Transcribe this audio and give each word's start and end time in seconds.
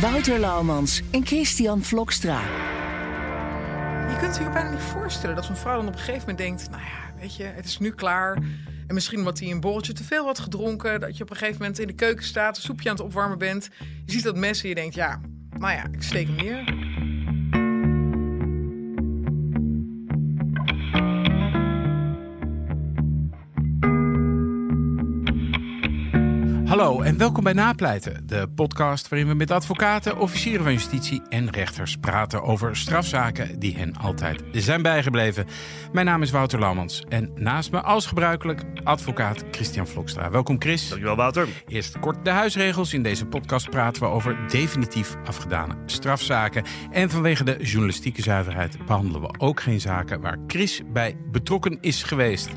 Wouter 0.00 0.38
Laumans 0.38 1.02
en 1.10 1.26
Christian 1.26 1.82
Vlokstra. 1.82 2.40
Je 4.08 4.16
kunt 4.20 4.36
je 4.36 4.50
bijna 4.52 4.70
niet 4.70 4.80
voorstellen 4.80 5.36
dat 5.36 5.44
zo'n 5.44 5.56
vrouw 5.56 5.76
dan 5.76 5.86
op 5.86 5.92
een 5.92 5.98
gegeven 5.98 6.20
moment 6.20 6.38
denkt... 6.38 6.70
nou 6.70 6.82
ja, 6.82 7.20
weet 7.20 7.36
je, 7.36 7.42
het 7.42 7.64
is 7.64 7.78
nu 7.78 7.90
klaar. 7.90 8.34
En 8.86 8.94
misschien 8.94 9.18
omdat 9.18 9.38
hij 9.38 9.50
een 9.50 9.60
borreltje 9.60 9.92
te 9.92 10.04
veel 10.04 10.24
had 10.24 10.38
gedronken... 10.38 11.00
dat 11.00 11.16
je 11.16 11.22
op 11.22 11.30
een 11.30 11.36
gegeven 11.36 11.60
moment 11.60 11.78
in 11.78 11.86
de 11.86 11.92
keuken 11.92 12.24
staat, 12.24 12.56
een 12.56 12.62
soepje 12.62 12.88
aan 12.88 12.96
het 12.96 13.04
opwarmen 13.04 13.38
bent. 13.38 13.68
Je 14.04 14.12
ziet 14.12 14.24
dat 14.24 14.36
mes 14.36 14.62
en 14.62 14.68
je 14.68 14.74
denkt, 14.74 14.94
ja, 14.94 15.20
nou 15.58 15.72
ja, 15.72 15.84
ik 15.92 16.02
steek 16.02 16.26
hem 16.26 16.36
neer. 16.36 16.84
Hallo 26.76 27.00
en 27.00 27.18
welkom 27.18 27.44
bij 27.44 27.52
Napleiten, 27.52 28.26
de 28.26 28.48
podcast 28.54 29.08
waarin 29.08 29.28
we 29.28 29.34
met 29.34 29.50
advocaten, 29.50 30.18
officieren 30.18 30.62
van 30.62 30.72
justitie 30.72 31.22
en 31.28 31.50
rechters 31.50 31.96
praten 31.96 32.42
over 32.42 32.76
strafzaken 32.76 33.58
die 33.58 33.76
hen 33.76 33.96
altijd 33.96 34.42
zijn 34.52 34.82
bijgebleven. 34.82 35.46
Mijn 35.92 36.06
naam 36.06 36.22
is 36.22 36.30
Wouter 36.30 36.58
Lammans 36.58 37.04
en 37.08 37.30
naast 37.34 37.70
me 37.70 37.80
als 37.80 38.06
gebruikelijk 38.06 38.64
advocaat 38.84 39.44
Christian 39.50 39.86
Vlokstra. 39.86 40.30
Welkom 40.30 40.60
Chris. 40.60 40.88
Dankjewel 40.88 41.16
Wouter. 41.16 41.48
Eerst 41.68 41.98
kort 41.98 42.24
de 42.24 42.30
huisregels. 42.30 42.92
In 42.92 43.02
deze 43.02 43.26
podcast 43.26 43.70
praten 43.70 44.02
we 44.02 44.08
over 44.08 44.48
definitief 44.48 45.16
afgedane 45.24 45.74
strafzaken. 45.86 46.64
En 46.90 47.10
vanwege 47.10 47.44
de 47.44 47.56
journalistieke 47.62 48.22
zuiverheid 48.22 48.86
behandelen 48.86 49.20
we 49.20 49.34
ook 49.38 49.60
geen 49.60 49.80
zaken 49.80 50.20
waar 50.20 50.38
Chris 50.46 50.82
bij 50.92 51.16
betrokken 51.30 51.78
is 51.80 52.02
geweest. 52.02 52.50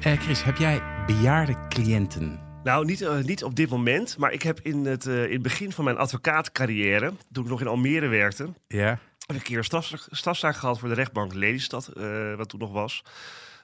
Eh, 0.00 0.12
Chris, 0.12 0.42
heb 0.42 0.56
jij 0.56 0.82
bejaarde 1.06 1.68
cliënten? 1.68 2.49
Nou, 2.70 2.84
niet, 2.84 3.00
uh, 3.00 3.18
niet 3.18 3.44
op 3.44 3.54
dit 3.54 3.70
moment, 3.70 4.16
maar 4.18 4.32
ik 4.32 4.42
heb 4.42 4.60
in 4.62 4.84
het, 4.84 5.06
uh, 5.06 5.24
in 5.24 5.32
het 5.32 5.42
begin 5.42 5.72
van 5.72 5.84
mijn 5.84 5.96
advocaatcarrière, 5.96 7.12
toen 7.32 7.44
ik 7.44 7.50
nog 7.50 7.60
in 7.60 7.66
Almere 7.66 8.06
werkte, 8.06 8.48
ja. 8.68 8.98
een 9.26 9.42
keer 9.42 9.58
een 9.58 9.64
straf, 9.64 9.92
strafzaak 10.10 10.56
gehad 10.56 10.78
voor 10.78 10.88
de 10.88 10.94
rechtbank 10.94 11.34
Lelystad, 11.34 11.90
uh, 11.96 12.34
wat 12.34 12.48
toen 12.48 12.60
nog 12.60 12.72
was 12.72 13.02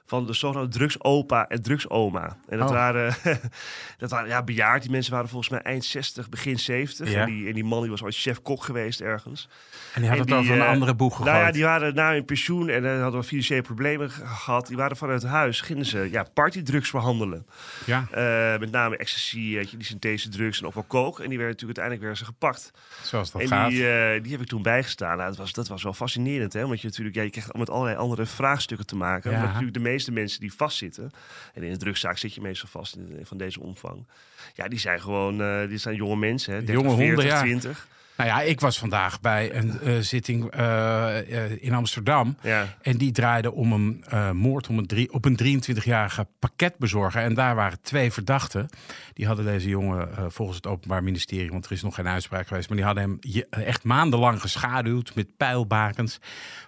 van 0.07 0.25
de 0.25 0.33
zogenaamde 0.33 0.71
drugsopa 0.77 1.47
en 1.47 1.61
drugsoma. 1.61 2.37
En 2.49 2.57
dat 2.57 2.67
Oh. 2.69 2.73
waren, 2.75 3.15
dat 3.97 4.09
waren 4.11 4.27
ja, 4.29 4.43
bejaard. 4.43 4.81
Die 4.81 4.91
mensen 4.91 5.13
waren 5.13 5.29
volgens 5.29 5.49
mij 5.51 5.61
eind 5.61 5.85
60, 5.85 6.29
begin 6.29 6.59
70. 6.59 7.11
Ja. 7.11 7.19
En, 7.21 7.25
die, 7.27 7.47
en 7.47 7.53
die 7.53 7.63
man 7.63 7.81
die 7.81 7.89
was 7.89 8.03
ooit 8.03 8.15
chef-kok 8.15 8.63
geweest 8.63 9.01
ergens. 9.01 9.49
En 9.93 10.01
die 10.01 10.09
had 10.09 10.19
het 10.19 10.31
over 10.31 10.43
die, 10.43 10.53
een 10.53 10.61
eh, 10.61 10.67
andere 10.71 10.95
boeg 10.95 11.15
gegooid. 11.15 11.31
Nou 11.33 11.45
ja, 11.45 11.51
die 11.51 11.63
waren 11.63 11.95
na 11.95 12.11
hun 12.11 12.25
pensioen 12.25 12.69
en 12.69 12.85
eh, 12.85 12.91
hadden 12.91 13.11
wat 13.19 13.25
financiële 13.25 13.61
problemen 13.61 14.09
ge- 14.11 14.25
gehad. 14.25 14.67
Die 14.67 14.77
waren 14.77 14.97
vanuit 14.97 15.23
huis, 15.23 15.61
gingen 15.61 15.85
ze 15.85 16.07
ja, 16.11 16.23
partydrugs 16.33 16.89
verhandelen. 16.89 17.45
Ja, 17.85 18.07
Eh, 18.11 18.59
met 18.59 18.71
name 18.71 18.97
ecstasy, 18.97 19.37
die 19.77 19.83
synthese 19.85 20.29
drugs 20.29 20.59
en 20.59 20.65
ook 20.67 20.73
wel 20.73 20.85
coke. 20.87 21.23
En 21.23 21.29
die 21.29 21.37
werden 21.37 21.55
natuurlijk 21.55 21.79
uiteindelijk 21.79 22.01
werden 22.01 22.17
ze 22.17 22.25
gepakt. 22.25 22.71
zoals 23.03 23.31
dat 23.31 23.41
en 23.41 23.47
gaat. 23.47 23.69
die, 23.69 24.21
die 24.21 24.31
heb 24.31 24.41
ik 24.41 24.47
toen 24.47 24.61
bijgestaan. 24.61 25.17
Nou, 25.17 25.29
dat, 25.29 25.37
was, 25.37 25.53
dat 25.53 25.67
was 25.67 25.83
wel 25.83 25.93
fascinerend, 25.93 26.53
hè? 26.53 26.67
Want 26.67 26.81
je 26.81 26.87
natuurlijk, 26.87 27.15
ja, 27.15 27.21
je 27.21 27.29
krijgt 27.29 27.53
met 27.57 27.69
allerlei 27.69 27.97
andere 27.97 28.25
vraagstukken 28.25 28.85
te 28.87 28.95
maken. 28.95 29.31
Ja. 29.31 29.41
Natuurlijk 29.41 29.73
de 29.73 29.79
meeste 29.79 29.95
mensen 30.05 30.39
die 30.39 30.53
vastzitten, 30.53 31.11
en 31.53 31.63
in 31.63 31.71
een 31.71 31.77
drugszaak 31.77 32.17
zit 32.17 32.33
je 32.33 32.41
meestal 32.41 32.69
vast 32.69 32.95
in, 32.95 33.19
van 33.23 33.37
deze 33.37 33.59
omvang. 33.59 34.05
Ja, 34.53 34.67
die 34.67 34.79
zijn 34.79 35.01
gewoon, 35.01 35.41
eh, 35.41 35.67
die 35.67 35.77
zijn 35.77 35.95
jonge 35.95 36.15
mensen, 36.15 36.53
hè? 36.53 36.63
30, 36.63 36.75
Jonge 36.75 36.89
honden, 36.89 37.39
40, 37.39 37.87
ja. 37.89 37.95
20. 38.17 38.25
Nou 38.25 38.29
ja, 38.29 38.41
ik 38.41 38.59
was 38.59 38.79
vandaag 38.79 39.19
bij 39.21 39.55
een 39.55 39.79
eh, 39.81 39.97
zitting 39.99 40.51
eh, 40.51 41.45
eh, 41.45 41.51
in 41.59 41.73
Amsterdam. 41.73 42.37
Ja. 42.41 42.65
En 42.81 42.97
die 42.97 43.11
draaide 43.11 43.51
om 43.53 43.71
een 43.71 44.03
moord 44.37 44.67
om 44.67 44.77
een 44.77 44.85
drie, 44.87 45.13
op 45.13 45.25
een 45.25 45.39
23-jarige 45.63 46.27
pakketbezorger. 46.39 47.21
En 47.21 47.33
daar 47.33 47.55
waren 47.55 47.81
twee 47.81 48.11
verdachten. 48.11 48.69
Die 49.13 49.27
hadden 49.27 49.45
deze 49.45 49.69
jongen 49.69 50.09
volgens 50.31 50.57
het 50.57 50.67
Openbaar 50.67 51.03
Ministerie, 51.03 51.49
want 51.51 51.65
er 51.65 51.71
is 51.71 51.81
nog 51.83 51.95
geen 51.95 52.07
uitspraak 52.07 52.47
geweest, 52.47 52.67
maar 52.67 52.77
die 52.77 52.85
hadden 52.85 53.03
hem 53.03 53.17
je- 53.19 53.47
echt 53.49 53.83
maandenlang 53.83 54.41
geschaduwd 54.41 55.11
met 55.15 55.37
pijlbakens. 55.37 56.19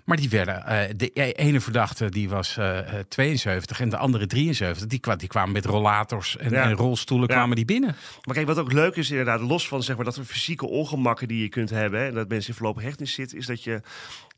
Maar 0.05 0.17
die 0.17 0.29
werden, 0.29 0.97
de 0.97 1.11
e- 1.13 1.31
ene 1.31 1.61
verdachte 1.61 2.09
die 2.09 2.29
was 2.29 2.57
eh, 2.57 2.79
eh, 2.79 3.05
72 3.07 3.79
en 3.81 3.89
de 3.89 3.97
andere 3.97 4.27
73. 4.27 4.87
Die, 4.87 4.99
kwa- 4.99 5.15
die 5.15 5.27
kwamen 5.27 5.51
met 5.51 5.65
rollators 5.65 6.37
en, 6.37 6.51
Ja. 6.51 6.63
en 6.63 6.73
rolstoelen 6.73 7.27
Ja. 7.27 7.33
kwamen 7.35 7.55
die 7.55 7.65
binnen. 7.65 7.95
Maar 8.25 8.35
kijk, 8.35 8.47
wat 8.47 8.57
ook 8.59 8.71
leuk 8.71 8.95
is 8.95 9.09
inderdaad, 9.09 9.41
los 9.41 9.67
van 9.67 9.83
zeg 9.83 9.95
maar, 9.95 10.05
dat 10.05 10.15
er 10.15 10.23
fysieke 10.23 10.67
ongemakken 10.67 11.27
die 11.27 11.38
je 11.41 11.49
kunt 11.49 11.69
hebben... 11.69 11.99
Hè, 11.99 12.07
en 12.07 12.13
dat 12.13 12.27
mensen 12.29 12.49
in 12.49 12.55
voorlopige 12.57 12.85
hechtenis 12.85 13.13
zitten, 13.13 13.37
is 13.37 13.45
dat 13.45 13.63
je... 13.63 13.81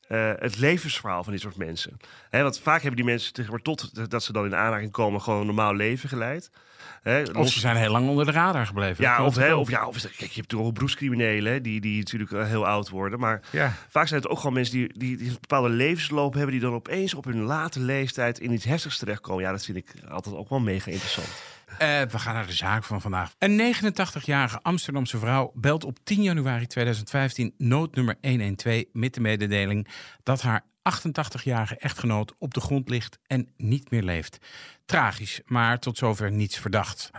eh, 0.08 0.32
het 0.40 0.58
levensverhaal 0.58 1.24
van 1.24 1.32
dit 1.34 1.42
soort 1.42 1.58
mensen. 1.58 1.98
Hè, 2.30 2.42
want 2.44 2.60
vaak 2.60 2.80
hebben 2.82 2.96
die 2.96 3.06
mensen 3.06 3.32
zeg 3.36 3.50
maar, 3.50 3.62
tot 3.62 4.10
dat 4.12 4.24
ze 4.24 4.34
dan 4.34 4.46
in 4.46 4.56
aanraking 4.56 4.92
komen 4.92 5.22
gewoon 5.22 5.40
een 5.40 5.46
normaal 5.46 5.76
leven 5.76 6.10
geleid. 6.10 6.52
Hè, 7.02 7.22
Of 7.22 7.34
los- 7.34 7.54
ze 7.54 7.60
zijn 7.60 7.76
heel 7.76 7.92
lang 7.92 8.10
onder 8.10 8.26
de 8.26 8.32
radar 8.32 8.66
gebleven. 8.66 9.04
ja, 9.04 9.26
of, 9.26 9.36
hè, 9.36 9.54
of, 9.54 9.70
ja, 9.70 9.88
of 9.88 10.02
kijk, 10.02 10.14
je 10.18 10.20
hebt 10.24 10.36
natuurlijk 10.36 10.70
ook 10.70 10.74
beroepscriminelen 10.74 11.64
die, 11.64 11.82
die 11.82 11.98
natuurlijk 11.98 12.32
eh, 12.32 12.46
heel 12.48 12.68
oud 12.68 12.90
worden. 12.90 13.20
Maar 13.20 13.42
Ja. 13.52 13.74
vaak 13.90 14.08
zijn 14.08 14.22
het 14.22 14.30
ook 14.30 14.38
gewoon 14.38 14.54
mensen 14.54 14.74
die, 14.76 14.94
die, 14.98 15.18
die 15.18 15.28
een 15.28 15.38
bepaalde 15.42 15.70
levensloop 15.70 16.34
hebben... 16.34 16.52
die 16.52 16.60
dan 16.62 16.74
opeens 16.74 17.14
op 17.14 17.26
hun 17.26 17.42
late 17.42 17.80
leeftijd 17.80 18.40
in 18.40 18.52
iets 18.52 18.66
heftigs 18.66 18.98
terechtkomen. 18.98 19.44
Ja, 19.44 19.52
dat 19.52 19.66
vind 19.66 19.78
ik 19.78 19.94
altijd 20.10 20.36
ook 20.36 20.50
wel 20.50 20.60
mega 20.60 20.92
interessant. 20.92 21.28
Eh, 21.78 22.02
we 22.02 22.20
gaan 22.20 22.34
naar 22.34 22.48
de 22.48 22.54
zaak 22.54 22.84
van 22.84 23.02
vandaag. 23.02 23.34
Een 23.38 23.76
89-jarige 23.76 24.62
Amsterdamse 24.62 25.18
vrouw 25.18 25.52
belt 25.56 25.84
op 25.84 25.98
10 26.04 26.22
januari 26.22 26.68
2015 26.68 27.54
noodnummer 27.58 28.16
112 28.22 28.84
met 28.92 29.14
de 29.14 29.22
mededeling 29.22 29.88
dat 30.24 30.42
haar 30.42 30.66
88-jarige 30.82 31.78
echtgenoot 31.78 32.34
op 32.38 32.54
de 32.54 32.62
grond 32.62 32.90
ligt 32.90 33.20
en 33.28 33.50
niet 33.58 33.92
meer 33.92 34.04
leeft. 34.04 34.38
Tragisch, 34.86 35.42
maar 35.46 35.80
tot 35.80 35.98
zover 35.98 36.32
niets 36.32 36.58
verdacht. 36.58 37.10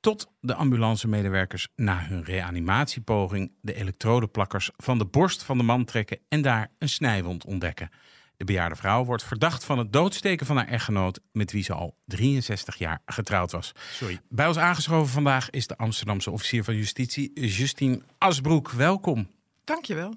Tot 0.00 0.32
de 0.40 0.54
ambulancemedewerkers 0.54 1.68
na 1.76 1.98
hun 1.98 2.24
reanimatiepoging 2.24 3.52
de 3.60 3.74
elektrodeplakkers 3.74 4.70
van 4.76 4.98
de 4.98 5.06
borst 5.06 5.42
van 5.42 5.58
de 5.58 5.64
man 5.64 5.84
trekken 5.84 6.18
en 6.28 6.42
daar 6.42 6.70
een 6.78 6.88
snijwond 6.88 7.44
ontdekken. 7.44 7.90
De 8.36 8.44
bejaarde 8.44 8.76
vrouw 8.76 9.04
wordt 9.04 9.24
verdacht 9.24 9.64
van 9.64 9.78
het 9.78 9.92
doodsteken 9.92 10.46
van 10.46 10.56
haar 10.56 10.68
echtgenoot, 10.68 11.20
met 11.32 11.52
wie 11.52 11.62
ze 11.62 11.72
al 11.72 11.96
63 12.04 12.76
jaar 12.76 13.02
getrouwd 13.06 13.52
was. 13.52 13.72
Sorry. 13.92 14.20
Bij 14.28 14.46
ons 14.46 14.58
aangeschoven 14.58 15.12
vandaag 15.12 15.50
is 15.50 15.66
de 15.66 15.76
Amsterdamse 15.76 16.30
officier 16.30 16.64
van 16.64 16.76
justitie, 16.76 17.40
Justine 17.40 18.02
Asbroek. 18.18 18.70
Welkom. 18.70 19.30
Dankjewel. 19.64 20.14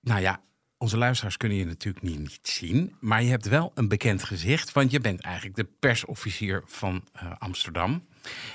Nou 0.00 0.20
ja, 0.20 0.40
onze 0.78 0.96
luisteraars 0.96 1.36
kunnen 1.36 1.58
je 1.58 1.64
natuurlijk 1.64 2.04
niet, 2.04 2.18
niet 2.18 2.38
zien, 2.42 2.96
maar 3.00 3.22
je 3.22 3.30
hebt 3.30 3.48
wel 3.48 3.72
een 3.74 3.88
bekend 3.88 4.22
gezicht, 4.22 4.72
want 4.72 4.90
je 4.90 5.00
bent 5.00 5.20
eigenlijk 5.20 5.56
de 5.56 5.68
persofficier 5.80 6.62
van 6.66 7.04
eh, 7.12 7.32
Amsterdam. 7.38 8.06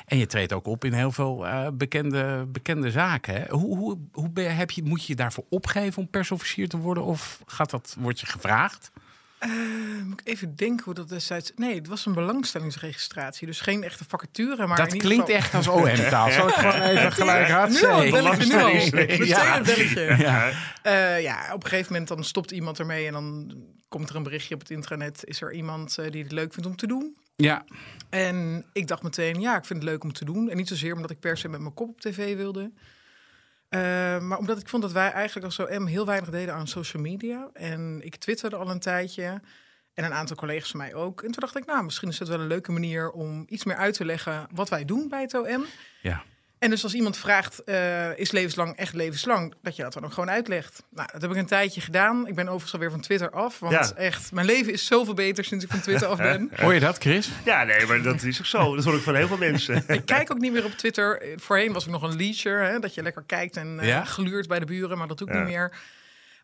En 0.05 0.17
je 0.17 0.25
treedt 0.25 0.53
ook 0.53 0.65
op 0.65 0.85
in 0.85 0.93
heel 0.93 1.11
veel 1.11 1.47
eh, 1.47 1.67
bekende, 1.73 2.45
bekende 2.47 2.91
zaken. 2.91 3.33
Hè? 3.33 3.49
Hoe, 3.49 3.77
hoe, 3.77 3.97
hoe 4.11 4.41
heb 4.41 4.71
je, 4.71 4.83
moet 4.83 5.01
je 5.01 5.07
je 5.07 5.15
daarvoor 5.15 5.45
opgeven 5.49 6.01
om 6.01 6.09
persofficier 6.09 6.69
te 6.69 6.77
worden? 6.77 7.03
Of 7.03 7.41
gaat 7.45 7.69
dat, 7.69 7.95
word 7.99 8.19
je 8.19 8.25
gevraagd? 8.25 8.91
Eh, 9.45 10.03
moet 10.03 10.19
ik 10.21 10.27
even 10.27 10.55
denken 10.55 10.85
hoe 10.85 10.93
dat 10.93 11.09
destijds... 11.09 11.51
Nee, 11.55 11.75
het 11.75 11.87
was 11.87 12.05
een 12.05 12.13
belangstellingsregistratie. 12.13 13.47
Dus 13.47 13.61
geen 13.61 13.83
echte 13.83 14.03
vacature, 14.07 14.67
maar 14.67 14.77
dat 14.77 14.93
in 14.93 14.99
klinkt 14.99 15.25
geval... 15.25 15.37
echt 15.39 15.53
als 15.53 15.67
OM-taal. 15.67 16.31
Zal 16.31 16.47
ik 16.47 16.53
gewoon 16.53 16.81
even 16.81 17.11
gelijk 17.11 17.49
hard 17.49 17.69
Nu 17.69 17.75
al, 17.87 18.01
zeggen? 18.01 18.11
belletje, 18.11 18.45
nu 18.45 18.61
al. 18.61 18.73
Meteen 18.73 19.25
Ja. 19.25 19.57
een 19.57 19.63
belletje. 19.63 20.15
Ja. 20.17 20.51
Eh, 20.81 21.21
ja, 21.21 21.53
op 21.53 21.63
een 21.63 21.69
gegeven 21.69 21.91
moment 21.91 22.09
dan 22.09 22.23
stopt 22.23 22.51
iemand 22.51 22.79
ermee... 22.79 23.07
en 23.07 23.13
dan 23.13 23.55
komt 23.87 24.09
er 24.09 24.15
een 24.15 24.23
berichtje 24.23 24.53
op 24.53 24.59
het 24.59 24.69
intranet. 24.69 25.21
Is 25.25 25.41
er 25.41 25.53
iemand 25.53 25.97
eh, 25.97 26.11
die 26.11 26.23
het 26.23 26.31
leuk 26.31 26.53
vindt 26.53 26.69
om 26.69 26.75
te 26.75 26.87
doen? 26.87 27.15
ja, 27.35 27.65
En 28.09 28.65
ik 28.73 28.87
dacht 28.87 29.03
meteen, 29.03 29.41
ja, 29.41 29.57
ik 29.57 29.65
vind 29.65 29.81
het 29.81 29.89
leuk 29.89 30.03
om 30.03 30.13
te 30.13 30.25
doen. 30.25 30.49
En 30.49 30.57
niet 30.57 30.67
zozeer 30.67 30.93
omdat 30.95 31.11
ik 31.11 31.19
per 31.19 31.37
se 31.37 31.49
met 31.49 31.59
mijn 31.59 31.73
kop 31.73 31.89
op 31.89 32.01
tv 32.01 32.35
wilde. 32.35 32.71
Eh, 33.75 34.19
maar 34.19 34.37
omdat 34.37 34.59
ik 34.59 34.67
vond 34.67 34.83
dat 34.83 34.91
wij 34.91 35.11
eigenlijk 35.11 35.45
als 35.45 35.59
OM 35.59 35.85
heel 35.85 36.05
weinig 36.05 36.29
deden 36.29 36.53
aan 36.53 36.67
social 36.67 37.01
media. 37.03 37.49
En 37.53 37.99
ik 38.03 38.15
twitterde 38.15 38.55
al 38.55 38.69
een 38.69 38.79
tijdje. 38.79 39.41
En 39.93 40.03
een 40.03 40.13
aantal 40.13 40.35
collega's 40.35 40.69
van 40.69 40.79
mij 40.79 40.93
ook. 40.93 41.21
En 41.21 41.31
toen 41.31 41.41
dacht 41.41 41.57
ik, 41.57 41.65
nou, 41.65 41.83
misschien 41.83 42.09
is 42.09 42.19
het 42.19 42.27
wel 42.27 42.39
een 42.39 42.47
leuke 42.47 42.71
manier 42.71 43.11
om 43.11 43.43
iets 43.47 43.63
meer 43.63 43.75
uit 43.75 43.93
te 43.93 44.05
leggen 44.05 44.47
wat 44.53 44.69
wij 44.69 44.85
doen 44.85 45.09
bij 45.09 45.21
het 45.21 45.33
OM. 45.33 45.65
ja. 46.01 46.23
En 46.59 46.69
dus 46.69 46.83
als 46.83 46.93
iemand 46.93 47.17
vraagt, 47.17 47.63
eh, 47.63 48.17
is 48.17 48.31
levenslang 48.31 48.75
echt 48.75 48.93
levenslang? 48.93 49.53
Dat 49.61 49.75
je 49.75 49.81
dat 49.83 49.93
dan 49.93 50.05
ook 50.05 50.13
gewoon 50.13 50.29
uitlegt. 50.29 50.83
Nou, 50.89 51.09
dat 51.11 51.21
heb 51.21 51.31
ik 51.31 51.37
een 51.37 51.45
tijdje 51.45 51.81
gedaan. 51.81 52.27
Ik 52.27 52.35
ben 52.35 52.45
overigens 52.45 52.73
alweer 52.73 52.91
van 52.91 53.01
Twitter 53.01 53.29
af. 53.29 53.59
Want 53.59 53.73
Ja. 53.73 53.91
echt, 53.95 54.31
mijn 54.31 54.45
leven 54.45 54.73
is 54.73 54.85
zoveel 54.85 55.13
beter 55.13 55.43
sinds 55.45 55.63
ik 55.65 55.71
van 55.71 55.79
Twitter 55.81 56.07
af 56.07 56.17
ben. 56.17 56.49
Hoor 56.61 56.73
je 56.73 56.79
dat, 56.79 56.97
Chris? 56.97 57.29
Ja, 57.45 57.63
nee, 57.63 57.85
maar 57.85 58.01
dat 58.01 58.23
is 58.23 58.39
ook 58.39 58.45
zo. 58.45 58.75
Dat 58.75 58.83
hoor 58.85 58.95
ik 58.95 59.01
van 59.01 59.15
heel 59.15 59.27
veel 59.27 59.37
mensen. 59.37 59.83
Ik 59.87 60.05
kijk 60.05 60.31
ook 60.31 60.39
niet 60.39 60.51
meer 60.51 60.65
op 60.65 60.71
Twitter. 60.71 61.25
Voorheen 61.35 61.73
was 61.73 61.85
ik 61.85 61.91
nog 61.91 62.01
een 62.01 62.15
leacher, 62.15 62.63
hè, 62.63 62.79
dat 62.79 62.93
je 62.93 63.01
lekker 63.03 63.23
kijkt 63.25 63.57
en 63.57 63.79
eh, 63.79 63.87
Ja? 63.87 64.03
gluurt 64.03 64.47
bij 64.47 64.59
de 64.59 64.65
buren, 64.65 64.97
maar 64.97 65.07
dat 65.07 65.17
doe 65.17 65.27
ik 65.27 65.33
Ja. 65.33 65.39
niet 65.39 65.49
meer. 65.49 65.77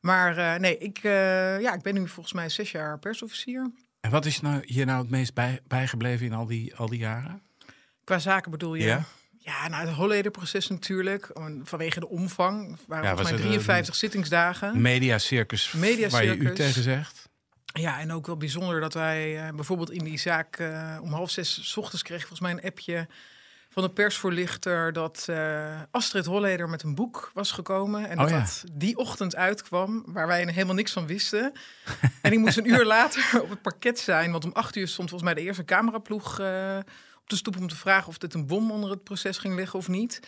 Maar 0.01 0.37
eh, 0.37 0.59
nee, 0.59 0.77
ik, 0.77 0.97
eh, 1.01 1.59
ja, 1.61 1.73
ik 1.73 1.81
ben 1.81 1.93
nu 1.93 2.07
volgens 2.07 2.33
mij 2.33 2.49
zes 2.49 2.71
jaar 2.71 2.99
persofficier. 2.99 3.71
En 4.01 4.11
wat 4.11 4.25
is 4.25 4.41
nou 4.41 4.61
hier 4.65 4.85
nou 4.85 5.01
het 5.01 5.09
meest 5.09 5.33
bij, 5.33 5.59
bijgebleven 5.67 6.25
in 6.25 6.33
al 6.33 6.45
die, 6.45 6.75
al 6.75 6.89
die 6.89 6.99
jaren? 6.99 7.41
Qua 8.03 8.19
zaken 8.19 8.51
bedoel 8.51 8.73
je? 8.75 8.83
Ja. 8.83 9.03
Ja, 9.43 9.67
nou, 9.67 9.88
het 9.88 9.95
Holleder-proces 9.95 10.67
natuurlijk. 10.67 11.31
Vanwege 11.63 11.99
de 11.99 12.07
omvang. 12.07 12.77
Waren 12.88 13.03
Ja, 13.03 13.15
volgens 13.15 13.21
was 13.21 13.23
mij 13.23 13.31
het, 13.31 13.41
53 13.41 13.95
zittingsdagen. 13.95 14.81
Mediacircus, 14.81 15.71
Mediacircus. 15.71 16.11
waar 16.11 16.23
je 16.25 16.35
u 16.35 16.53
tegen 16.53 16.83
zegt. 16.83 17.29
Ja, 17.73 17.99
en 17.99 18.11
ook 18.11 18.25
wel 18.25 18.38
bijzonder 18.38 18.79
dat 18.79 18.93
wij 18.93 19.47
eh, 19.47 19.53
bijvoorbeeld 19.55 19.91
in 19.91 20.03
die 20.03 20.17
zaak 20.17 20.55
eh, 20.57 20.97
om 21.01 21.13
half 21.13 21.29
zes 21.29 21.69
's 21.69 21.77
ochtends 21.77 22.03
kreeg 22.03 22.19
volgens 22.19 22.39
mij 22.39 22.51
een 22.51 22.63
appje 22.63 23.07
van 23.71 23.83
de 23.83 23.89
persvoorlichter 23.89 24.93
dat 24.93 25.25
eh, 25.29 25.81
Astrid 25.91 26.25
Holleder 26.25 26.69
met 26.69 26.83
een 26.83 26.95
boek 26.95 27.31
was 27.33 27.51
gekomen 27.51 28.09
en 28.09 28.19
Oh 28.19 28.23
dat 28.23 28.29
ja. 28.29 28.39
dat 28.39 28.63
die 28.71 28.97
ochtend 28.97 29.35
uitkwam 29.35 30.03
waar 30.05 30.27
wij 30.27 30.43
helemaal 30.43 30.75
niks 30.75 30.91
van 30.91 31.07
wisten. 31.07 31.51
en 32.21 32.31
ik 32.31 32.39
moest 32.39 32.57
een 32.57 32.69
uur 32.69 32.85
later 32.95 33.41
op 33.41 33.49
het 33.49 33.61
parket 33.61 33.99
zijn, 33.99 34.31
want 34.31 34.45
om 34.45 34.51
acht 34.51 34.75
uur 34.75 34.88
stond 34.88 35.09
volgens 35.09 35.31
mij 35.31 35.41
de 35.41 35.47
eerste 35.47 35.65
cameraploeg 35.65 36.39
eh, 36.39 36.77
de 37.31 37.37
stoep 37.37 37.57
om 37.57 37.67
te 37.67 37.75
vragen 37.75 38.07
of 38.07 38.17
dit 38.17 38.33
een 38.33 38.47
bom 38.47 38.71
onder 38.71 38.89
het 38.89 39.03
proces 39.03 39.37
ging 39.37 39.55
liggen 39.55 39.79
of 39.79 39.87
niet. 39.87 40.19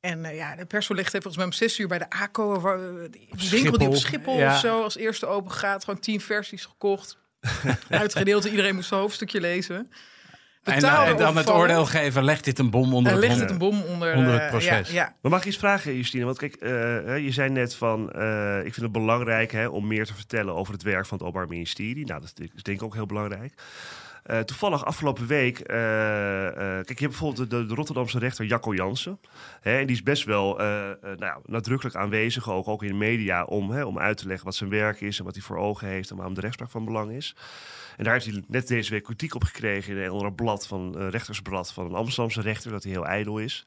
En 0.00 0.24
eh, 0.24 0.36
ja, 0.36 0.56
de 0.56 0.66
persvoorlichter 0.66 1.12
heeft 1.12 1.24
volgens 1.24 1.36
mij 1.36 1.44
om 1.44 1.68
zes 1.68 1.78
uur 1.78 1.88
bij 1.88 1.98
de 1.98 2.10
ACO, 2.10 2.60
waar, 2.60 2.78
eh, 2.78 3.10
die 3.10 3.50
winkel 3.50 3.78
die 3.78 3.88
op 3.88 3.96
Schiphol. 3.96 4.38
Ja. 4.38 4.52
of 4.52 4.58
zo 4.58 4.82
als 4.82 4.96
eerste 4.96 5.26
open 5.26 5.52
gaat, 5.52 5.84
gewoon 5.84 6.00
tien 6.00 6.20
versies 6.20 6.64
gekocht. 6.64 7.18
Uitgedeeld, 7.88 8.44
iedereen 8.44 8.74
moest 8.74 8.88
zijn 8.88 9.00
hoofdstukje 9.00 9.40
lezen. 9.40 9.90
En, 10.66 10.82
en 10.82 11.16
dan 11.16 11.36
het 11.36 11.50
oordeel 11.50 11.86
geven, 11.86 12.24
legt 12.24 12.44
dit 12.44 12.58
een 12.58 12.70
bom 12.70 12.94
onder 12.94 13.12
het 13.12 13.20
ligt 13.20 13.32
hond? 13.32 13.42
het 13.42 13.50
een 13.50 13.58
bom 13.58 13.82
onder, 13.82 14.14
onder 14.14 14.40
het 14.40 14.50
proces. 14.50 14.88
Ja, 14.88 14.94
ja. 14.94 15.14
Maar 15.20 15.30
mag 15.30 15.40
ik 15.40 15.46
iets 15.46 15.56
vragen, 15.56 15.94
Justine? 15.94 16.24
Want 16.24 16.38
kijk, 16.38 16.54
eh, 16.54 16.70
hè, 16.70 17.14
je 17.14 17.32
zei 17.32 17.50
net 17.50 17.74
van... 17.74 18.12
eh, 18.12 18.56
ik 18.58 18.74
vind 18.74 18.76
het 18.76 18.92
belangrijk 18.92 19.52
hè, 19.52 19.66
om 19.66 19.86
meer 19.86 20.06
te 20.06 20.14
vertellen 20.14 20.54
over 20.54 20.72
het 20.72 20.82
werk 20.82 21.06
van 21.06 21.18
het 21.18 21.26
Openbaar 21.26 21.48
Ministerie. 21.48 22.06
Nou, 22.06 22.20
dat 22.20 22.32
is, 22.34 22.48
is 22.54 22.62
denk 22.62 22.78
ik 22.78 22.84
ook 22.84 22.94
heel 22.94 23.06
belangrijk. 23.06 23.54
Eh, 24.26 24.40
toevallig 24.40 24.84
afgelopen 24.84 25.26
week... 25.26 25.58
eh, 25.58 26.46
eh, 26.46 26.54
kijk, 26.54 26.98
je 26.98 27.06
hebt 27.06 27.18
bijvoorbeeld 27.18 27.50
de, 27.50 27.74
Rotterdamse 27.74 28.18
rechter 28.18 28.44
Jacco 28.44 28.74
Jansen. 28.74 29.20
Hè, 29.60 29.78
en 29.78 29.86
die 29.86 29.96
is 29.96 30.02
best 30.02 30.24
wel 30.24 30.56
nou, 31.16 31.40
nadrukkelijk 31.44 31.96
aanwezig, 31.96 32.50
ook, 32.50 32.68
ook 32.68 32.82
in 32.82 32.88
de 32.88 32.94
media... 32.94 33.44
Om, 33.44 33.70
hè, 33.70 33.84
om 33.84 33.98
uit 33.98 34.16
te 34.16 34.26
leggen 34.26 34.44
wat 34.44 34.54
zijn 34.54 34.70
werk 34.70 35.00
is 35.00 35.18
en 35.18 35.24
wat 35.24 35.34
hij 35.34 35.42
voor 35.42 35.56
ogen 35.56 35.88
heeft... 35.88 36.10
en 36.10 36.16
waarom 36.16 36.34
de 36.34 36.40
rechtspraak 36.40 36.70
van 36.70 36.84
belang 36.84 37.10
is. 37.10 37.36
En 37.96 38.04
daar 38.04 38.12
heeft 38.12 38.26
hij 38.26 38.44
net 38.48 38.68
deze 38.68 38.90
week 38.90 39.02
kritiek 39.02 39.34
op 39.34 39.44
gekregen... 39.44 39.96
in 39.96 40.02
een 40.02 40.10
andere 40.10 40.32
blad 40.32 40.66
van 40.66 40.94
uh, 40.98 41.08
rechtersblad 41.08 41.72
van 41.72 41.86
een 41.86 41.94
Amsterdamse 41.94 42.40
rechter... 42.40 42.70
dat 42.70 42.82
hij 42.82 42.92
heel 42.92 43.06
ijdel 43.06 43.38
is. 43.38 43.66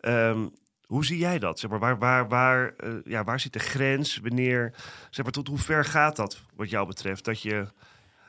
Ehm, 0.00 0.46
hoe 0.86 1.04
zie 1.04 1.18
jij 1.18 1.38
dat? 1.38 1.58
Zeg 1.58 1.70
maar, 1.70 1.78
waar, 1.78 1.98
waar, 1.98 2.28
waar, 2.28 2.74
ja, 3.04 3.24
waar 3.24 3.40
zit 3.40 3.52
de 3.52 3.58
grens? 3.58 4.18
Wanneer, 4.22 4.74
zeg 5.10 5.24
maar, 5.24 5.34
tot 5.34 5.48
hoe 5.48 5.58
ver 5.58 5.84
gaat 5.84 6.16
dat 6.16 6.42
wat 6.54 6.70
jou 6.70 6.86
betreft? 6.86 7.24
Dat 7.24 7.42
je, 7.42 7.66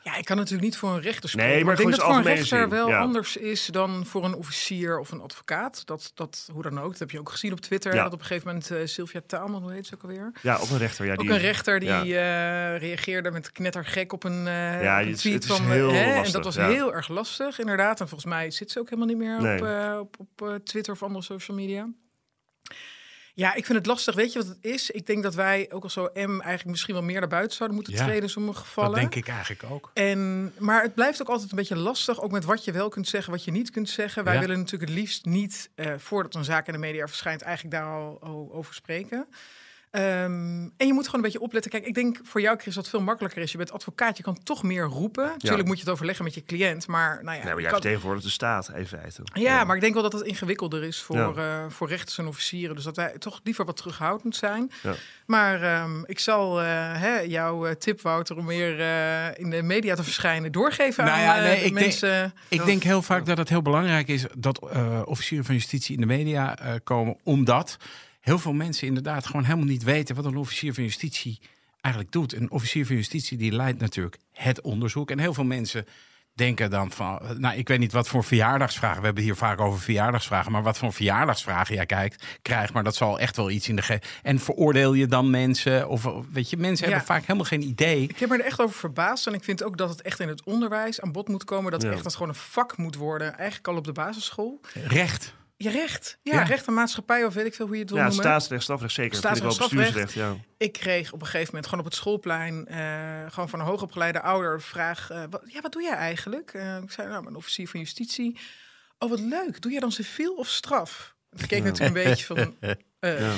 Ja, 0.08 0.16
ik 0.16 0.26
kan 0.26 0.36
natuurlijk 0.38 0.64
niet 0.64 0.78
voor 0.78 0.90
een 0.94 1.02
rechter 1.02 1.30
spreken. 1.30 1.52
Nee, 1.54 1.64
maar 1.64 1.74
ik 1.74 1.80
denk 1.80 1.92
dat 1.92 2.02
voor 2.04 2.16
een 2.16 2.24
rechter 2.24 2.70
wel 2.70 2.88
ja. 2.88 3.00
anders 3.00 3.38
is 3.38 3.66
dan 3.66 4.06
voor 4.06 4.26
een 4.26 4.34
officier 4.34 5.00
of 5.00 5.12
een 5.12 5.22
advocaat. 5.22 5.86
Dat, 5.86 6.12
dat, 6.14 6.50
hoe 6.54 6.62
dan 6.64 6.80
ook. 6.80 6.90
Dat 6.92 7.00
heb 7.00 7.12
je 7.12 7.20
ook 7.20 7.30
gezien 7.30 7.52
op 7.52 7.60
Twitter. 7.60 7.94
Ja. 7.96 8.04
Dat 8.04 8.14
op 8.14 8.20
een 8.20 8.26
gegeven 8.26 8.48
moment 8.48 8.72
eh, 8.72 8.78
Sylvia 8.86 9.22
Taalman, 9.28 9.62
hoe 9.62 9.72
heet 9.72 9.88
ze 9.88 9.94
ook 9.96 10.02
alweer? 10.02 10.32
ja, 10.42 10.56
ook 10.56 10.70
een 10.70 10.78
rechter. 10.78 11.06
Ja, 11.06 11.12
Ook 11.14 11.20
die, 11.20 11.30
een 11.30 11.38
rechter 11.38 11.80
die 11.80 11.90
ja. 11.90 12.02
eh, 12.74 12.80
reageerde 12.80 13.32
met 13.32 13.52
knettergek 13.52 14.14
op 14.14 14.24
een, 14.24 14.48
eh 14.48 14.84
Ja, 14.84 14.96
op 14.96 15.02
een 15.02 15.08
het 15.08 15.16
is- 15.16 15.20
tweet 15.22 15.34
het 15.34 15.44
is 15.44 15.50
van... 15.58 15.66
heel 15.66 15.92
hè, 15.92 16.00
en 16.04 16.16
lastig, 16.16 16.34
dat 16.34 16.44
was 16.44 16.56
heel 16.56 16.94
erg 16.94 17.08
lastig, 17.08 17.60
inderdaad. 17.60 18.00
En 18.00 18.08
volgens 18.08 18.30
mij 18.30 18.52
zit 18.52 18.72
ze 18.72 18.80
ook 18.80 18.90
helemaal 18.90 19.08
niet 19.16 19.18
meer 19.18 19.42
Nee. 19.42 20.00
op, 20.00 20.16
op, 20.20 20.42
op 20.42 20.66
Twitter 20.66 20.94
of 20.94 21.04
andere 21.04 21.24
social 21.24 21.58
media. 21.58 21.88
Ja, 23.38 23.54
ik 23.54 23.66
vind 23.66 23.78
het 23.78 23.88
lastig. 23.88 24.16
Weet 24.16 24.34
je 24.34 24.40
wat 24.40 24.48
het 24.48 24.58
is? 24.62 24.92
Ik 24.92 25.06
denk 25.06 25.24
dat 25.24 25.36
wij 25.36 25.68
ook 25.72 25.84
als 25.84 25.98
OM 25.98 26.12
eigenlijk 26.42 26.66
misschien 26.66 26.94
wel 26.94 27.04
meer 27.04 27.20
naar 27.20 27.30
buiten 27.30 27.56
zouden 27.58 27.78
moeten 27.78 27.96
Ja, 27.96 28.04
treden 28.04 28.22
in 28.22 28.30
sommige 28.30 28.60
gevallen. 28.60 28.92
Dat 28.92 29.00
denk 29.00 29.16
ik 29.16 29.28
eigenlijk 29.28 29.64
ook. 29.72 29.92
En, 29.94 30.54
maar 30.60 30.82
het 30.82 30.94
blijft 30.94 31.22
ook 31.22 31.28
altijd 31.30 31.52
een 31.52 31.58
beetje 31.58 31.76
lastig, 31.76 32.22
ook 32.22 32.32
met 32.32 32.46
wat 32.46 32.64
je 32.64 32.72
wel 32.72 32.90
kunt 32.90 33.08
zeggen, 33.08 33.32
wat 33.32 33.44
je 33.44 33.52
niet 33.52 33.72
kunt 33.72 33.90
zeggen. 33.90 34.24
Wij 34.24 34.34
Ja. 34.34 34.40
willen 34.40 34.58
natuurlijk 34.58 34.90
het 34.92 35.00
liefst 35.00 35.26
niet, 35.26 35.70
eh, 35.76 35.94
voordat 35.98 36.36
een 36.36 36.44
zaak 36.44 36.68
in 36.68 36.74
de 36.74 36.80
media 36.80 37.08
verschijnt, 37.08 37.42
eigenlijk 37.42 37.76
daar 37.76 37.86
al, 37.94 38.18
al 38.22 38.50
over 38.54 38.74
spreken. 38.74 39.28
Ehm, 39.98 40.68
en 40.78 40.88
je 40.88 40.94
moet 40.94 41.06
gewoon 41.06 41.16
een 41.16 41.22
beetje 41.32 41.40
opletten. 41.42 41.72
Kijk, 41.72 41.86
ik 41.86 41.94
denk 41.94 42.20
voor 42.24 42.42
jou, 42.42 42.58
Chris, 42.60 42.74
dat 42.74 42.84
het 42.84 42.92
veel 42.94 43.02
makkelijker 43.04 43.42
is. 43.42 43.52
Je 43.52 43.58
bent 43.58 43.72
advocaat, 43.72 44.18
je 44.18 44.24
kan 44.24 44.38
toch 44.44 44.64
meer 44.64 44.84
roepen. 44.84 45.24
Natuurlijk 45.38 45.68
moet 45.68 45.78
je 45.78 45.84
het 45.84 45.92
overleggen 45.94 46.24
met 46.26 46.34
je 46.34 46.44
cliënt, 46.44 46.88
maar 46.88 47.10
nou 47.24 47.26
ja, 47.26 47.32
Nee, 47.32 47.44
maar 47.44 47.56
je 47.56 47.62
jij 47.62 47.72
kan- 47.72 47.82
vertegenwoordigt 47.82 48.26
de 48.26 48.32
staat, 48.32 48.72
in 48.76 48.88
feite. 48.88 49.22
ja, 49.34 49.64
maar 49.64 49.76
ik 49.76 49.82
denk 49.82 49.94
wel 49.94 50.04
dat 50.04 50.14
het 50.14 50.22
ingewikkelder 50.22 50.84
is 50.84 51.02
voor, 51.02 51.16
Ja. 51.18 51.34
eh, 51.64 51.70
voor 51.70 51.88
rechters 51.88 52.18
en 52.18 52.28
officieren. 52.28 52.76
Dus 52.76 52.84
dat 52.84 52.96
wij 52.96 53.14
toch 53.20 53.40
liever 53.44 53.66
wat 53.66 53.78
terughoudend 53.78 54.36
zijn. 54.36 54.72
Ja. 54.84 54.94
Maar 55.26 55.62
ehm, 55.62 56.04
ik 56.06 56.20
zal 56.20 56.62
eh, 56.62 56.66
hè, 57.02 57.20
jouw 57.20 57.66
eh, 57.66 57.76
tip, 57.76 58.02
Wouter, 58.02 58.38
om 58.38 58.46
meer 58.46 58.80
eh, 58.80 59.40
in 59.40 59.50
de 59.50 59.62
media 59.62 59.96
te 59.96 60.04
verschijnen, 60.04 60.52
doorgeven 60.52 61.06
Nou 61.06 61.18
aan 61.18 61.24
ja, 61.24 61.40
nee, 61.42 61.56
ik 61.56 61.62
denk- 61.62 61.74
mensen. 61.74 62.34
Ik 62.48 62.66
denk 62.66 62.84
heel 62.84 63.02
vaak 63.02 63.26
dat 63.26 63.38
het 63.38 63.50
heel 63.50 63.62
belangrijk 63.62 64.08
is 64.08 64.26
dat 64.38 64.70
eh, 64.72 65.02
officieren 65.06 65.46
van 65.46 65.56
justitie 65.56 65.96
in 65.96 66.02
de 66.02 66.08
media 66.08 66.58
eh, 66.60 66.74
komen, 66.84 67.18
omdat 67.24 67.78
heel 68.28 68.40
veel 68.40 68.54
mensen 68.54 68.88
inderdaad 68.88 69.26
gewoon 69.26 69.44
helemaal 69.44 69.66
niet 69.66 69.84
weten 69.84 70.16
wat 70.16 70.26
een 70.26 70.36
officier 70.38 70.74
van 70.74 70.84
justitie 70.84 71.40
eigenlijk 71.82 72.14
doet. 72.14 72.34
Een 72.34 72.52
officier 72.52 72.86
van 72.86 72.96
justitie 72.96 73.38
die 73.38 73.52
leidt 73.52 73.80
natuurlijk 73.80 74.18
het 74.32 74.62
onderzoek. 74.62 75.12
En 75.12 75.20
heel 75.20 75.34
veel 75.34 75.44
mensen 75.44 75.86
denken 76.34 76.70
dan 76.70 76.92
van, 76.92 77.22
nou 77.38 77.58
ik 77.58 77.68
weet 77.68 77.80
niet 77.80 77.92
wat 77.92 78.08
voor 78.08 78.24
verjaardagsvragen, 78.24 79.00
we 79.00 79.06
hebben 79.06 79.24
hier 79.24 79.36
vaak 79.36 79.60
over 79.62 79.80
verjaardagsvragen, 79.80 80.52
maar 80.52 80.64
wat 80.64 80.78
voor 80.78 80.94
verjaardagsvragen 80.94 81.76
jij 81.76 81.86
kijkt, 81.86 82.26
krijgt, 82.42 82.74
maar 82.74 82.84
dat 82.84 82.96
zal 82.96 83.20
echt 83.20 83.36
wel 83.36 83.50
iets 83.50 83.70
in 83.70 83.76
de 83.76 83.82
ge... 83.82 84.00
En 84.24 84.40
veroordeel 84.40 84.94
je 84.94 85.08
dan 85.08 85.30
mensen? 85.30 85.90
Of 85.90 86.08
weet 86.32 86.50
je, 86.50 86.58
mensen 86.58 86.86
Ja. 86.88 86.92
hebben 86.92 87.08
vaak 87.14 87.22
helemaal 87.22 87.46
geen 87.46 87.62
idee. 87.64 88.04
Ik 88.04 88.20
heb 88.20 88.30
me 88.30 88.38
er 88.38 88.46
echt 88.46 88.60
over 88.62 88.76
verbaasd. 88.76 89.28
En 89.28 89.34
ik 89.34 89.44
vind 89.44 89.64
ook 89.64 89.78
dat 89.78 89.90
het 89.90 90.02
echt 90.02 90.20
in 90.20 90.28
het 90.28 90.44
onderwijs 90.44 91.02
aan 91.02 91.12
bod 91.12 91.28
moet 91.28 91.44
komen. 91.44 91.72
Dat 91.72 91.82
Ja. 91.82 91.92
echt 91.92 92.04
dat 92.04 92.14
gewoon 92.14 92.30
een 92.30 92.36
vak 92.36 92.78
moet 92.78 92.96
worden. 92.96 93.36
Eigenlijk 93.38 93.68
al 93.68 93.76
op 93.76 93.86
de 93.86 93.92
basisschool. 93.92 94.62
Recht. 94.74 95.34
Je 95.58 95.70
recht. 95.70 96.20
Ja, 96.22 96.34
Ja. 96.34 96.44
recht 96.44 96.68
en 96.68 96.74
maatschappij 96.74 97.26
of 97.26 97.34
weet 97.34 97.46
ik 97.46 97.54
veel 97.54 97.66
hoe 97.66 97.76
je 97.76 97.82
het 97.82 97.90
wil 97.90 98.00
Ja, 98.00 98.06
noemen. 98.08 98.24
staatsrecht, 98.26 98.64
strafrecht 98.64 98.94
zeker. 98.94 99.18
Staatsrecht, 99.18 99.58
bestuursrecht, 99.58 100.14
ja. 100.14 100.36
Ik 100.58 100.72
kreeg 100.72 101.12
op 101.14 101.20
een 101.22 101.26
gegeven 101.26 101.48
moment 101.48 101.66
gewoon 101.66 101.80
op 101.80 101.86
het 101.92 101.96
schoolplein, 102.00 102.68
eh, 102.68 103.32
gewoon 103.32 103.50
van 103.50 103.60
een 103.60 103.66
hoogopgeleide 103.66 104.22
ouder, 104.22 104.58
de 104.58 104.64
vraag: 104.64 105.10
eh, 105.10 105.24
wat, 105.30 105.42
ja, 105.46 105.62
wat 105.62 105.72
doe 105.72 105.82
jij 105.82 105.94
eigenlijk? 105.96 106.52
Eh, 106.54 106.78
ik 106.78 106.92
zei, 106.92 107.08
nou, 107.08 107.24
ben 107.24 107.36
officier 107.36 107.68
van 107.68 107.80
justitie. 107.80 108.40
Oh, 109.00 109.10
wat 109.10 109.20
leuk. 109.20 109.62
Doe 109.62 109.72
jij 109.72 109.80
dan 109.80 109.92
civiel 109.92 110.34
of 110.34 110.48
straf? 110.48 111.16
Ik 111.38 111.48
keek 111.48 111.64
natuurlijk 111.64 111.98
een 111.98 112.04
beetje 112.04 112.26
van 112.26 112.56
Ja. 113.00 113.36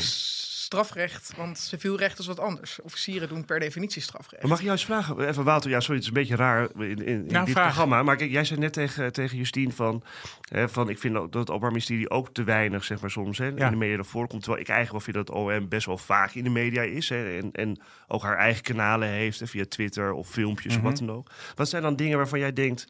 Strafrecht, 0.69 1.33
want 1.38 1.58
civiel 1.58 1.98
recht 1.98 2.20
is 2.20 2.25
wat 2.27 2.39
anders. 2.39 2.79
Officieren 2.82 3.27
doen 3.29 3.46
per 3.46 3.60
definitie 3.60 4.01
strafrecht. 4.01 4.41
Maar 4.41 4.50
mag 4.51 4.58
ik 4.60 4.65
jou 4.65 4.77
eens 4.77 4.86
vragen, 4.86 5.27
even 5.27 5.44
Wouter, 5.44 5.70
ja, 5.70 5.79
sorry, 5.79 5.96
het 5.96 6.01
is 6.03 6.08
een 6.08 6.13
beetje 6.22 6.36
raar 6.36 6.70
in, 6.75 6.82
in, 6.89 7.05
in 7.05 7.25
Nou, 7.25 7.46
dit 7.46 7.53
vraag. 7.53 7.65
programma. 7.65 8.03
Maar 8.03 8.15
kijk, 8.15 8.32
jij 8.32 8.44
zei 8.44 8.60
net 8.60 8.74
tegen, 8.74 9.12
tegen 9.13 9.38
Justine 9.38 9.72
van, 9.72 10.03
hè, 10.50 10.70
van, 10.70 10.89
ik 10.89 11.00
vind 11.00 11.13
dat 11.13 11.34
het 11.34 11.48
Openbaar 11.50 11.70
Ministerie 11.72 12.10
ook 12.10 12.29
te 12.34 12.44
weinig, 12.44 12.84
zeg 12.84 13.01
maar 13.01 13.12
soms, 13.12 13.38
hè, 13.38 13.46
Ja. 13.46 13.65
in 13.65 13.72
de 13.72 13.75
media 13.77 13.96
naar 13.96 14.05
voren 14.05 14.27
komt. 14.29 14.41
Terwijl 14.44 14.63
ik 14.63 14.70
eigenlijk 14.70 15.05
wel 15.05 15.13
vind 15.13 15.27
dat 15.27 15.36
OM 15.36 15.70
best 15.70 15.86
wel 15.86 15.98
vaak 15.98 16.34
in 16.34 16.44
de 16.44 16.50
media 16.50 16.82
is. 16.82 17.10
Hè, 17.10 17.38
en, 17.38 17.51
en 17.51 17.79
ook 18.08 18.22
haar 18.22 18.38
eigen 18.38 18.63
kanalen 18.63 19.08
heeft, 19.08 19.39
hè, 19.39 19.48
via 19.48 19.65
Twitter 19.70 20.12
of 20.13 20.29
filmpjes 20.29 20.77
Mhm. 20.77 20.86
of 20.86 20.89
wat 20.91 21.00
dan 21.00 21.12
ook. 21.15 21.29
Wat 21.55 21.70
zijn 21.70 21.82
dan 21.82 21.96
dingen 21.96 22.17
waarvan 22.17 22.39
jij 22.39 22.53
denkt, 22.53 22.88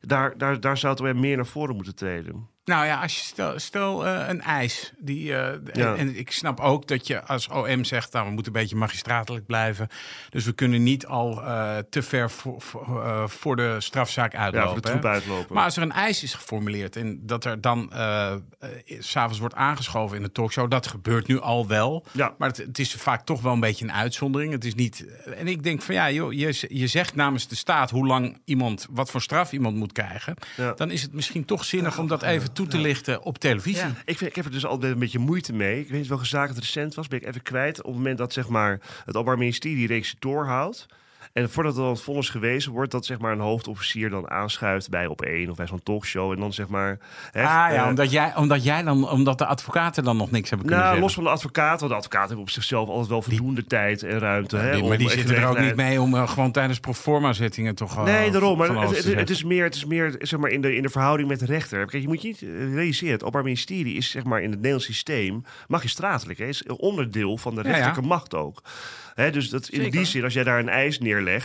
daar, 0.00 0.38
daar, 0.38 0.60
daar 0.60 0.78
zou 0.78 0.92
het 0.92 1.02
OM 1.02 1.20
meer 1.20 1.36
naar 1.36 1.46
voren 1.46 1.74
moeten 1.74 1.94
treden? 1.94 2.48
Nou 2.64 2.86
ja, 2.86 3.00
als 3.02 3.14
je 3.16 3.22
stel, 3.22 3.58
stel 3.58 4.06
eh, 4.06 4.28
een 4.28 4.40
eis. 4.40 4.92
Die, 4.98 5.36
eh, 5.36 5.58
Ja. 5.72 5.94
en, 5.94 6.16
ik 6.16 6.30
snap 6.30 6.60
ook 6.60 6.88
dat 6.88 7.06
je 7.06 7.22
als 7.24 7.48
OM 7.48 7.84
zegt, 7.84 8.12
nou, 8.12 8.26
we 8.26 8.32
moeten 8.32 8.54
een 8.54 8.60
beetje 8.60 8.76
magistratelijk 8.76 9.46
blijven. 9.46 9.88
Dus 10.30 10.44
we 10.44 10.52
kunnen 10.52 10.82
niet 10.82 11.06
al 11.06 11.42
eh, 11.42 11.76
te 11.90 12.02
ver 12.02 12.30
voor, 12.30 12.60
voor, 12.60 13.28
voor 13.30 13.56
de 13.56 13.76
strafzaak 13.78 14.32
Ja, 14.32 14.38
uitlopen. 14.38 14.90
voor 14.90 15.00
de 15.00 15.08
uitlopen. 15.08 15.54
Maar 15.54 15.64
als 15.64 15.76
er 15.76 15.82
een 15.82 15.92
eis 15.92 16.22
is 16.22 16.34
geformuleerd 16.34 16.96
en 16.96 17.20
dat 17.26 17.44
er 17.44 17.60
dan 17.60 17.92
eh, 17.92 18.34
s'avonds 18.98 19.38
wordt 19.38 19.54
aangeschoven 19.54 20.16
in 20.16 20.22
de 20.22 20.32
talkshow, 20.32 20.70
dat 20.70 20.86
gebeurt 20.86 21.26
nu 21.26 21.40
al 21.40 21.66
wel. 21.66 22.04
ja, 22.12 22.34
Maar 22.38 22.48
het, 22.48 22.56
het 22.56 22.78
is 22.78 22.94
vaak 22.94 23.24
toch 23.24 23.40
wel 23.40 23.52
een 23.52 23.60
beetje 23.60 23.84
een 23.84 23.92
uitzondering. 23.92 24.52
Het 24.52 24.64
is 24.64 24.74
niet. 24.74 25.06
En 25.36 25.46
ik 25.48 25.62
denk 25.62 25.82
van 25.82 25.94
ja, 25.94 26.10
joh, 26.10 26.32
je, 26.32 26.66
je 26.68 26.86
zegt 26.86 27.14
namens 27.14 27.48
de 27.48 27.54
staat 27.54 27.90
hoe 27.90 28.06
lang 28.06 28.40
iemand, 28.44 28.86
wat 28.90 29.10
voor 29.10 29.22
straf 29.22 29.52
iemand 29.52 29.76
moet 29.76 29.92
krijgen. 29.92 30.34
Ja. 30.56 30.72
Dan 30.72 30.90
is 30.90 31.02
het 31.02 31.12
misschien 31.12 31.44
toch 31.44 31.64
zinnig 31.64 31.98
om 31.98 32.06
dat 32.08 32.22
even 32.22 32.52
toe 32.54 32.66
te 32.66 32.78
lichten 32.78 33.22
op 33.22 33.38
televisie. 33.38 33.88
Ik, 34.04 34.18
vind, 34.18 34.30
ik 34.30 34.36
heb 34.36 34.44
er 34.44 34.50
dus 34.50 34.66
altijd 34.66 34.92
een 34.92 34.98
beetje 34.98 35.18
moeite 35.18 35.52
mee. 35.52 35.80
Ik 35.80 35.88
weet 35.88 35.98
niet 35.98 36.08
welke 36.08 36.26
zaak 36.26 36.48
het 36.48 36.58
recent 36.58 36.94
was, 36.94 37.08
ben 37.08 37.20
ik 37.20 37.26
even 37.26 37.42
kwijt. 37.42 37.78
Op 37.78 37.86
het 37.86 37.94
moment 37.94 38.18
dat 38.18 38.32
zeg 38.32 38.48
maar, 38.48 38.80
het 39.04 39.14
Openbaar 39.14 39.38
Ministerie 39.38 39.76
die 39.76 39.86
reeks 39.86 40.14
doorhoudt. 40.18 40.86
En 41.34 41.50
voordat 41.50 41.76
er 41.76 41.82
dan 41.82 41.90
het 41.90 42.00
vonnis 42.00 42.28
gewezen 42.30 42.72
wordt, 42.72 42.90
dat 42.90 43.06
zeg 43.06 43.18
maar 43.18 43.32
een 43.32 43.40
hoofdofficier 43.40 44.10
dan 44.10 44.30
aanschuift 44.30 44.90
bij 44.90 45.06
op 45.06 45.22
één 45.22 45.50
of 45.50 45.56
bij 45.56 45.66
zo'n 45.66 45.82
talkshow. 45.82 46.32
En 46.32 46.38
dan 46.40 46.52
zeg 46.52 46.68
maar. 46.68 46.98
Hè, 47.30 47.42
ah 47.42 47.48
ja, 47.48 47.82
eh, 47.82 47.88
omdat 47.88 48.10
jij, 48.10 48.36
omdat 48.36 48.64
jij 48.64 48.82
dan, 48.82 49.08
omdat 49.10 49.38
de 49.38 49.46
advocaten 49.46 50.04
dan 50.04 50.16
nog 50.16 50.30
niks 50.30 50.48
hebben 50.50 50.66
kunnen 50.66 50.84
nou, 50.84 50.96
zeggen. 50.96 51.00
los 51.00 51.14
van 51.14 51.24
de 51.24 51.30
advocaat, 51.30 51.80
want 51.80 51.92
de 51.92 51.96
advocaten 51.98 52.26
hebben 52.26 52.44
op 52.46 52.50
zichzelf 52.50 52.88
altijd 52.88 53.08
wel 53.08 53.22
voldoende 53.22 53.64
tijd 53.64 54.02
en 54.02 54.18
ruimte. 54.18 54.56
Hè, 54.56 54.72
Die- 54.72 54.82
om 54.82 54.88
maar 54.88 54.98
die 54.98 55.10
zitten 55.10 55.36
er 55.36 55.46
ook 55.46 55.58
niet 55.58 55.76
mee 55.76 56.00
om 56.00 56.14
eh, 56.14 56.28
gewoon 56.28 56.50
tijdens 56.52 56.80
proforma 56.80 57.32
zittingen 57.32 57.74
toch 57.74 57.98
al 57.98 58.04
Nee, 58.04 58.30
daarom. 58.30 58.58
Maar 58.58 58.68
het, 58.68 59.30
is 59.30 59.44
meer, 59.44 59.64
het 59.64 59.74
is 59.74 59.84
meer 59.84 60.16
zeg 60.18 60.40
maar, 60.40 60.50
in, 60.50 60.60
de, 60.60 60.76
in 60.76 60.82
de 60.82 60.88
verhouding 60.90 61.28
met 61.28 61.38
de 61.38 61.46
rechter. 61.46 61.86
Kijk, 61.86 62.02
je 62.02 62.08
moet 62.08 62.22
je 62.22 62.28
niet 62.28 62.42
eh, 62.42 62.74
realiseren. 62.74 63.12
Het 63.12 63.22
Openbaar 63.22 63.42
Ministerie 63.42 63.96
is 63.96 64.10
zeg 64.10 64.24
maar, 64.24 64.38
in 64.38 64.46
het 64.48 64.56
Nederlands 64.56 64.84
systeem 64.86 65.44
magistratelijk. 65.68 66.38
Hè, 66.38 66.44
is 66.46 66.66
onderdeel 66.66 67.36
van 67.36 67.54
de 67.54 67.60
Ja, 67.60 67.68
ja. 67.68 67.72
rechterlijke 67.74 68.08
macht 68.08 68.34
ook. 68.34 68.62
Hè, 69.14 69.30
dus 69.30 69.48
dat, 69.48 69.68
in 69.68 69.76
Zeker. 69.80 69.90
die 69.90 70.04
zin, 70.04 70.24
als 70.24 70.32
jij 70.32 70.44
daar 70.44 70.58
een 70.58 70.68
eis 70.68 70.98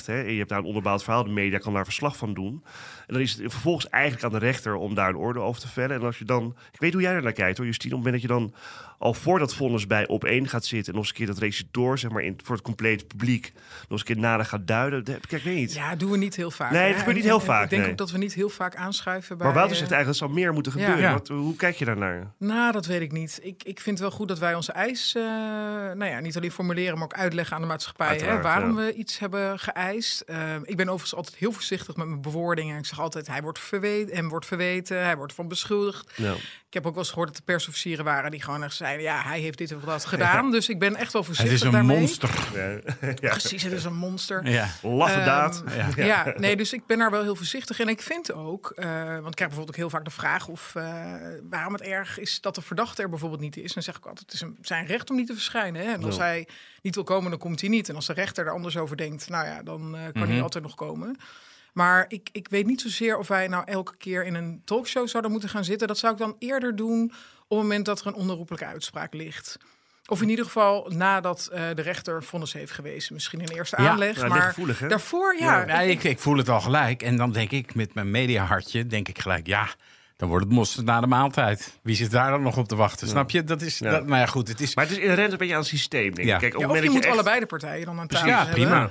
Hè, 0.05 0.23
en 0.23 0.31
je 0.31 0.37
hebt 0.37 0.49
daar 0.49 0.59
een 0.59 0.65
onderbouwd 0.65 1.03
verhaal... 1.03 1.23
de 1.23 1.29
media 1.29 1.57
kan 1.57 1.73
daar 1.73 1.83
verslag 1.83 2.17
van 2.17 2.33
doen... 2.33 2.63
en 3.07 3.13
dan 3.13 3.21
is 3.21 3.33
het 3.33 3.51
vervolgens 3.51 3.89
eigenlijk 3.89 4.23
aan 4.23 4.39
de 4.39 4.45
rechter... 4.45 4.75
om 4.75 4.95
daar 4.95 5.09
een 5.09 5.15
orde 5.15 5.39
over 5.39 5.61
te 5.61 5.67
vellen. 5.67 5.95
En 5.95 6.01
als 6.01 6.17
je 6.17 6.25
dan... 6.25 6.55
Ik 6.71 6.79
weet 6.79 6.93
hoe 6.93 7.01
jij 7.01 7.13
er 7.13 7.23
naar 7.23 7.31
kijkt, 7.31 7.57
hoor, 7.57 7.65
Justine. 7.65 7.95
Op 7.95 8.03
het 8.03 8.11
moment 8.11 8.29
dat 8.29 8.37
je 8.37 8.39
dan 8.39 8.53
al 8.99 9.13
voor 9.13 9.39
dat 9.39 9.55
vonnis 9.55 9.87
bij 9.87 10.07
op 10.07 10.23
één 10.23 10.47
gaat 10.47 10.65
zitten... 10.65 10.93
en 10.93 10.99
nog 10.99 11.01
eens 11.01 11.09
een 11.09 11.25
keer 11.25 11.33
dat 11.33 11.37
recitator, 11.37 11.97
zeg 11.97 12.11
maar, 12.11 12.23
in, 12.23 12.39
voor 12.43 12.55
het 12.55 12.63
complete 12.63 13.05
publiek... 13.05 13.51
nog 13.53 13.89
eens 13.89 13.99
een 13.99 14.05
keer 14.05 14.17
nader 14.17 14.45
gaat 14.45 14.67
duiden. 14.67 15.03
Kijk, 15.03 15.31
ik 15.31 15.43
weet 15.43 15.55
niet. 15.55 15.73
Ja, 15.73 15.95
doen 15.95 16.11
we 16.11 16.17
niet 16.17 16.35
heel 16.35 16.51
vaak. 16.51 16.71
Nee, 16.71 16.89
dat 16.89 16.97
gebeurt 16.97 17.15
niet 17.15 17.25
heel 17.25 17.39
en 17.39 17.45
vaak, 17.45 17.63
Ik 17.63 17.69
denk 17.69 17.81
nee. 17.81 17.91
ook 17.91 17.97
dat 17.97 18.11
we 18.11 18.17
niet 18.17 18.33
heel 18.33 18.49
vaak 18.49 18.75
aanschuiven 18.75 19.37
bij... 19.37 19.45
Maar 19.45 19.55
Wouter 19.55 19.75
eh, 19.75 19.79
zegt 19.79 19.91
eigenlijk 19.91 20.19
dat 20.19 20.29
zou 20.29 20.41
meer 20.41 20.53
moeten 20.53 20.71
ja. 20.75 20.79
gebeuren. 20.79 21.03
Ja. 21.03 21.13
Wat, 21.13 21.27
hoe 21.27 21.55
kijk 21.55 21.75
je 21.75 21.85
daarnaar? 21.85 22.33
Nou, 22.37 22.71
dat 22.71 22.85
weet 22.85 23.01
ik 23.01 23.11
niet. 23.11 23.39
Ik, 23.41 23.63
ik 23.63 23.79
vind 23.79 23.99
wel 23.99 24.11
goed 24.11 24.27
dat 24.27 24.39
wij 24.39 24.55
onze 24.55 24.71
eis, 24.71 25.15
eh, 25.15 25.23
nou 25.23 26.05
ja, 26.05 26.19
niet 26.19 26.37
alleen 26.37 26.51
formuleren, 26.51 26.93
maar 26.93 27.03
ook 27.03 27.13
uitleggen 27.13 27.55
aan 27.55 27.61
de 27.61 27.67
maatschappij 27.67 28.17
hè, 28.17 28.41
waarom 28.41 28.79
ja. 28.79 28.85
we 28.85 28.93
iets 28.93 29.19
hebben 29.19 29.59
geëist. 29.59 30.21
Eh, 30.21 30.55
ik 30.63 30.77
ben 30.77 30.85
overigens 30.85 31.15
altijd 31.15 31.35
heel 31.35 31.51
voorzichtig 31.51 31.95
met 31.95 32.07
mijn 32.07 32.21
bewoordingen. 32.21 32.77
Ik 32.77 32.85
zeg 32.85 32.99
altijd, 32.99 33.27
hij 33.27 33.41
wordt 33.41 33.59
verweten, 33.59 34.15
hem 34.15 34.29
wordt 34.29 34.45
verweten, 34.45 35.03
hij 35.03 35.17
wordt 35.17 35.33
van 35.33 35.47
beschuldigd. 35.47 36.17
Nou, 36.17 36.37
Ik 36.37 36.73
heb 36.75 36.85
ook 36.85 36.93
wel 36.93 37.03
eens 37.03 37.11
gehoord 37.11 37.27
dat 37.27 37.37
er 37.37 37.43
persofficieren 37.43 38.05
waren 38.05 38.31
die 38.31 38.41
gewoon 38.41 38.63
echt 38.63 38.75
zeiden, 38.75 38.87
ja, 38.97 39.21
hij 39.21 39.39
heeft 39.39 39.57
dit 39.57 39.75
of 39.75 39.83
dat 39.83 40.05
gedaan. 40.05 40.51
Dus 40.51 40.69
ik 40.69 40.79
ben 40.79 40.95
echt 40.95 41.13
wel 41.13 41.21
Het 41.21 41.25
voorzichtig 41.35 41.55
is 41.55 41.61
een 41.61 41.71
daarmee. 41.71 41.97
monster. 41.99 42.29
ja. 43.21 43.29
Precies, 43.29 43.63
het 43.63 43.71
is 43.73 43.83
een 43.83 43.95
monster. 43.95 44.45
Ja. 44.49 44.67
Laffe 44.81 45.19
daad. 45.23 45.63
Ja. 45.75 45.87
Ja. 46.05 46.33
nee, 46.37 46.55
dus 46.57 46.73
ik 46.73 46.85
ben 46.85 46.97
daar 46.97 47.11
wel 47.11 47.21
heel 47.21 47.35
voorzichtig. 47.35 47.79
En 47.79 47.87
ik 47.87 48.01
vind 48.01 48.33
ook, 48.33 48.71
eh, 48.75 48.85
want 48.95 49.07
ik 49.07 49.35
krijg 49.35 49.35
bijvoorbeeld 49.35 49.69
ook 49.69 49.75
heel 49.75 49.89
vaak 49.89 50.05
de 50.05 50.11
vraag 50.11 50.47
of 50.47 50.75
eh, 50.75 51.03
waarom 51.49 51.73
het 51.73 51.81
erg 51.81 52.19
is 52.19 52.41
dat 52.41 52.55
de 52.55 52.61
verdachte 52.61 53.01
er 53.01 53.09
bijvoorbeeld 53.09 53.41
niet 53.41 53.57
is. 53.57 53.63
En 53.67 53.71
dan 53.73 53.83
zeg 53.83 53.97
ik 53.97 54.05
altijd, 54.05 54.25
het 54.25 54.33
is 54.33 54.41
een, 54.41 54.57
zijn 54.61 54.85
recht 54.85 55.09
om 55.09 55.15
niet 55.15 55.27
te 55.27 55.33
verschijnen. 55.33 55.81
Hè? 55.85 55.93
En 55.93 56.03
als 56.03 56.17
hij 56.17 56.47
niet 56.81 56.95
wil 56.95 57.03
komen, 57.03 57.29
dan 57.29 57.39
komt 57.39 57.61
hij 57.61 57.69
niet. 57.69 57.89
En 57.89 57.95
als 57.95 58.05
de 58.07 58.13
rechter 58.13 58.45
er 58.45 58.51
anders 58.51 58.77
over 58.77 58.97
denkt, 58.97 59.29
nou 59.29 59.45
ja, 59.45 59.63
dan 59.63 59.95
eh, 59.95 60.01
kan 60.03 60.21
Mhm. 60.21 60.31
hij 60.31 60.41
altijd 60.41 60.63
nog 60.63 60.75
komen. 60.75 61.17
Maar 61.73 62.05
ik, 62.07 62.29
ik 62.31 62.47
weet 62.49 62.65
niet 62.65 62.81
zozeer 62.81 63.17
of 63.17 63.27
wij 63.27 63.47
nou 63.47 63.63
elke 63.65 63.97
keer 63.97 64.25
in 64.25 64.35
een 64.35 64.61
talkshow 64.65 65.07
zouden 65.07 65.31
moeten 65.31 65.49
gaan 65.49 65.63
zitten. 65.63 65.87
Dat 65.87 65.97
zou 65.97 66.13
ik 66.13 66.19
dan 66.19 66.35
eerder 66.39 66.75
doen 66.75 67.03
op 67.47 67.57
het 67.57 67.67
moment 67.67 67.85
dat 67.85 67.99
er 67.99 68.07
een 68.07 68.13
onherroepelijke 68.13 68.65
uitspraak 68.65 69.13
ligt. 69.13 69.57
Of 70.05 70.21
in 70.21 70.29
ieder 70.29 70.45
geval 70.45 70.91
nadat 70.95 71.49
eh, 71.51 71.61
de 71.75 71.81
rechter 71.81 72.23
vonnis 72.23 72.53
heeft 72.53 72.71
gewezen. 72.71 73.13
Misschien 73.13 73.39
een 73.39 73.47
eerste 73.55 73.81
Ja, 73.81 73.89
aanleg. 73.89 74.15
Ligt 74.17 74.27
maar 74.27 74.41
gevoelig, 74.41 74.79
daarvoor, 74.87 75.35
ja. 75.39 75.67
Ja, 75.67 75.79
ik, 75.79 76.03
ik 76.03 76.19
voel 76.19 76.37
het 76.37 76.49
al 76.49 76.61
gelijk. 76.61 77.01
En 77.03 77.15
dan 77.17 77.31
denk 77.31 77.51
ik 77.51 77.75
met 77.75 77.93
mijn 77.93 78.11
mediahartje, 78.11 78.87
denk 78.87 79.07
ik 79.07 79.19
gelijk, 79.19 79.47
ja, 79.47 79.67
dan 80.17 80.29
wordt 80.29 80.45
het 80.45 80.53
mosterd 80.53 80.85
na 80.85 80.99
de 80.99 81.07
maaltijd. 81.07 81.79
Wie 81.83 81.95
zit 81.95 82.11
daar 82.11 82.31
dan 82.31 82.41
nog 82.41 82.57
op 82.57 82.67
te 82.67 82.75
wachten? 82.75 83.07
Snap 83.07 83.29
je? 83.29 83.43
Dat 83.43 83.61
is, 83.61 83.77
Ja. 83.79 83.91
dat, 83.91 84.07
maar 84.07 84.19
ja, 84.19 84.25
goed, 84.25 84.47
het 84.47 84.59
is... 84.61 84.75
Maar 84.75 84.85
het 84.87 84.97
is 84.97 85.03
inherent 85.03 85.31
een 85.31 85.37
beetje 85.37 85.53
aan 85.53 85.59
het 85.59 85.69
systeem, 85.69 86.03
denk 86.03 86.17
ik. 86.17 86.25
Ja. 86.25 86.37
Kijk, 86.37 86.57
op 86.57 86.65
of 86.69 86.83
je 86.83 86.89
moet 86.89 87.03
echt- 87.03 87.13
allebei 87.13 87.39
de 87.39 87.45
partijen 87.45 87.85
dan 87.85 87.99
aan 87.99 88.07
tafel 88.07 88.27
ja, 88.27 88.37
hebben. 88.45 88.53
prima. 88.53 88.89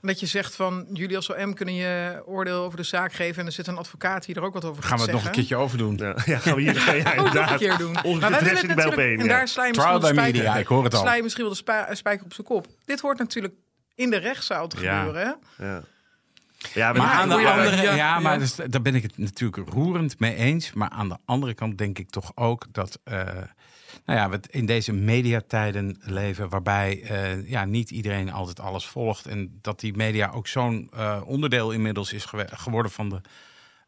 Dat 0.00 0.20
je 0.20 0.26
zegt 0.26 0.54
van, 0.56 0.86
jullie 0.92 1.16
als 1.16 1.30
OM 1.34 1.54
kunnen 1.54 1.74
je 1.74 2.22
oordeel 2.26 2.62
over 2.64 2.76
de 2.76 2.82
zaak 2.84 3.12
geven... 3.12 3.40
en 3.40 3.46
er 3.46 3.52
zit 3.52 3.66
een 3.66 3.76
advocaat 3.76 4.24
die 4.26 4.34
er 4.34 4.42
ook 4.42 4.52
wat 4.54 4.64
over 4.64 4.82
Gaan 4.82 4.92
we 4.92 4.98
gaat 4.98 5.06
het 5.06 5.14
nog 5.16 5.24
een 5.24 5.32
keertje 5.32 5.56
over 5.56 5.78
doen? 5.78 5.96
Ja, 5.96 6.06
ja, 6.32 6.38
gaan 6.38 6.54
we 6.54 6.60
hier 6.60 6.96
ja, 6.96 7.16
Ook 7.22 7.32
nog 7.32 7.50
een 7.50 7.58
keer 7.58 7.76
doen. 7.78 8.02
Onze 8.02 8.20
Maar 8.20 8.30
wij 8.30 8.40
willen 8.40 8.56
het 8.56 8.66
natuurlijk-. 8.76 9.18
En 9.18 9.24
ja. 9.24 9.30
daar 9.36 9.48
sla 9.48 9.64
je 9.66 9.72
Trial 9.72 9.92
misschien 9.92 10.00
by 10.00 10.14
wel 10.14 10.14
de 10.14 10.20
spijker, 10.20 10.42
media, 10.42 10.56
ik 10.60 10.66
hoor 10.66 10.84
het 10.84 10.94
al. 10.94 11.00
sla 11.00 11.14
je 11.14 11.22
misschien 11.22 11.42
wel 11.44 11.52
de 11.52 11.58
spa- 11.58 11.94
spijker 11.94 12.24
op 12.24 12.32
zijn 12.34 12.46
kop. 12.46 12.66
Dit 12.84 13.00
hoort 13.00 13.18
natuurlijk 13.18 13.54
in 13.94 14.10
de 14.10 14.16
rechtszaal 14.16 14.68
te 14.68 14.80
Ja. 14.82 14.98
gebeuren. 14.98 15.38
Ja. 15.58 15.82
Ja, 16.74 16.92
Maar 16.92 17.06
aan 17.10 17.28
de 17.28 17.34
andere, 17.34 17.82
ja, 17.82 17.94
ja, 17.94 18.18
maar 18.20 18.32
ja. 18.32 18.38
dus, 18.38 18.54
daar 18.54 18.82
ben 18.82 18.94
ik 18.94 19.02
het 19.02 19.18
natuurlijk 19.18 19.68
roerend 19.68 20.18
mee 20.18 20.34
eens. 20.34 20.72
Maar 20.72 20.88
aan 20.88 21.08
de 21.08 21.16
andere 21.24 21.54
kant 21.54 21.78
denk 21.78 21.98
ik 21.98 22.10
toch 22.10 22.32
ook 22.34 22.66
dat, 22.72 22.98
eh, 23.04 23.28
nou 24.06 24.18
ja, 24.18 24.28
we 24.28 24.40
in 24.50 24.66
deze 24.66 24.92
mediatijden 24.92 25.96
leven, 26.00 26.48
waarbij 26.48 27.02
eh, 27.02 27.48
ja, 27.48 27.64
niet 27.64 27.90
iedereen 27.90 28.32
altijd 28.32 28.60
alles 28.60 28.86
volgt 28.86 29.26
en 29.26 29.58
dat 29.60 29.80
die 29.80 29.96
media 29.96 30.30
ook 30.30 30.46
zo'n 30.46 30.90
eh, 30.92 31.22
onderdeel 31.24 31.70
inmiddels 31.70 32.12
is 32.12 32.26
geworden 32.46 32.90
van 32.92 33.08
de 33.08 33.20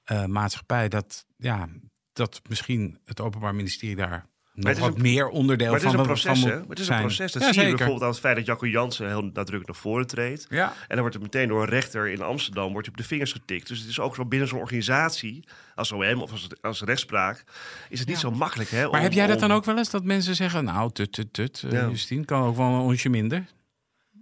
eh, 0.05 0.25
maatschappij, 0.25 0.89
dat 0.89 1.27
ja, 1.37 1.69
dat 2.13 2.41
misschien 2.49 2.99
het 3.05 3.21
Openbaar 3.21 3.55
Ministerie 3.55 3.97
daar 3.97 4.27
nog 4.59 4.69
het 4.69 4.77
is 4.77 4.83
wat 4.89 4.95
een- 4.97 5.03
meer 5.03 5.29
onderdeel 5.29 5.67
Maar 5.71 5.77
het 5.81 5.85
is 5.85 5.91
van, 5.91 6.01
een 6.01 6.07
van 6.07 6.15
proces, 6.15 6.41
moet 6.41 6.51
hè? 6.51 6.59
Maar 6.59 6.69
Het 6.69 6.79
is 6.79 6.89
een 6.89 6.99
proces. 7.01 7.33
Dat 7.33 7.43
Ja, 7.43 7.53
zie 7.53 7.63
je 7.63 7.69
bijvoorbeeld 7.69 8.03
aan 8.03 8.09
het 8.09 8.19
feit 8.19 8.37
dat 8.37 8.47
Jacco 8.47 8.67
Jansen 8.67 9.07
heel 9.07 9.23
nadrukkelijk 9.23 9.67
naar 9.67 9.77
voren 9.77 10.07
treedt. 10.07 10.47
Ja. 10.49 10.67
En 10.69 10.75
dan 10.89 10.99
wordt 11.01 11.15
er 11.15 11.21
meteen 11.21 11.49
door 11.49 11.63
een 11.63 11.69
rechter 11.69 12.09
in 12.09 12.23
Amsterdam 12.23 12.71
wordt 12.73 12.87
je 12.87 12.93
op 12.93 12.99
de 12.99 13.05
vingers 13.05 13.33
getikt. 13.33 13.69
Dus 13.69 13.79
het 13.79 13.89
is 13.89 14.01
ook 14.01 14.15
zo 14.15 14.25
binnen 14.25 14.49
zo'n 14.49 14.59
organisatie, 14.61 15.45
als 15.75 15.93
OM 15.93 16.23
of 16.23 16.31
als, 16.33 16.49
als 16.61 16.81
rechtspraak, 16.83 17.45
is 17.89 17.99
het 17.99 18.09
niet 18.09 18.21
Ja. 18.21 18.23
zo 18.23 18.31
makkelijk. 18.31 18.71
Hè, 18.71 18.81
Maar 18.83 18.91
om- 18.91 19.01
heb 19.01 19.13
jij 19.13 19.27
dat 19.27 19.41
dan 19.41 19.53
ook 19.53 19.65
wel 19.65 19.77
eens? 19.79 19.91
Dat 19.91 20.05
mensen 20.05 20.35
zeggen, 20.35 20.65
nou, 20.65 20.93
tut, 20.93 21.13
tut, 21.13 21.33
tut. 21.33 21.63
eh, 21.67 21.73
Ja. 21.73 21.87
Justine 21.89 22.25
kan 22.25 22.43
ook 22.43 22.57
wel 22.57 22.67
een 22.67 22.81
onsje 22.81 23.09
minder. 23.09 23.45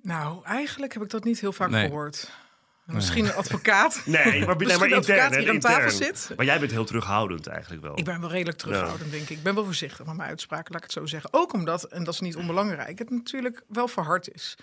Nou, 0.03 0.45
eigenlijk 0.45 0.93
heb 0.93 1.03
ik 1.03 1.11
dat 1.11 1.25
niet 1.25 1.41
heel 1.41 1.53
vaak 1.53 1.71
Nee. 1.71 1.87
gehoord. 1.87 2.31
Misschien 2.87 3.25
een 3.25 3.33
advocaat. 3.35 4.03
Nee, 4.05 4.25
maar, 4.25 4.31
nee, 4.33 4.47
maar 4.47 4.57
Misschien 4.57 4.83
een 4.91 4.97
intern. 4.97 5.19
advocaat 5.21 5.41
die 5.41 5.51
aan 5.51 5.59
tafel 5.61 5.91
intern. 5.91 6.17
zit. 6.17 6.37
Maar 6.37 6.47
jij 6.47 6.59
bent 6.59 6.71
heel 6.71 6.85
terughoudend 6.85 7.47
eigenlijk 7.47 7.83
wel. 7.83 7.99
Ik 7.99 8.05
ben 8.05 8.21
wel 8.21 8.31
redelijk 8.31 8.59
terughoudend, 8.59 9.11
denk 9.11 9.23
ik. 9.23 9.31
Ik 9.37 9.43
ben 9.43 9.55
wel 9.55 9.65
voorzichtig 9.65 10.07
met 10.07 10.17
mijn 10.17 10.29
uitspraken, 10.29 10.73
laat 10.73 10.83
ik 10.85 10.91
het 10.91 10.93
zo 11.03 11.07
zeggen. 11.07 11.33
Ook 11.33 11.53
omdat, 11.53 11.85
en 11.85 12.05
dat 12.05 12.15
is 12.15 12.21
niet 12.21 12.37
onbelangrijk, 12.37 12.99
het 12.99 13.11
natuurlijk 13.11 13.63
wel 13.69 13.89
verhard 13.89 14.35
is. 14.35 14.55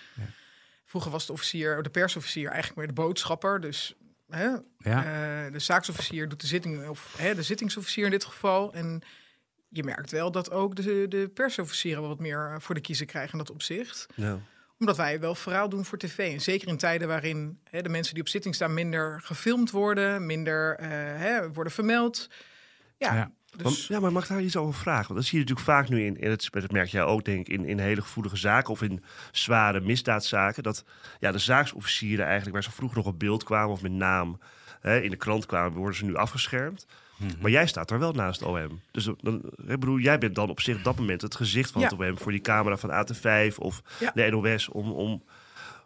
Vroeger 0.86 1.12
was 1.12 1.26
de 1.26 1.34
officier, 1.34 1.82
de 1.84 1.90
persofficier, 1.90 2.48
eigenlijk 2.50 2.78
meer 2.78 2.88
de 2.88 2.94
boodschapper. 3.02 3.60
Dus 3.62 3.94
hè, 4.30 4.44
Ja. 4.44 4.64
eh, 5.48 5.52
de 5.52 5.60
zaaksofficier 5.60 6.30
doet 6.30 6.42
de 6.42 6.48
zitting, 6.48 6.88
of 6.88 7.14
hè, 7.18 7.36
de 7.36 7.44
zittingsofficier 7.44 8.06
in 8.06 8.12
dit 8.12 8.26
geval. 8.26 8.74
En 8.74 9.02
je 9.70 9.84
merkt 9.84 10.12
wel 10.12 10.32
dat 10.32 10.52
ook 10.52 10.76
de, 10.76 11.06
de 11.10 11.30
persofficieren 11.34 12.08
wat 12.08 12.20
meer 12.20 12.50
eh, 12.54 12.60
voor 12.60 12.76
de 12.76 12.82
kiezer 12.82 13.06
krijgen 13.06 13.32
in 13.32 13.38
dat 13.38 13.52
opzicht 13.52 14.06
Ja. 14.16 14.40
Omdat 14.84 15.06
wij 15.06 15.20
wel 15.20 15.36
verhaal 15.36 15.70
doen 15.70 15.86
voor 15.86 15.98
tv. 15.98 16.34
En 16.34 16.42
zeker 16.42 16.68
in 16.68 16.78
tijden 16.78 17.08
waarin 17.08 17.60
hè, 17.70 17.82
de 17.82 17.90
mensen 17.90 18.14
die 18.14 18.24
op 18.24 18.30
zitting 18.30 18.56
staan 18.56 18.74
minder 18.74 19.22
gefilmd 19.22 19.72
worden, 19.72 20.26
minder 20.26 20.76
eh, 20.76 20.90
hè, 21.20 21.52
worden 21.52 21.74
vermeld. 21.74 22.30
Ja, 22.98 23.14
Ja. 23.14 23.32
dus 23.56 23.64
Maar, 23.64 23.98
ja, 23.98 24.00
maar 24.00 24.12
mag 24.12 24.28
daar 24.28 24.42
iets 24.42 24.56
over 24.56 24.74
vragen? 24.74 25.08
Want 25.08 25.20
dat 25.20 25.28
zie 25.28 25.40
je 25.40 25.46
natuurlijk 25.46 25.68
vaak 25.68 25.90
nu 25.90 26.06
in, 26.06 26.18
in 26.18 26.30
het, 26.30 26.48
dat 26.52 26.72
merk 26.72 26.88
jij 26.88 27.04
ook 27.04 27.26
denk 27.26 27.40
ik, 27.40 27.54
in, 27.54 27.66
in 27.66 27.80
hele 27.80 28.02
gevoelige 28.02 28.38
zaken 28.38 28.74
of 28.74 28.82
in 28.82 29.04
zware 29.32 29.80
misdaadzaken. 29.80 30.64
Dat 30.64 30.84
ja, 31.20 31.32
de 31.32 31.38
zaaksofficieren 31.38 32.26
eigenlijk, 32.26 32.54
waar 32.54 32.64
ze 32.64 32.72
vroeger 32.72 32.98
nog 32.98 33.08
op 33.08 33.20
beeld 33.20 33.44
kwamen 33.44 33.72
of 33.72 33.82
met 33.82 33.92
naam 33.92 34.40
hè, 34.80 35.00
in 35.02 35.10
de 35.10 35.18
krant 35.18 35.46
kwamen, 35.46 35.78
worden 35.78 35.98
ze 35.98 36.06
nu 36.06 36.16
afgeschermd. 36.16 36.86
Mhm. 37.24 37.42
Maar 37.42 37.52
jij 37.52 37.68
staat 37.68 37.88
daar 37.90 38.00
wel 38.00 38.12
naast 38.14 38.42
OM. 38.44 38.82
Dus 38.92 39.10
dan, 39.22 39.42
ik 39.58 39.80
bedoel, 39.80 39.98
jij 39.98 40.18
bent 40.18 40.36
dan 40.36 40.50
op 40.50 40.60
zich 40.62 40.78
op 40.78 40.84
dat 40.84 40.96
moment 40.98 41.22
het 41.22 41.36
gezicht 41.36 41.72
van 41.72 41.82
Ja. 41.82 41.88
het 41.90 42.00
OM 42.00 42.18
voor 42.18 42.32
die 42.32 42.42
camera 42.42 42.78
van 42.78 42.90
AT5 42.92 43.56
of 43.58 43.82
Ja. 44.00 44.12
de 44.14 44.30
NOS. 44.32 44.70
Om, 44.70 44.92
om, 44.92 45.24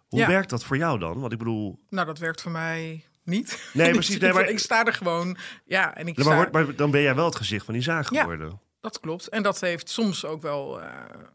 hoe 0.07 0.19
Ja. 0.19 0.27
werkt 0.27 0.49
dat 0.49 0.63
voor 0.63 0.77
jou 0.77 0.99
dan? 0.99 1.19
Want 1.19 1.31
ik 1.31 1.37
bedoel, 1.37 1.79
nou, 1.89 2.05
dat 2.07 2.19
werkt 2.19 2.41
voor 2.41 2.51
mij 2.51 3.03
niet. 3.23 3.69
Nee, 3.73 3.91
precies, 3.91 4.17
nee, 4.19 4.33
maar- 4.33 4.49
ik 4.49 4.59
sta 4.59 4.85
er 4.85 4.93
gewoon. 4.93 5.37
Ja, 5.65 5.95
en 5.95 6.07
ik 6.07 6.15
maar, 6.15 6.25
sta, 6.25 6.35
hoort- 6.35 6.51
maar 6.51 6.75
dan 6.75 6.91
ben 6.91 7.01
jij 7.01 7.15
wel 7.15 7.25
het 7.25 7.35
gezicht 7.35 7.65
van 7.65 7.73
die 7.73 7.83
zaak 7.83 8.05
geworden. 8.07 8.59
Dat 8.81 8.99
klopt. 8.99 9.27
En 9.29 9.43
dat 9.43 9.59
heeft 9.59 9.89
soms 9.89 10.25
ook 10.25 10.41
wel, 10.41 10.81
eh, 10.81 10.89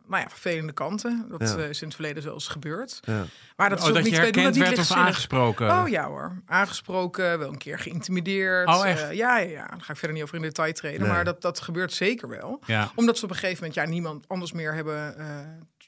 nou 0.06 0.22
ja, 0.22 0.28
vervelende 0.28 0.72
kanten. 0.72 1.26
Dat 1.28 1.48
Ja. 1.48 1.56
eh, 1.56 1.68
is 1.68 1.80
in 1.80 1.86
het 1.86 1.94
verleden 1.96 2.24
wel 2.24 2.32
eens 2.32 2.48
gebeurd. 2.48 2.98
Ja. 3.02 3.24
Maar 3.56 3.68
dat 3.68 3.78
is 3.78 3.84
Oh, 3.84 3.90
ook 3.90 3.94
dat 3.96 4.04
niet. 4.04 4.12
je 4.14 4.20
dat 4.20 4.34
herkend 4.34 4.54
niet 4.54 4.64
werd 4.64 4.78
of 4.78 4.90
aangesproken. 4.92 5.70
Oh 5.70 5.88
ja 5.88 6.06
hoor, 6.06 6.42
aangesproken, 6.46 7.38
wel 7.38 7.48
een 7.48 7.58
keer 7.58 7.78
geïntimideerd. 7.78 8.68
Oh, 8.68 8.86
echt? 8.86 9.02
Eh, 9.02 9.12
ja, 9.12 9.38
ja, 9.38 9.48
ja, 9.50 9.66
daar 9.66 9.80
ga 9.80 9.92
ik 9.92 9.98
verder 9.98 10.12
niet 10.12 10.22
over 10.22 10.36
in 10.36 10.42
detail 10.42 10.72
treden. 10.72 11.00
Nee. 11.00 11.08
Maar 11.10 11.24
dat, 11.24 11.42
dat 11.42 11.60
gebeurt 11.60 11.92
zeker 11.92 12.28
wel. 12.28 12.60
Ja. 12.66 12.92
Omdat 12.94 13.18
ze 13.18 13.24
op 13.24 13.30
een 13.30 13.36
gegeven 13.36 13.56
moment 13.56 13.74
ja, 13.74 13.84
niemand 13.84 14.28
anders 14.28 14.52
meer 14.52 14.74
hebben 14.74 15.18
eh, 15.18 15.26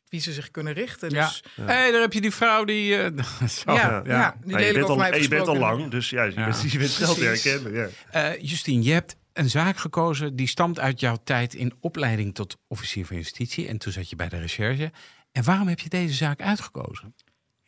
wie 0.08 0.20
ze 0.20 0.32
zich 0.32 0.50
kunnen 0.50 0.73
richten. 0.73 1.11
Ja. 1.11 1.26
Dus 1.26 1.44
Hé, 1.54 1.92
daar 1.92 2.00
heb 2.00 2.12
je 2.12 2.20
die 2.20 2.34
vrouw 2.34 2.64
die... 2.64 2.96
eh, 2.96 3.25
zo. 3.49 3.73
ja, 3.73 4.02
ja. 4.04 4.37
die 4.40 4.50
Nou, 4.52 4.62
je, 4.64 4.73
lelijk 4.73 4.87
bent 4.87 4.88
al, 5.12 5.14
je 5.20 5.28
bent 5.28 5.49
al 5.49 5.56
lang, 5.56 5.90
dus 5.90 6.11
ja, 6.11 6.23
je, 6.23 6.32
Ja. 6.34 6.44
Bent, 6.44 6.73
je 6.73 6.78
bent 6.78 6.90
snel 6.90 7.14
te 7.14 7.25
herkennen. 7.25 7.73
Ja. 7.73 7.88
Eh, 8.11 8.40
Justine, 8.42 8.82
je 8.82 8.92
hebt 8.92 9.16
een 9.35 9.50
zaak 9.50 9.76
gekozen 9.76 10.37
die 10.37 10.47
stamt 10.47 10.79
uit 10.79 11.00
jouw 11.00 11.17
tijd 11.25 11.55
in 11.55 11.75
opleiding 11.81 12.35
tot 12.35 12.57
officier 12.67 13.07
van 13.07 13.17
justitie. 13.17 13.69
En 13.69 13.79
toen 13.79 13.93
zat 13.93 14.11
je 14.11 14.17
bij 14.17 14.29
de 14.29 14.38
recherche. 14.38 14.93
En 15.33 15.45
waarom 15.45 15.69
heb 15.69 15.81
je 15.81 15.88
deze 15.88 16.14
zaak 16.14 16.41
uitgekozen? 16.41 17.14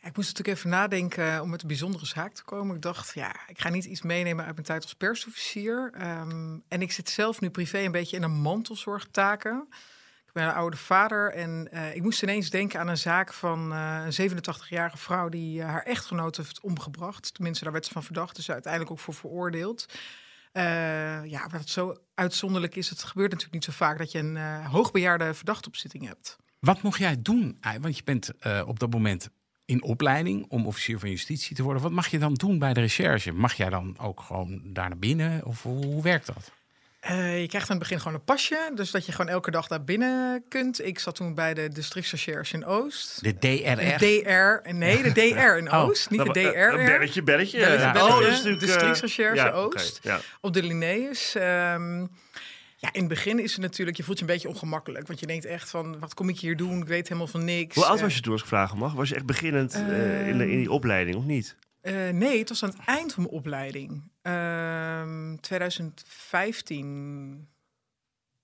Ik 0.06 0.16
moest 0.16 0.28
natuurlijk 0.28 0.58
even 0.58 0.70
nadenken 0.70 1.42
om 1.42 1.50
met 1.50 1.62
een 1.62 1.68
bijzondere 1.68 2.06
zaak 2.06 2.32
te 2.32 2.44
komen. 2.44 2.76
Ik 2.76 2.82
dacht, 2.82 3.14
ja, 3.14 3.36
ik 3.46 3.60
ga 3.60 3.68
niet 3.68 3.84
iets 3.84 4.02
meenemen 4.02 4.44
uit 4.44 4.54
mijn 4.54 4.66
tijd 4.66 4.82
als 4.82 4.94
persofficier. 4.94 5.90
Ehm, 5.94 6.58
en 6.68 6.82
ik 6.82 6.92
zit 6.92 7.08
zelf 7.08 7.40
nu 7.40 7.50
privé 7.50 7.78
een 7.78 7.92
beetje 7.92 8.16
in 8.16 8.22
een 8.22 8.40
mantelzorgtaken. 8.40 9.66
Ik 10.26 10.32
ben 10.32 10.44
een 10.44 10.54
oude 10.54 10.76
vader. 10.76 11.32
En 11.32 11.68
eh, 11.70 11.94
ik 11.94 12.02
moest 12.02 12.22
ineens 12.22 12.50
denken 12.50 12.80
aan 12.80 12.88
een 12.88 12.98
zaak 12.98 13.32
van 13.32 13.72
eh, 13.72 14.04
een 14.04 14.30
87-jarige 14.30 14.96
vrouw 14.96 15.28
die 15.28 15.62
eh, 15.62 15.68
haar 15.68 15.82
echtgenoot 15.82 16.36
heeft 16.36 16.60
omgebracht. 16.60 17.34
Tenminste, 17.34 17.64
daar 17.64 17.72
werd 17.72 17.86
ze 17.86 17.92
van 17.92 18.02
verdacht. 18.02 18.36
Dus 18.36 18.50
uiteindelijk 18.50 18.92
ook 18.92 18.98
voor 18.98 19.14
veroordeeld. 19.14 19.86
Eh, 20.56 21.24
ja, 21.24 21.48
wat 21.50 21.68
zo 21.68 21.96
uitzonderlijk 22.14 22.76
is, 22.76 22.88
het 22.88 23.02
gebeurt 23.02 23.30
natuurlijk 23.30 23.54
niet 23.54 23.64
zo 23.64 23.84
vaak 23.84 23.98
dat 23.98 24.12
je 24.12 24.18
een 24.18 24.36
eh, 24.36 24.70
hoogbejaarde 24.70 25.34
verdachte 25.34 25.68
op 25.68 25.76
zitting 25.76 26.06
hebt. 26.06 26.36
Wat 26.58 26.82
mocht 26.82 26.98
jij 26.98 27.22
doen? 27.22 27.58
Want 27.80 27.96
je 27.96 28.04
bent 28.04 28.38
eh, 28.38 28.62
op 28.66 28.78
dat 28.78 28.90
moment 28.90 29.28
in 29.64 29.82
opleiding 29.82 30.46
om 30.48 30.66
officier 30.66 30.98
van 30.98 31.10
justitie 31.10 31.56
te 31.56 31.62
worden. 31.62 31.82
Wat 31.82 31.92
mag 31.92 32.08
je 32.08 32.18
dan 32.18 32.34
doen 32.34 32.58
bij 32.58 32.72
de 32.72 32.80
recherche? 32.80 33.32
Mag 33.32 33.54
jij 33.54 33.70
dan 33.70 33.98
ook 33.98 34.20
gewoon 34.20 34.60
daar 34.64 34.88
naar 34.88 34.98
binnen? 34.98 35.44
Of 35.44 35.62
hoe 35.62 36.02
werkt 36.02 36.26
dat? 36.26 36.52
Eh, 37.06 37.40
je 37.40 37.46
krijgt 37.48 37.70
aan 37.70 37.76
het 37.76 37.84
begin 37.86 37.98
gewoon 37.98 38.14
een 38.14 38.24
pasje, 38.24 38.70
dus 38.74 38.90
dat 38.90 39.06
je 39.06 39.12
gewoon 39.12 39.30
elke 39.30 39.50
dag 39.50 39.66
daar 39.66 39.84
binnen 39.84 40.44
kunt. 40.48 40.84
Ik 40.84 40.98
zat 40.98 41.14
toen 41.14 41.34
bij 41.34 41.54
de 41.54 41.68
districtsrecherche 41.68 42.54
in 42.56 42.64
Oost. 42.64 43.22
De 43.22 43.38
DRR? 43.38 43.76
De 43.76 43.96
DR, 44.64 44.74
nee, 44.74 45.02
de 45.02 45.12
DR 45.34 45.56
in 45.56 45.72
Oh, 45.72 45.84
Oost, 45.84 46.10
niet 46.10 46.24
de 46.24 46.32
DR. 46.32 46.56
Een 46.58 46.84
belletje, 46.84 47.22
belletje. 47.22 47.58
Belletje, 47.58 47.92
belletje. 47.92 48.14
Oh, 48.14 48.20
is 48.20 48.42
natuurlijk, 48.42 48.60
De 48.60 49.22
eh, 49.22 49.34
ja, 49.34 49.50
Oost. 49.50 49.98
ja. 50.02 50.20
op 50.40 50.52
de 50.52 50.62
Linnaeus. 50.62 51.34
Ehm, 51.34 52.00
ja, 52.76 52.92
in 52.92 53.00
het 53.00 53.08
begin 53.08 53.38
is 53.38 53.52
het 53.52 53.60
natuurlijk, 53.60 53.96
je 53.96 54.02
voelt 54.02 54.18
je 54.18 54.24
een 54.24 54.30
beetje 54.30 54.48
ongemakkelijk. 54.48 55.06
Want 55.06 55.20
je 55.20 55.26
denkt 55.26 55.44
echt 55.44 55.70
van, 55.70 55.98
wat 55.98 56.14
kom 56.14 56.28
ik 56.28 56.38
hier 56.38 56.56
doen? 56.56 56.80
Ik 56.80 56.88
weet 56.88 57.08
helemaal 57.08 57.26
van 57.30 57.44
niks. 57.44 57.74
Hoe 57.74 57.84
oud 57.84 57.96
Eh, 57.96 58.02
was 58.02 58.14
je 58.14 58.20
toen, 58.20 58.32
als 58.32 58.42
ik 58.42 58.48
vragen 58.48 58.78
mag? 58.78 58.92
Was 58.92 59.08
je 59.08 59.14
echt 59.14 59.26
beginnend 59.26 59.74
eh, 59.74 60.28
in, 60.28 60.38
de, 60.38 60.50
in 60.50 60.58
die 60.58 60.70
opleiding, 60.70 61.16
of 61.16 61.24
niet? 61.24 61.56
Eh, 61.86 62.08
nee, 62.12 62.38
het 62.38 62.48
was 62.48 62.62
aan 62.62 62.68
het 62.70 62.78
eind 62.86 63.12
van 63.12 63.22
mijn 63.22 63.34
opleiding. 63.34 64.02
Ehm 64.22 65.36
2015, 65.40 67.48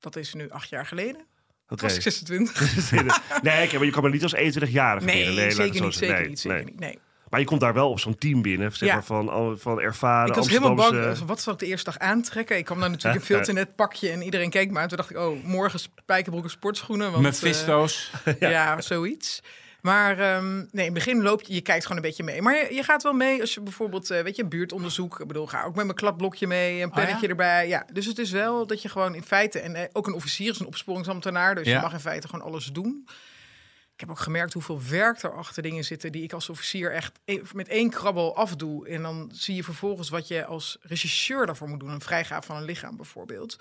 dat 0.00 0.16
is 0.16 0.34
nu 0.34 0.50
acht 0.50 0.68
jaar 0.68 0.86
geleden. 0.86 1.26
Toen 1.66 1.78
was 1.80 1.94
ik 1.96 2.02
26. 2.02 2.92
nee, 3.42 3.72
maar 3.72 3.84
je 3.84 3.90
kwam 3.90 4.04
er 4.04 4.10
niet 4.10 4.22
als 4.22 4.34
21-jarige 4.34 5.06
Nee, 5.06 5.44
ik 5.44 5.52
zeker 5.52 5.82
niet, 5.82 5.94
zeker 5.94 6.18
Nee, 6.18 6.28
niet, 6.28 6.40
zeker 6.40 6.56
nee. 6.56 6.64
niet. 6.64 6.80
Nee. 6.80 6.98
Maar 7.28 7.40
je 7.40 7.46
komt 7.46 7.60
daar 7.60 7.74
wel 7.74 7.90
op 7.90 8.00
zo'n 8.00 8.18
team 8.18 8.42
binnen, 8.42 8.72
zeg 8.72 8.88
Ja. 8.88 8.94
maar, 8.94 9.04
van, 9.04 9.58
van 9.58 9.80
ervaren 9.80 10.28
Ik 10.28 10.34
was 10.34 10.48
helemaal 10.48 10.74
bang, 10.74 11.18
wat 11.18 11.40
zal 11.40 11.52
ik 11.52 11.58
de 11.58 11.66
eerste 11.66 11.90
dag 11.90 11.98
aantrekken? 11.98 12.56
Ik 12.56 12.64
kwam 12.64 12.80
daar 12.80 12.90
natuurlijk 12.90 13.20
een 13.24 13.26
veel 13.26 13.42
te 13.42 13.52
net 13.52 13.76
pakje 13.76 14.10
en 14.10 14.22
iedereen 14.22 14.50
keek 14.50 14.70
me 14.70 14.78
aan. 14.78 14.88
Toen 14.88 14.96
dacht 14.96 15.10
ik, 15.10 15.16
oh, 15.16 15.44
morgen 15.44 15.78
spijkerbroek 15.78 16.44
en 16.44 16.50
sportschoenen. 16.50 17.12
Want, 17.12 17.24
eh, 17.24 17.30
Mephisto's? 17.42 18.10
ja. 18.40 18.80
zoiets. 18.80 19.42
Maar 19.82 20.18
ehm, 20.18 20.54
nee, 20.56 20.66
in 20.70 20.78
het 20.84 20.92
begin 20.92 21.22
loop 21.22 21.42
je, 21.42 21.54
je 21.54 21.60
kijkt 21.60 21.82
gewoon 21.82 21.96
een 21.96 22.02
beetje 22.08 22.22
mee. 22.22 22.42
Maar 22.42 22.56
je, 22.56 22.74
je 22.74 22.82
gaat 22.82 23.02
wel 23.02 23.12
mee 23.12 23.40
als 23.40 23.54
je 23.54 23.60
bijvoorbeeld, 23.60 24.10
eh, 24.10 24.22
weet 24.22 24.36
je, 24.36 24.44
buurtonderzoek. 24.46 25.20
Ik 25.20 25.26
bedoel, 25.26 25.46
ga 25.46 25.64
ook 25.64 25.74
met 25.74 25.84
mijn 25.84 25.96
kladblokje 25.96 26.46
mee, 26.46 26.80
een 26.82 26.88
Oh, 26.90 26.94
ja? 26.96 27.02
pennetje 27.04 27.28
erbij. 27.28 27.68
Ja, 27.68 27.86
dus 27.92 28.06
het 28.06 28.18
is 28.18 28.30
wel 28.30 28.66
dat 28.66 28.82
je 28.82 28.88
gewoon 28.88 29.14
in 29.14 29.22
feite, 29.22 29.58
en 29.60 29.74
eh, 29.74 29.82
ook 29.92 30.06
een 30.06 30.12
officier 30.14 30.50
is 30.50 30.58
een 30.58 30.66
opsporingsambtenaar, 30.66 31.54
dus 31.54 31.66
Ja. 31.66 31.74
je 31.74 31.80
mag 31.80 31.92
in 31.92 32.00
feite 32.00 32.28
gewoon 32.28 32.44
alles 32.46 32.66
doen. 32.66 33.06
Ik 33.94 34.00
heb 34.00 34.10
ook 34.10 34.18
gemerkt 34.18 34.52
hoeveel 34.52 34.80
werk 34.88 35.22
er 35.22 35.32
achter 35.36 35.62
dingen 35.62 35.84
zitten 35.84 36.12
die 36.12 36.22
ik 36.22 36.32
als 36.32 36.48
officier 36.48 36.92
echt 36.92 37.18
e- 37.24 37.40
met 37.52 37.68
één 37.68 37.90
krabbel 37.90 38.36
afdoe. 38.36 38.88
En 38.88 39.02
dan 39.02 39.30
zie 39.34 39.54
je 39.54 39.64
vervolgens 39.64 40.08
wat 40.08 40.28
je 40.28 40.44
als 40.44 40.76
regisseur 40.80 41.46
daarvoor 41.46 41.68
moet 41.68 41.80
doen. 41.80 41.90
Een 41.90 42.00
vrijgave 42.00 42.46
van 42.46 42.56
een 42.56 42.64
lichaam 42.64 42.96
bijvoorbeeld. 42.96 43.56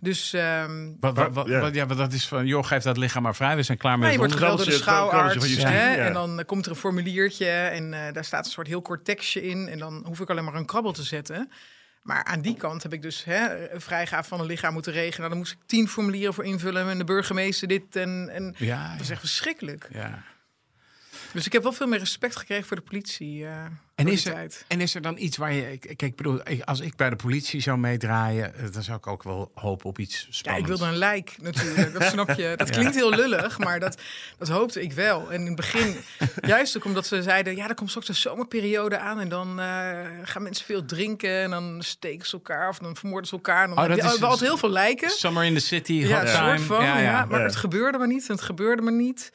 Dus 0.00 0.32
ehm, 0.32 0.90
Wat, 1.00 1.16
wat, 1.16 1.32
wat, 1.32 1.48
Ja. 1.48 1.60
wat- 1.60 1.74
ja, 1.74 1.86
wat 1.86 1.96
dat 1.96 2.12
is 2.12 2.28
van, 2.28 2.46
joh, 2.46 2.64
geef 2.64 2.82
dat 2.82 2.96
lichaam 2.96 3.22
maar 3.22 3.34
vrij. 3.34 3.56
We 3.56 3.62
zijn 3.62 3.78
klaar 3.78 3.98
met 3.98 4.08
Nee, 4.08 4.16
je 4.18 4.22
het 4.22 4.30
wordt 4.32 4.42
geweld 4.44 4.64
door 4.64 4.74
de 4.76 4.82
schouwarts. 4.82 5.32
van 5.34 5.42
justitie, 5.48 5.66
hè, 5.66 5.94
ja. 5.94 6.04
En 6.06 6.12
dan 6.12 6.38
eh, 6.38 6.46
komt 6.46 6.64
er 6.64 6.70
een 6.70 6.76
formuliertje 6.78 7.46
en 7.50 7.94
eh, 8.06 8.12
daar 8.12 8.24
staat 8.24 8.44
een 8.46 8.52
soort 8.52 8.66
heel 8.66 8.82
kort 8.82 9.04
tekstje 9.04 9.42
in. 9.42 9.68
En 9.68 9.78
dan 9.78 10.02
hoef 10.06 10.20
ik 10.20 10.30
alleen 10.30 10.44
maar 10.44 10.54
een 10.54 10.66
krabbel 10.66 10.92
te 10.92 11.02
zetten. 11.02 11.50
Maar 12.02 12.24
aan 12.24 12.40
die 12.40 12.56
kant 12.56 12.82
heb 12.82 12.92
ik 12.92 13.02
dus 13.02 13.24
hè, 13.24 13.72
een 13.74 13.80
vrijgave 13.80 14.28
van 14.28 14.40
een 14.40 14.46
lichaam 14.46 14.72
moeten 14.72 14.92
regelen. 14.92 15.16
Nou, 15.18 15.28
dan 15.28 15.38
moest 15.38 15.52
ik 15.52 15.58
tien 15.66 15.88
formulieren 15.88 16.34
voor 16.34 16.44
invullen. 16.44 16.88
En 16.90 16.98
de 16.98 17.04
burgemeester 17.04 17.68
dit 17.68 17.96
en... 17.96 18.28
en 18.32 18.54
Ja, 18.58 18.92
dat 18.92 19.00
is 19.00 19.10
echt 19.10 19.20
verschrikkelijk. 19.20 19.88
ja. 19.92 20.22
Dus 21.34 21.46
ik 21.46 21.52
heb 21.52 21.62
wel 21.62 21.72
veel 21.72 21.86
meer 21.86 21.98
respect 21.98 22.36
gekregen 22.36 22.66
voor 22.66 22.76
de 22.76 22.82
politie. 22.82 23.44
eh 23.46 23.64
En 23.94 24.08
is, 24.08 24.24
er, 24.26 24.46
en 24.68 24.80
is 24.80 24.94
er 24.94 25.02
dan 25.02 25.14
iets 25.18 25.36
waar 25.36 25.52
je... 25.52 25.78
Kijk, 25.78 26.02
ik 26.02 26.16
bedoel, 26.16 26.42
als 26.64 26.80
ik 26.80 26.96
bij 26.96 27.10
de 27.10 27.16
politie 27.16 27.60
zou 27.60 27.78
meedraaien... 27.78 28.54
eh, 28.54 28.72
dan 28.72 28.82
zou 28.82 28.96
ik 28.96 29.06
ook 29.06 29.22
wel 29.22 29.50
hopen 29.54 29.86
op 29.86 29.98
iets 29.98 30.20
Ja, 30.20 30.26
spannends. 30.30 30.70
ik 30.70 30.76
wilde 30.76 30.92
een 30.92 30.98
lijk 30.98 31.34
natuurlijk. 31.40 31.92
Dat 31.92 32.02
snap 32.02 32.30
je. 32.30 32.54
Dat 32.56 32.70
klinkt 32.76 32.94
heel 32.94 33.10
lullig, 33.10 33.58
maar 33.58 33.80
dat, 33.80 34.00
dat 34.38 34.48
hoopte 34.48 34.82
ik 34.82 34.92
wel. 34.92 35.30
En 35.32 35.40
in 35.40 35.46
het 35.46 35.56
begin, 35.56 35.96
juist 36.46 36.76
ook 36.76 36.84
omdat 36.84 37.06
ze 37.06 37.22
zeiden... 37.22 37.56
ja, 37.56 37.68
er 37.68 37.74
komt 37.74 37.88
straks 37.88 38.06
de 38.06 38.12
zomerperiode 38.12 38.98
aan... 38.98 39.20
en 39.20 39.28
dan 39.28 39.60
eh, 39.60 39.98
gaan 40.22 40.42
mensen 40.42 40.64
veel 40.64 40.84
drinken... 40.84 41.42
en 41.42 41.50
dan 41.50 41.82
steken 41.82 42.26
ze 42.26 42.32
elkaar 42.32 42.68
of 42.68 42.78
dan 42.78 42.96
vermoorden 42.96 43.28
ze 43.28 43.34
elkaar. 43.34 43.62
En 43.62 43.68
dan 43.74 43.78
Oh, 43.78 43.88
dat 43.88 43.98
is 44.12 44.18
we 44.18 44.26
hadden 44.26 44.46
heel 44.48 44.58
veel 44.58 44.70
lijken. 44.70 45.10
Summer 45.10 45.44
in 45.44 45.54
the 45.54 45.60
City, 45.60 45.92
Ja, 45.92 46.26
soort 46.26 46.60
van. 46.60 46.84
Ja, 46.84 46.96
ja, 46.98 47.02
ja. 47.02 47.24
Maar 47.24 47.38
Ja. 47.38 47.44
het 47.46 47.56
gebeurde 47.56 47.98
maar 47.98 48.08
niet 48.08 48.28
en 48.28 48.34
het 48.34 48.44
gebeurde 48.44 48.82
maar 48.82 48.92
niet. 48.92 49.30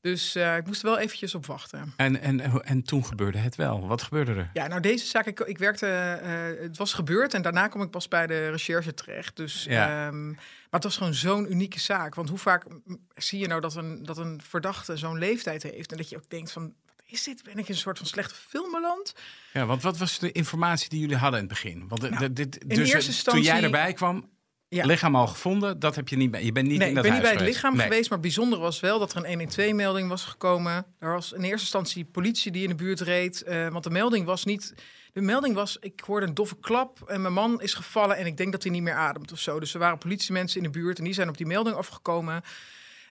Dus 0.00 0.34
eh, 0.34 0.56
ik 0.56 0.66
moest 0.66 0.82
er 0.82 0.88
wel 0.88 0.98
eventjes 0.98 1.34
op 1.34 1.46
wachten. 1.46 1.92
En, 1.96 2.20
en, 2.20 2.64
en 2.64 2.82
toen 2.82 3.04
gebeurde 3.04 3.38
het 3.38 3.56
wel. 3.56 3.86
Wat 3.86 4.02
gebeurde 4.02 4.34
er? 4.34 4.50
Ja, 4.52 4.66
nou 4.66 4.80
deze 4.80 5.06
zaak, 5.06 5.26
ik, 5.26 5.40
ik 5.40 5.58
werkte, 5.58 5.86
eh, 5.86 6.62
het 6.62 6.76
was 6.76 6.92
gebeurd 6.92 7.34
en 7.34 7.42
daarna 7.42 7.68
kom 7.68 7.82
ik 7.82 7.90
pas 7.90 8.08
bij 8.08 8.26
de 8.26 8.48
recherche 8.50 8.94
terecht. 8.94 9.36
Dus, 9.36 9.64
Ja. 9.64 10.06
ehm, 10.06 10.26
maar 10.30 10.36
het 10.70 10.84
was 10.84 10.96
gewoon 10.96 11.14
zo'n 11.14 11.52
unieke 11.52 11.80
zaak. 11.80 12.14
Want 12.14 12.28
hoe 12.28 12.38
vaak 12.38 12.64
mm, 12.68 13.06
zie 13.14 13.38
je 13.38 13.46
nou 13.46 13.60
dat 13.60 13.74
een, 13.74 14.02
dat 14.04 14.18
een 14.18 14.40
verdachte 14.48 14.96
zo'n 14.96 15.18
leeftijd 15.18 15.62
heeft 15.62 15.90
en 15.90 15.96
dat 15.96 16.08
je 16.08 16.16
ook 16.16 16.30
denkt 16.30 16.52
van, 16.52 16.62
wat 16.86 17.04
is 17.06 17.22
dit? 17.24 17.42
Ben 17.42 17.52
ik 17.58 17.68
in 17.68 17.74
een 17.74 17.80
soort 17.80 17.98
van 17.98 18.06
slechte 18.06 18.34
film 18.34 18.70
beland? 18.72 19.14
Ja, 19.52 19.66
want 19.66 19.82
wat 19.82 19.98
was 19.98 20.18
de 20.18 20.32
informatie 20.32 20.88
die 20.88 21.00
jullie 21.00 21.16
hadden 21.16 21.40
in 21.40 21.46
het 21.46 21.54
begin? 21.54 21.88
Want 21.88 22.00
de- 22.00 22.08
Nou, 22.10 22.20
de- 22.20 22.32
dit, 22.32 22.56
in 22.56 22.68
dus, 22.68 22.78
eerste 22.78 22.96
eh, 22.98 23.06
instantie- 23.06 23.42
toen 23.44 23.52
jij 23.52 23.62
erbij 23.64 23.92
kwam, 23.92 24.28
Ja. 24.74 24.84
lichaam 24.84 25.16
al 25.16 25.26
gevonden, 25.26 25.78
dat 25.78 25.96
heb 25.96 26.08
je 26.08 26.16
niet 26.16 26.30
bij. 26.30 26.44
Je 26.44 26.52
bent 26.52 26.68
niet 26.68 26.78
nee, 26.78 26.88
in 26.90 26.96
ik 26.96 27.02
dat 27.02 27.12
ben 27.12 27.12
niet 27.12 27.22
bij 27.30 27.32
het 27.32 27.40
lichaam 27.40 27.76
Nee. 27.76 27.86
geweest, 27.86 28.10
maar 28.10 28.20
bijzonder 28.20 28.58
was 28.58 28.80
wel 28.80 28.98
dat 28.98 29.14
er 29.14 29.24
een 29.24 29.50
112-melding 29.50 30.08
was 30.08 30.24
gekomen. 30.24 30.86
Er 30.98 31.12
was 31.12 31.32
in 31.32 31.42
eerste 31.42 31.60
instantie 31.60 32.04
politie 32.04 32.52
die 32.52 32.62
in 32.62 32.68
de 32.68 32.74
buurt 32.74 33.00
reed, 33.00 33.42
eh, 33.42 33.68
want 33.68 33.84
de 33.84 33.90
melding 33.90 34.26
was 34.26 34.44
niet... 34.44 34.74
De 35.12 35.20
melding 35.20 35.54
was, 35.54 35.76
ik 35.80 36.00
hoorde 36.06 36.26
een 36.26 36.34
doffe 36.34 36.56
klap 36.60 37.02
en 37.06 37.22
mijn 37.22 37.34
man 37.34 37.62
is 37.62 37.74
gevallen 37.74 38.16
en 38.16 38.26
ik 38.26 38.36
denk 38.36 38.52
dat 38.52 38.62
hij 38.62 38.72
niet 38.72 38.82
meer 38.82 38.94
ademt 38.94 39.32
of 39.32 39.38
zo. 39.38 39.60
Dus 39.60 39.72
er 39.74 39.80
waren 39.80 39.98
politiemensen 39.98 40.56
in 40.56 40.72
de 40.72 40.78
buurt 40.78 40.98
en 40.98 41.04
die 41.04 41.12
zijn 41.12 41.28
op 41.28 41.36
die 41.36 41.46
melding 41.46 41.76
afgekomen. 41.76 42.42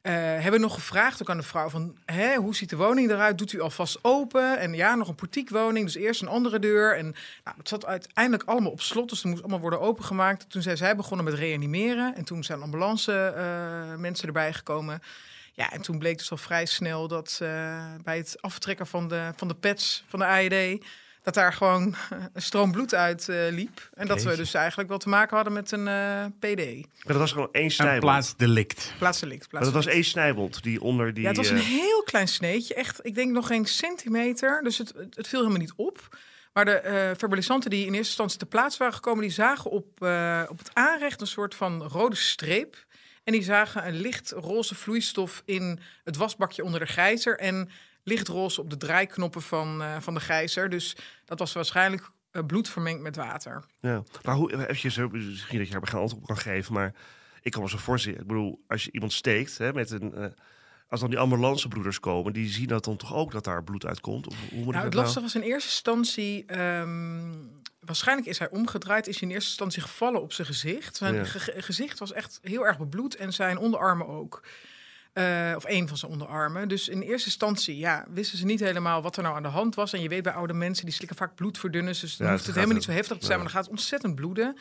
Eh, 0.01 0.13
hebben 0.13 0.61
nog 0.61 0.73
gevraagd 0.73 1.21
ook 1.21 1.29
aan 1.29 1.37
de 1.37 1.43
vrouw 1.43 1.69
van, 1.69 1.97
hè, 2.05 2.35
hoe 2.35 2.55
ziet 2.55 2.69
de 2.69 2.75
woning 2.75 3.09
eruit? 3.09 3.37
Doet 3.37 3.53
u 3.53 3.59
alvast 3.59 3.99
open? 4.01 4.59
En 4.59 4.73
ja, 4.73 4.95
nog 4.95 5.07
een 5.07 5.15
portiekwoning, 5.15 5.85
dus 5.85 5.95
eerst 5.95 6.21
een 6.21 6.27
andere 6.27 6.59
deur. 6.59 6.97
En 6.97 7.15
nou, 7.43 7.57
het 7.57 7.67
zat 7.67 7.85
uiteindelijk 7.85 8.43
allemaal 8.49 8.71
op 8.71 8.81
slot, 8.81 9.09
dus 9.09 9.23
er 9.23 9.29
moest 9.29 9.41
allemaal 9.41 9.59
worden 9.59 9.81
opengemaakt. 9.81 10.49
Toen 10.49 10.61
zijn 10.61 10.77
zij 10.77 10.95
begonnen 10.95 11.25
met 11.25 11.33
reanimeren 11.33 12.15
en 12.15 12.23
toen 12.23 12.43
zijn 12.43 12.61
ambulance 12.61 13.13
eh, 13.13 13.95
mensen 13.97 14.27
erbij 14.27 14.53
gekomen. 14.53 15.01
Ja, 15.53 15.71
en 15.71 15.81
toen 15.81 15.99
bleek 15.99 16.17
dus 16.17 16.31
al 16.31 16.37
vrij 16.37 16.65
snel 16.65 17.07
dat 17.07 17.39
eh, 17.41 17.93
bij 18.03 18.17
het 18.17 18.37
aftrekken 18.41 18.87
van 18.87 19.07
de, 19.07 19.31
van 19.35 19.47
de 19.47 19.55
pads 19.55 20.03
van 20.07 20.19
de 20.19 20.25
AED... 20.25 20.83
dat 21.23 21.33
daar 21.33 21.53
gewoon 21.53 21.95
een 22.33 22.41
stroom 22.49 22.71
bloed 22.71 22.95
uit 22.95 23.29
eh, 23.29 23.37
liep. 23.49 23.89
En 23.93 24.07
dat 24.07 24.23
we 24.23 24.35
dus 24.35 24.53
eigenlijk 24.53 24.89
wel 24.89 24.97
te 24.97 25.09
maken 25.09 25.35
hadden 25.35 25.53
met 25.53 25.71
een 25.71 25.87
eh, 25.87 26.25
PD. 26.39 26.75
Maar 26.75 27.13
dat 27.13 27.17
was 27.17 27.31
gewoon 27.31 27.49
één 27.51 27.63
Een 27.63 27.71
snijbond. 27.71 27.99
plaatsdelict. 27.99 28.93
Plaatselijk. 28.97 29.45
Maar 29.51 29.63
dat 29.63 29.73
was 29.73 29.85
één 29.85 30.03
snijbond 30.03 30.63
die 30.63 30.81
onder 30.81 31.13
die... 31.13 31.23
Ja, 31.23 31.27
het 31.29 31.37
was 31.37 31.49
een 31.49 31.57
eh, 31.57 31.63
heel 31.63 32.03
klein 32.03 32.27
sneetje. 32.27 32.73
Echt, 32.73 32.99
ik 33.05 33.15
denk 33.15 33.31
nog 33.31 33.47
geen 33.47 33.65
centimeter. 33.65 34.61
Dus 34.63 34.77
het, 34.77 34.93
het, 34.95 35.15
het 35.15 35.27
viel 35.27 35.39
helemaal 35.39 35.61
niet 35.61 35.73
op. 35.75 36.17
Maar 36.53 36.65
de 36.65 36.71
eh 36.71 37.11
verbalisanten 37.17 37.69
die 37.69 37.79
in 37.79 37.93
eerste 37.93 38.07
instantie 38.07 38.39
te 38.39 38.45
plaats 38.45 38.77
waren 38.77 38.93
gekomen... 38.93 39.21
die 39.21 39.31
zagen 39.31 39.71
op, 39.71 40.01
eh, 40.01 40.43
op 40.49 40.57
het 40.57 40.69
aanrecht 40.73 41.21
een 41.21 41.27
soort 41.27 41.55
van 41.55 41.83
rode 41.83 42.15
streep. 42.15 42.85
En 43.23 43.33
die 43.33 43.43
zagen 43.43 43.87
een 43.87 44.01
licht 44.01 44.31
roze 44.31 44.75
vloeistof 44.75 45.41
in 45.45 45.79
het 46.03 46.17
wasbakje 46.17 46.63
onder 46.63 46.79
de 46.79 46.87
gijzer... 46.87 47.37
en 47.39 47.69
lichtroze 48.09 48.61
op 48.61 48.69
de 48.69 48.77
draaiknoppen 48.77 49.41
van, 49.41 49.81
eh, 49.81 49.95
van 49.99 50.13
de 50.13 50.19
gijzer. 50.19 50.69
Dus 50.69 50.95
dat 51.25 51.39
was 51.39 51.53
waarschijnlijk 51.53 52.09
eh, 52.31 52.43
bloed 52.45 52.69
vermengd 52.69 53.01
met 53.01 53.15
water. 53.15 53.63
Ja. 53.79 54.03
Maar 54.23 54.35
hoe, 54.35 54.67
even 54.67 54.91
zo, 54.91 55.09
misschien 55.09 55.57
dat 55.57 55.67
je 55.67 55.73
daar 55.73 55.87
geen 55.87 55.99
antwoord 55.99 56.21
op 56.21 56.27
kan 56.27 56.37
geven, 56.37 56.73
maar 56.73 56.93
ik 57.41 57.51
kan 57.51 57.61
me 57.63 57.69
zo 57.69 57.77
voorstellen. 57.77 58.19
Ik 58.19 58.27
bedoel, 58.27 58.63
als 58.67 58.83
je 58.83 58.91
iemand 58.91 59.13
steekt 59.13 59.57
hè, 59.57 59.73
met 59.73 59.91
een. 59.91 60.13
eh, 60.13 60.25
als 60.87 60.99
dan 60.99 61.09
die 61.09 61.19
ambulancebroeders 61.19 61.99
komen, 61.99 62.33
die 62.33 62.49
zien 62.49 62.67
dat 62.67 62.83
dan 62.83 62.97
toch 62.97 63.13
ook 63.13 63.31
dat 63.31 63.43
daar 63.43 63.63
bloed 63.63 63.85
uitkomt? 63.85 64.27
Of 64.27 64.35
hoe 64.49 64.63
moet 64.63 64.73
Nou, 64.73 64.83
het 64.85 64.93
dat 64.93 65.01
lastige 65.01 65.21
was 65.25 65.35
in 65.35 65.41
eerste 65.41 65.69
instantie. 65.69 66.45
ehm, 66.45 67.33
waarschijnlijk 67.79 68.27
is 68.27 68.39
hij 68.39 68.49
omgedraaid. 68.49 69.07
Is 69.07 69.19
hij 69.19 69.27
in 69.29 69.33
eerste 69.33 69.49
instantie 69.49 69.81
gevallen 69.81 70.21
op 70.21 70.33
zijn 70.33 70.47
gezicht. 70.47 70.95
Zijn 70.95 71.15
Ja. 71.15 71.23
ge- 71.23 71.53
gezicht 71.61 71.99
was 71.99 72.13
echt 72.13 72.39
heel 72.41 72.65
erg 72.65 72.77
bebloed. 72.77 73.15
En 73.15 73.33
zijn 73.33 73.57
onderarmen 73.57 74.07
ook. 74.07 74.43
Eh, 75.13 75.53
of 75.55 75.63
één 75.65 75.87
van 75.87 75.97
zijn 75.97 76.11
onderarmen. 76.11 76.67
Dus 76.67 76.87
in 76.87 77.01
eerste 77.01 77.27
instantie 77.27 77.77
ja, 77.77 78.05
wisten 78.09 78.37
ze 78.37 78.45
niet 78.45 78.59
helemaal 78.59 79.01
wat 79.01 79.17
er 79.17 79.23
nou 79.23 79.35
aan 79.35 79.43
de 79.43 79.49
hand 79.49 79.75
was. 79.75 79.93
En 79.93 80.01
je 80.01 80.09
weet 80.09 80.23
bij 80.23 80.33
oude 80.33 80.53
mensen, 80.53 80.85
die 80.85 80.93
slikken 80.93 81.17
vaak 81.17 81.35
bloedverdunners. 81.35 81.99
Dus 81.99 82.17
dan 82.17 82.25
Ja, 82.27 82.33
hoeft 82.33 82.45
het 82.45 82.55
het 82.55 82.55
helemaal 82.55 82.77
niet 82.77 82.89
zo 82.95 82.97
heftig 82.99 83.17
te 83.17 83.25
zijn. 83.25 83.37
ja. 83.37 83.43
Maar 83.43 83.53
dan 83.53 83.61
gaat 83.61 83.69
het 83.71 83.79
ontzettend 83.79 84.15
bloeden. 84.15 84.57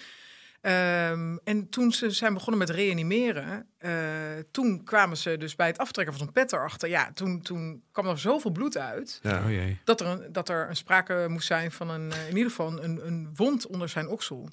Ehm, 0.61 1.37
en 1.45 1.69
toen 1.69 1.93
ze 1.93 2.11
zijn 2.11 2.33
begonnen 2.35 2.59
met 2.59 2.71
reanimeren, 2.71 3.67
eh, 3.79 3.93
toen 4.51 4.85
kwamen 4.85 5.17
ze 5.17 5.37
dus 5.37 5.55
bij 5.57 5.67
het 5.67 5.79
aftrekken 5.79 6.15
van 6.15 6.25
zo'n 6.25 6.33
pet 6.33 6.53
erachter. 6.53 6.89
Ja, 6.89 7.11
toen, 7.15 7.41
toen 7.43 7.83
kwam 7.93 8.07
er 8.07 8.19
zoveel 8.19 8.51
bloed 8.51 8.77
uit 8.79 9.19
Ja. 9.23 9.43
Oh 9.45 9.51
jee. 9.51 9.81
dat 9.85 10.01
er 10.01 10.07
een, 10.07 10.33
dat 10.33 10.49
er 10.49 10.69
een 10.69 10.77
sprake 10.77 11.27
moest 11.29 11.47
zijn 11.47 11.73
van 11.73 11.91
een, 11.91 12.13
eh, 12.13 12.29
in 12.29 12.37
ieder 12.37 12.51
geval 12.51 12.83
een, 12.83 13.07
een 13.07 13.31
wond 13.35 13.67
onder 13.67 13.89
zijn 13.89 14.09
oksel. 14.09 14.49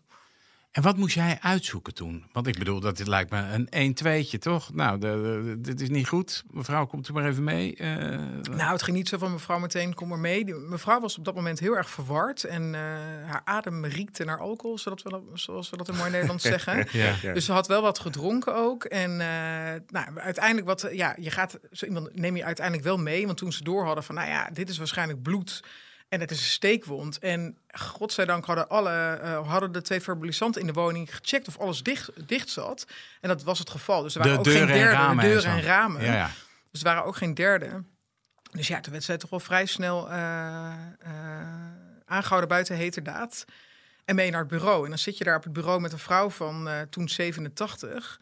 En 0.75 0.81
wat 0.81 0.97
moest 0.97 1.15
jij 1.15 1.37
uitzoeken 1.41 1.93
toen? 1.93 2.25
Want 2.31 2.47
ik 2.47 2.57
bedoel, 2.57 2.79
dat 2.79 2.97
dit 2.97 3.07
lijkt 3.07 3.31
me 3.31 3.37
een 3.53 3.69
1 3.69 3.93
2 3.93 4.37
toch? 4.39 4.73
Nou, 4.73 4.99
de, 4.99 5.41
de- 5.45 5.61
dit 5.61 5.81
is 5.81 5.89
niet 5.89 6.07
goed. 6.07 6.43
Mevrouw, 6.51 6.85
komt 6.85 7.09
u 7.09 7.13
maar 7.13 7.25
even 7.27 7.43
mee. 7.43 7.75
Eh, 7.75 7.87
Nou, 8.51 8.71
het 8.71 8.83
ging 8.83 8.97
niet 8.97 9.07
zo 9.09 9.17
van 9.17 9.31
mevrouw 9.31 9.59
meteen, 9.59 9.93
kom 9.93 10.07
maar 10.07 10.19
mee. 10.19 10.45
Die- 10.45 10.53
Mevrouw 10.55 10.99
was 10.99 11.17
op 11.17 11.25
dat 11.25 11.35
moment 11.35 11.59
heel 11.59 11.77
erg 11.77 11.89
verward. 11.89 12.43
En 12.43 12.75
eh, 12.75 12.81
haar 13.29 13.41
adem 13.43 13.85
riekte 13.85 14.23
naar 14.23 14.39
alcohol, 14.39 14.77
zodat 14.77 15.01
we 15.03 15.21
zoals 15.33 15.69
we 15.69 15.77
dat 15.77 15.87
in 15.89 15.95
mooi 15.95 16.11
Nederlands 16.11 16.43
zeggen. 16.55 16.87
ja. 16.91 17.13
Ja. 17.21 17.33
Dus 17.33 17.45
ze 17.45 17.51
had 17.51 17.67
wel 17.67 17.81
wat 17.81 17.99
gedronken 17.99 18.55
ook. 18.55 18.83
En 18.83 19.11
eh, 19.11 19.81
nou, 19.87 20.17
uiteindelijk, 20.19 20.67
wat, 20.67 20.87
ja, 20.91 21.15
je 21.19 21.31
gaat 21.31 21.59
zo 21.71 21.85
iemand 21.85 22.15
neem 22.15 22.35
je 22.35 22.43
uiteindelijk 22.43 22.85
wel 22.87 22.97
mee. 22.97 23.25
Want 23.25 23.37
toen 23.37 23.51
ze 23.53 23.63
door 23.63 23.85
hadden 23.85 24.03
van, 24.03 24.15
nou 24.15 24.27
ja, 24.29 24.49
dit 24.53 24.69
is 24.69 24.77
waarschijnlijk 24.77 25.21
bloed. 25.21 25.63
En 26.09 26.19
het 26.19 26.31
is 26.31 26.37
een 26.39 26.45
steekwond. 26.45 27.19
En 27.19 27.57
godzijdank 27.67 28.45
hadden, 28.45 28.69
alle, 28.69 29.19
eh, 29.21 29.49
hadden 29.49 29.71
de 29.71 29.81
twee 29.81 30.01
verbalisanten 30.01 30.61
in 30.61 30.67
de 30.67 30.73
woning 30.73 31.15
gecheckt 31.15 31.47
of 31.47 31.59
alles 31.59 31.83
dicht, 31.83 32.27
dicht 32.27 32.49
zat. 32.49 32.87
En 33.21 33.29
dat 33.29 33.43
was 33.43 33.59
het 33.59 33.69
geval. 33.69 34.01
Dus 34.01 34.15
er 34.15 34.21
waren 34.23 34.43
De 34.43 34.49
ook 34.49 34.55
geen 34.55 34.67
en 34.67 34.73
derde 34.73 34.95
en 34.95 35.17
deuren 35.17 35.51
en 35.51 35.61
ramen. 35.61 36.03
ja, 36.03 36.13
ja. 36.13 36.29
Dus 36.71 36.83
er 36.83 36.87
waren 36.87 37.05
ook 37.05 37.15
geen 37.15 37.33
derde. 37.33 37.83
Dus 38.51 38.67
ja, 38.67 38.79
toen 38.79 38.91
werd 38.91 39.03
zij 39.03 39.17
toch 39.17 39.29
wel 39.29 39.39
vrij 39.39 39.65
snel 39.65 40.09
eh, 40.09 40.73
eh, 40.99 41.11
aangehouden 42.05 42.49
buiten 42.49 42.75
heterdaad. 42.75 43.45
En 44.05 44.15
mee 44.15 44.31
naar 44.31 44.39
het 44.39 44.49
bureau. 44.49 44.83
En 44.83 44.89
dan 44.89 44.99
zit 44.99 45.17
je 45.17 45.23
daar 45.23 45.37
op 45.37 45.43
het 45.43 45.53
bureau 45.53 45.81
met 45.81 45.91
een 45.91 45.99
vrouw 45.99 46.29
van 46.29 46.69
toen 46.89 47.09
87. 47.09 48.19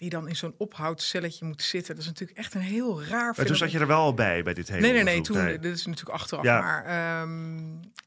Die 0.00 0.10
dan 0.10 0.28
in 0.28 0.36
zo'n 0.36 0.54
ophoudcelletje 0.58 1.44
moet 1.44 1.62
zitten. 1.62 1.94
Dat 1.94 2.02
is 2.02 2.08
natuurlijk 2.08 2.38
echt 2.38 2.54
een 2.54 2.60
heel 2.60 3.04
raar 3.04 3.34
Maar 3.36 3.46
toen 3.46 3.56
zat 3.56 3.72
je 3.72 3.78
er 3.78 3.86
wel 3.86 4.00
al 4.00 4.14
bij, 4.14 4.42
bij 4.42 4.54
dit 4.54 4.68
hele 4.68 4.80
Nee, 4.80 4.92
nee, 4.92 5.02
nee. 5.02 5.20
Toen, 5.20 5.46
dit 5.46 5.64
is 5.64 5.86
natuurlijk 5.86 6.18
achteraf. 6.18 6.44
Ja. 6.44 6.60
Maar 6.60 6.84
ehm, 6.84 7.58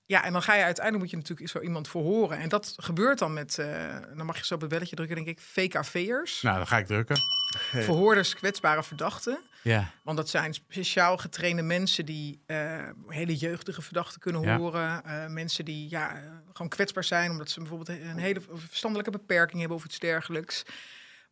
ja, 0.05 0.23
en 0.23 0.33
dan 0.33 0.41
ga 0.41 0.53
je 0.53 0.63
uiteindelijk 0.63 1.03
moet 1.03 1.11
je 1.11 1.17
natuurlijk 1.17 1.49
zo 1.49 1.59
iemand 1.59 1.87
verhoren. 1.87 2.37
En 2.37 2.49
dat 2.49 2.73
gebeurt 2.77 3.19
dan 3.19 3.33
met, 3.33 3.57
eh, 3.57 3.95
dan 4.15 4.25
mag 4.25 4.37
je 4.37 4.45
zo 4.45 4.53
op 4.53 4.61
het 4.61 4.69
belletje 4.69 4.95
drukken, 4.95 5.15
denk 5.15 5.27
ik, 5.27 5.39
VKV'ers. 5.39 6.41
Nou, 6.41 6.57
dan 6.57 6.67
ga 6.67 6.77
ik 6.77 6.85
drukken. 6.85 7.17
Verhoorders, 7.89 8.35
kwetsbare 8.35 8.83
verdachten. 8.83 9.39
Ja. 9.61 9.91
Want 10.03 10.17
dat 10.17 10.29
zijn 10.29 10.53
speciaal 10.53 11.17
getrainde 11.17 11.61
mensen 11.61 12.05
die 12.05 12.39
eh, 12.45 12.89
hele 13.07 13.35
jeugdige 13.35 13.81
verdachten 13.81 14.19
kunnen 14.19 14.41
Ja. 14.41 14.57
horen. 14.57 15.03
Eh, 15.05 15.27
mensen 15.27 15.65
die 15.65 15.89
ja, 15.89 16.21
gewoon 16.53 16.69
kwetsbaar 16.69 17.03
zijn 17.03 17.31
omdat 17.31 17.49
ze 17.49 17.59
bijvoorbeeld 17.59 17.99
een 17.99 18.17
hele 18.17 18.41
verstandelijke 18.53 19.11
beperking 19.11 19.59
hebben 19.59 19.77
of 19.77 19.85
iets 19.85 19.99
dergelijks. 19.99 20.63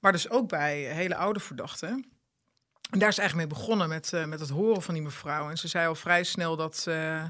Maar 0.02 0.12
dus 0.12 0.30
ook 0.30 0.50
bij 0.50 0.80
hele 0.80 1.16
oude 1.16 1.40
verdachten. 1.40 1.90
En 2.90 3.00
daar 3.00 3.10
is 3.10 3.18
eigenlijk 3.18 3.50
mee 3.50 3.60
begonnen 3.60 3.90
met, 3.90 4.14
eh, 4.14 4.26
met 4.26 4.40
het 4.40 4.50
horen 4.50 4.82
van 4.82 4.94
die 4.94 5.04
mevrouw. 5.04 5.50
En 5.50 5.58
ze 5.58 5.68
zei 5.68 5.88
al 5.88 5.96
vrij 5.96 6.24
snel 6.24 6.56
dat, 6.56 6.86
eh, 6.88 7.24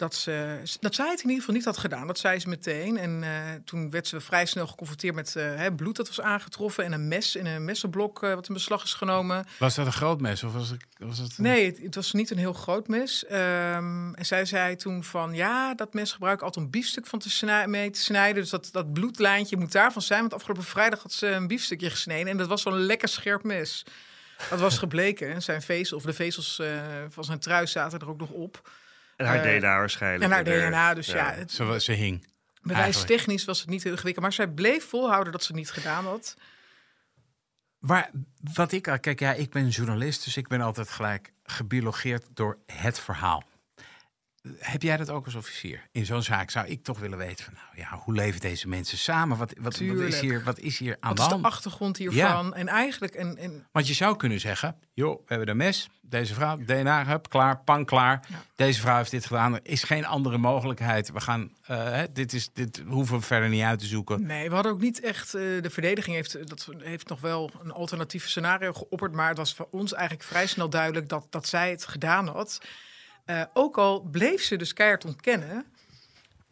dat, 0.00 0.14
ze, 0.14 0.58
dat 0.80 0.94
zij 0.94 1.10
het 1.10 1.18
in 1.18 1.24
ieder 1.24 1.38
geval 1.38 1.54
niet 1.54 1.64
had 1.64 1.78
gedaan. 1.78 2.06
Dat 2.06 2.18
zei 2.18 2.38
ze 2.38 2.48
meteen. 2.48 2.98
En 2.98 3.22
eh, 3.22 3.30
toen 3.64 3.90
werd 3.90 4.06
ze 4.06 4.20
vrij 4.20 4.46
snel 4.46 4.66
geconfronteerd 4.66 5.14
met 5.14 5.36
eh, 5.36 5.44
hè, 5.56 5.72
bloed 5.74 5.96
dat 5.96 6.06
was 6.08 6.20
aangetroffen. 6.20 6.84
En 6.84 6.92
een 6.92 7.08
mes 7.08 7.36
in 7.36 7.46
een 7.46 7.64
messenblok 7.64 8.22
eh, 8.22 8.34
wat 8.34 8.48
in 8.48 8.54
beslag 8.54 8.84
is 8.84 8.94
genomen. 8.94 9.46
Was 9.58 9.74
dat 9.74 9.86
een 9.86 9.92
groot 9.92 10.20
mes 10.20 10.42
of 10.42 10.52
was 10.52 10.68
het... 10.70 10.80
Was 10.98 11.18
het 11.18 11.38
een- 11.38 11.44
Nee, 11.44 11.66
het, 11.66 11.78
het 11.82 11.94
was 11.94 12.12
niet 12.12 12.30
een 12.30 12.38
heel 12.38 12.52
groot 12.52 12.88
mes. 12.88 13.26
Ehm, 13.26 14.14
en 14.14 14.26
zij 14.26 14.44
zei 14.44 14.76
toen 14.76 15.04
van, 15.04 15.34
ja, 15.34 15.74
dat 15.74 15.94
mes 15.94 16.12
gebruik 16.12 16.38
ik 16.38 16.42
altijd 16.44 16.64
om 16.64 16.70
biefstuk 16.70 17.06
van 17.06 17.18
te 17.18 17.30
snij- 17.30 17.66
mee 17.66 17.90
te 17.90 18.00
snijden. 18.00 18.42
Dus 18.42 18.50
dat, 18.50 18.68
dat 18.72 18.92
bloedlijntje 18.92 19.56
moet 19.56 19.72
daarvan 19.72 20.02
zijn. 20.02 20.20
Want 20.20 20.34
afgelopen 20.34 20.64
vrijdag 20.64 21.02
had 21.02 21.12
ze 21.12 21.26
een 21.26 21.46
biefstukje 21.46 21.90
gesneden. 21.90 22.28
En 22.28 22.36
dat 22.36 22.48
was 22.48 22.62
zo'n 22.62 22.78
lekker 22.80 23.08
scherp 23.08 23.42
mes. 23.42 23.84
Dat 24.50 24.60
was 24.60 24.78
gebleken. 24.78 25.32
En 25.32 25.42
Zijn 25.42 25.62
vezel, 25.62 25.96
of 25.96 26.02
de 26.02 26.12
vezels 26.12 26.60
van 27.08 27.24
zijn 27.24 27.38
trui 27.38 27.66
zaten 27.66 27.98
er 27.98 28.08
ook 28.08 28.18
nog 28.20 28.30
op. 28.30 28.70
En 29.20 29.26
haar 29.26 29.44
Eh, 29.44 29.58
DNA 29.58 29.78
waarschijnlijk. 29.78 30.22
En 30.24 30.30
haar. 30.30 30.44
DNA, 30.44 30.94
dus 30.94 31.06
ja, 31.06 31.32
het, 31.32 31.52
Ze, 31.52 31.80
ze 31.80 31.92
hing. 31.92 32.26
bewijstechnisch 32.62 33.44
was 33.44 33.60
het 33.60 33.68
niet 33.68 33.82
heel 33.82 33.92
ingewikkeld. 33.92 34.24
Maar 34.24 34.34
zij 34.34 34.48
bleef 34.48 34.88
volhouden 34.88 35.32
dat 35.32 35.40
ze 35.42 35.46
het 35.46 35.56
niet 35.56 35.70
gedaan 35.70 36.04
had. 36.04 36.36
Waar, 37.78 38.10
wat 38.54 38.72
ik, 38.72 38.82
kijk, 39.00 39.20
ja, 39.20 39.32
ik 39.32 39.50
ben 39.50 39.68
journalist, 39.68 40.24
dus 40.24 40.36
ik 40.36 40.48
ben 40.48 40.60
altijd 40.60 40.90
gelijk 40.90 41.32
gebiologeerd 41.42 42.24
door 42.34 42.58
het 42.66 43.00
verhaal. 43.00 43.44
Heb 44.58 44.82
jij 44.82 44.96
dat 44.96 45.10
ook 45.10 45.24
als 45.24 45.34
officier? 45.34 45.88
In 45.92 46.06
zo'n 46.06 46.22
zaak 46.22 46.50
zou 46.50 46.66
ik 46.66 46.84
toch 46.84 46.98
willen 46.98 47.18
weten 47.18 47.44
van, 47.44 47.54
nou 47.54 47.66
ja, 47.76 47.98
hoe 48.04 48.14
leven 48.14 48.40
deze 48.40 48.68
mensen 48.68 48.98
samen? 48.98 49.36
Wat, 49.36 49.52
wat, 49.60 49.78
wat, 49.78 49.80
is, 49.80 50.20
hier, 50.20 50.42
wat 50.44 50.58
is 50.58 50.78
hier 50.78 50.96
aan 51.00 51.08
Wat 51.08 51.16
de 51.16 51.22
is 51.22 51.28
de 51.28 51.34
hand? 51.34 51.46
achtergrond 51.46 51.96
hiervan? 51.96 52.54
En 52.54 52.68
eigenlijk, 52.68 53.14
en, 53.14 53.36
en 53.36 53.66
Want 53.72 53.88
je 53.88 53.94
zou 53.94 54.16
kunnen 54.16 54.40
zeggen, 54.40 54.76
joh, 54.94 55.18
we 55.18 55.24
hebben 55.26 55.48
een 55.48 55.56
mes, 55.56 55.88
deze 56.00 56.34
vrouw, 56.34 56.56
DNA, 56.56 57.06
hup, 57.06 57.28
klaar, 57.28 57.58
pan 57.58 57.84
klaar. 57.84 58.26
Deze 58.54 58.80
vrouw 58.80 58.96
heeft 58.96 59.10
dit 59.10 59.26
gedaan, 59.26 59.54
er 59.54 59.60
is 59.62 59.82
geen 59.82 60.06
andere 60.06 60.38
mogelijkheid. 60.38 61.12
We 61.12 61.20
gaan, 61.20 61.52
eh, 61.62 62.00
dit, 62.12 62.32
is, 62.32 62.52
dit 62.52 62.82
hoeven 62.86 63.18
we 63.18 63.22
verder 63.24 63.48
niet 63.48 63.62
uit 63.62 63.78
te 63.78 63.86
zoeken. 63.86 64.26
Nee, 64.26 64.48
we 64.48 64.54
hadden 64.54 64.72
ook 64.72 64.80
niet 64.80 65.00
echt. 65.00 65.34
eh, 65.34 65.42
de 65.62 65.70
verdediging 65.70 66.16
heeft, 66.16 66.48
dat 66.48 66.68
heeft 66.78 67.08
nog 67.08 67.20
wel 67.20 67.50
een 67.62 67.72
alternatief 67.72 68.28
scenario 68.28 68.72
geopperd. 68.72 69.12
Maar 69.12 69.28
het 69.28 69.38
was 69.38 69.54
voor 69.54 69.68
ons 69.70 69.92
eigenlijk 69.92 70.28
vrij 70.28 70.46
snel 70.46 70.70
duidelijk 70.70 71.08
dat, 71.08 71.26
dat 71.30 71.46
zij 71.46 71.70
het 71.70 71.86
gedaan 71.86 72.28
had. 72.28 72.60
Eh, 73.30 73.42
ook 73.52 73.78
al 73.78 74.00
bleef 74.00 74.42
ze 74.42 74.56
dus 74.56 74.72
keihard 74.72 75.04
ontkennen. 75.04 75.64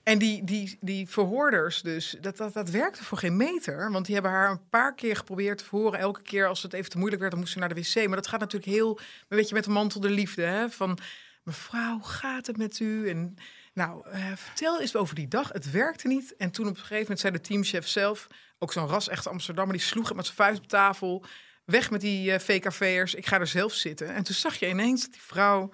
En 0.03 0.19
die, 0.19 0.45
die, 0.45 0.79
die 0.81 1.09
verhoorders, 1.09 1.83
dus, 1.83 2.17
dat, 2.21 2.37
dat, 2.37 2.53
dat 2.53 2.71
werkte 2.71 3.05
voor 3.05 3.19
geen 3.19 3.37
meter. 3.37 3.93
Want 3.93 4.05
die 4.05 4.15
hebben 4.15 4.33
haar 4.33 4.51
een 4.51 4.69
paar 4.69 4.95
keer 4.95 5.17
geprobeerd 5.17 5.59
te 5.59 5.65
verhoren. 5.65 5.99
Elke 5.99 6.23
keer 6.23 6.47
als 6.47 6.63
het 6.63 6.73
even 6.73 6.91
te 6.91 6.99
moeilijk 6.99 7.21
werd, 7.21 7.33
dan 7.33 7.41
moest 7.41 7.53
ze 7.53 7.59
naar 7.59 7.75
de 7.75 7.75
wc. 7.75 8.07
Maar 8.07 8.17
dat 8.17 8.27
gaat 8.27 8.41
natuurlijk 8.41 8.73
heel, 8.73 8.99
weet 9.29 9.49
je, 9.49 9.55
met 9.55 9.65
de 9.65 9.71
mantel 9.71 10.01
de 10.01 10.11
liefde. 10.11 10.43
Hè? 10.43 10.71
Van, 10.71 10.99
mevrouw, 11.43 11.99
gaat 11.99 12.47
het 12.47 12.57
met 12.57 12.81
u? 12.81 13.09
En 13.09 13.37
nou, 13.73 14.09
eh, 14.09 14.33
vertel 14.35 14.81
eens 14.81 14.97
over 14.97 15.15
die 15.15 15.29
dag. 15.29 15.53
Het 15.53 15.71
werkte 15.71 16.09
niet. 16.09 16.37
En 16.37 16.51
toen 16.51 16.67
op 16.67 16.75
een 16.75 16.81
gegeven 16.81 17.03
moment 17.03 17.21
zei 17.21 17.33
de 17.33 17.41
teamchef 17.41 17.89
zelf... 17.89 18.27
ook 18.59 18.73
zo'n 18.73 18.89
ras-echte 18.89 19.29
Amsterdammer, 19.29 19.77
die 19.77 19.87
sloeg 19.87 20.09
het 20.09 20.17
met 20.17 20.25
zijn 20.25 20.37
vuist 20.37 20.61
op 20.61 20.69
tafel... 20.69 21.25
weg 21.65 21.91
met 21.91 22.01
die 22.01 22.33
eh, 22.33 22.41
VKV'ers, 22.41 23.15
ik 23.15 23.27
ga 23.27 23.41
er 23.41 23.47
zelf 23.47 23.73
zitten. 23.73 24.15
En 24.15 24.23
toen 24.23 24.35
zag 24.35 24.59
je 24.59 24.69
ineens 24.69 25.03
dat 25.03 25.13
die 25.13 25.23
vrouw 25.23 25.71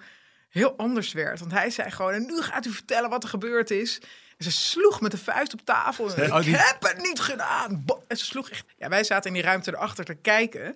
heel 0.59 0.73
anders 0.77 1.13
werd. 1.13 1.39
Want 1.39 1.51
hij 1.51 1.69
zei 1.69 1.91
gewoon, 1.91 2.13
en 2.13 2.25
nu 2.25 2.41
gaat 2.41 2.65
u 2.65 2.71
vertellen 2.71 3.09
wat 3.09 3.23
er 3.23 3.29
gebeurd 3.29 3.71
is... 3.71 3.99
En 4.37 4.43
ze 4.43 4.51
sloeg 4.51 5.01
met 5.01 5.11
de 5.11 5.17
vuist 5.17 5.53
op 5.53 5.61
tafel. 5.63 6.13
En, 6.15 6.33
Oh, 6.33 6.45
ik 6.45 6.55
heb 6.55 6.77
het 6.83 6.97
niet 7.01 7.19
gedaan. 7.19 7.85
En 8.07 8.17
ze 8.17 8.25
sloeg 8.25 8.49
echt. 8.49 8.65
Ja, 8.77 8.89
wij 8.89 9.03
zaten 9.03 9.27
in 9.27 9.33
die 9.33 9.43
ruimte 9.43 9.71
erachter 9.75 10.05
te 10.05 10.13
kijken. 10.13 10.75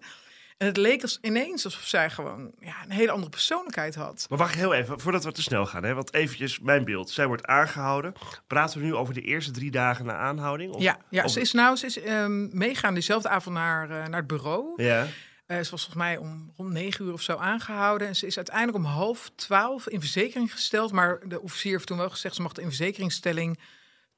En 0.57 0.67
het 0.67 0.77
leek 0.77 1.01
als 1.01 1.17
ineens 1.21 1.65
alsof 1.65 1.81
zij 1.81 2.09
gewoon 2.09 2.51
ja, 2.59 2.75
een 2.83 2.91
hele 2.91 3.11
andere 3.11 3.29
persoonlijkheid 3.31 3.95
had. 3.95 4.25
Maar 4.29 4.37
wacht 4.37 4.55
heel 4.55 4.73
even, 4.73 4.99
voordat 4.99 5.23
we 5.23 5.31
te 5.31 5.41
snel 5.41 5.65
gaan. 5.65 5.83
Hè? 5.83 5.93
Want 5.93 6.13
eventjes 6.13 6.59
mijn 6.59 6.85
beeld. 6.85 7.09
Zij 7.09 7.27
wordt 7.27 7.45
aangehouden. 7.45 8.13
Praten 8.47 8.79
we 8.79 8.85
nu 8.85 8.95
over 8.95 9.13
de 9.13 9.21
eerste 9.21 9.51
drie 9.51 9.71
dagen 9.71 10.05
na 10.05 10.13
aanhouding? 10.15 10.73
Of- 10.73 10.81
Ja, 10.81 10.97
ja 11.09 11.23
of- 11.23 11.31
ze 11.31 11.39
is 11.41 11.51
nou 11.51 11.75
ze 11.75 11.85
is, 11.85 11.99
ehm, 12.01 12.57
meegaan 12.57 12.93
diezelfde 12.93 13.29
avond 13.29 13.55
naar, 13.55 13.83
eh, 13.89 13.89
naar 14.07 14.19
het 14.19 14.27
bureau. 14.27 14.83
Ja. 14.83 15.07
Eh, 15.49 15.55
ze 15.55 15.71
was 15.71 15.83
volgens 15.83 15.95
mij 15.95 16.17
om 16.17 16.51
rond 16.57 16.71
negen 16.71 17.05
uur 17.05 17.13
of 17.13 17.21
zo 17.21 17.35
aangehouden. 17.35 18.07
En 18.07 18.15
ze 18.15 18.25
is 18.25 18.35
uiteindelijk 18.37 18.77
om 18.77 18.83
half 18.85 19.31
twaalf 19.35 19.87
in 19.87 19.99
verzekering 19.99 20.51
gesteld. 20.51 20.91
Maar 20.91 21.19
de 21.27 21.41
officier 21.41 21.71
heeft 21.71 21.87
toen 21.87 21.97
wel 21.97 22.09
gezegd... 22.09 22.35
ze 22.35 22.41
mag 22.41 22.53
de 22.53 22.61
in 22.61 22.67
verzekeringstelling 22.67 23.59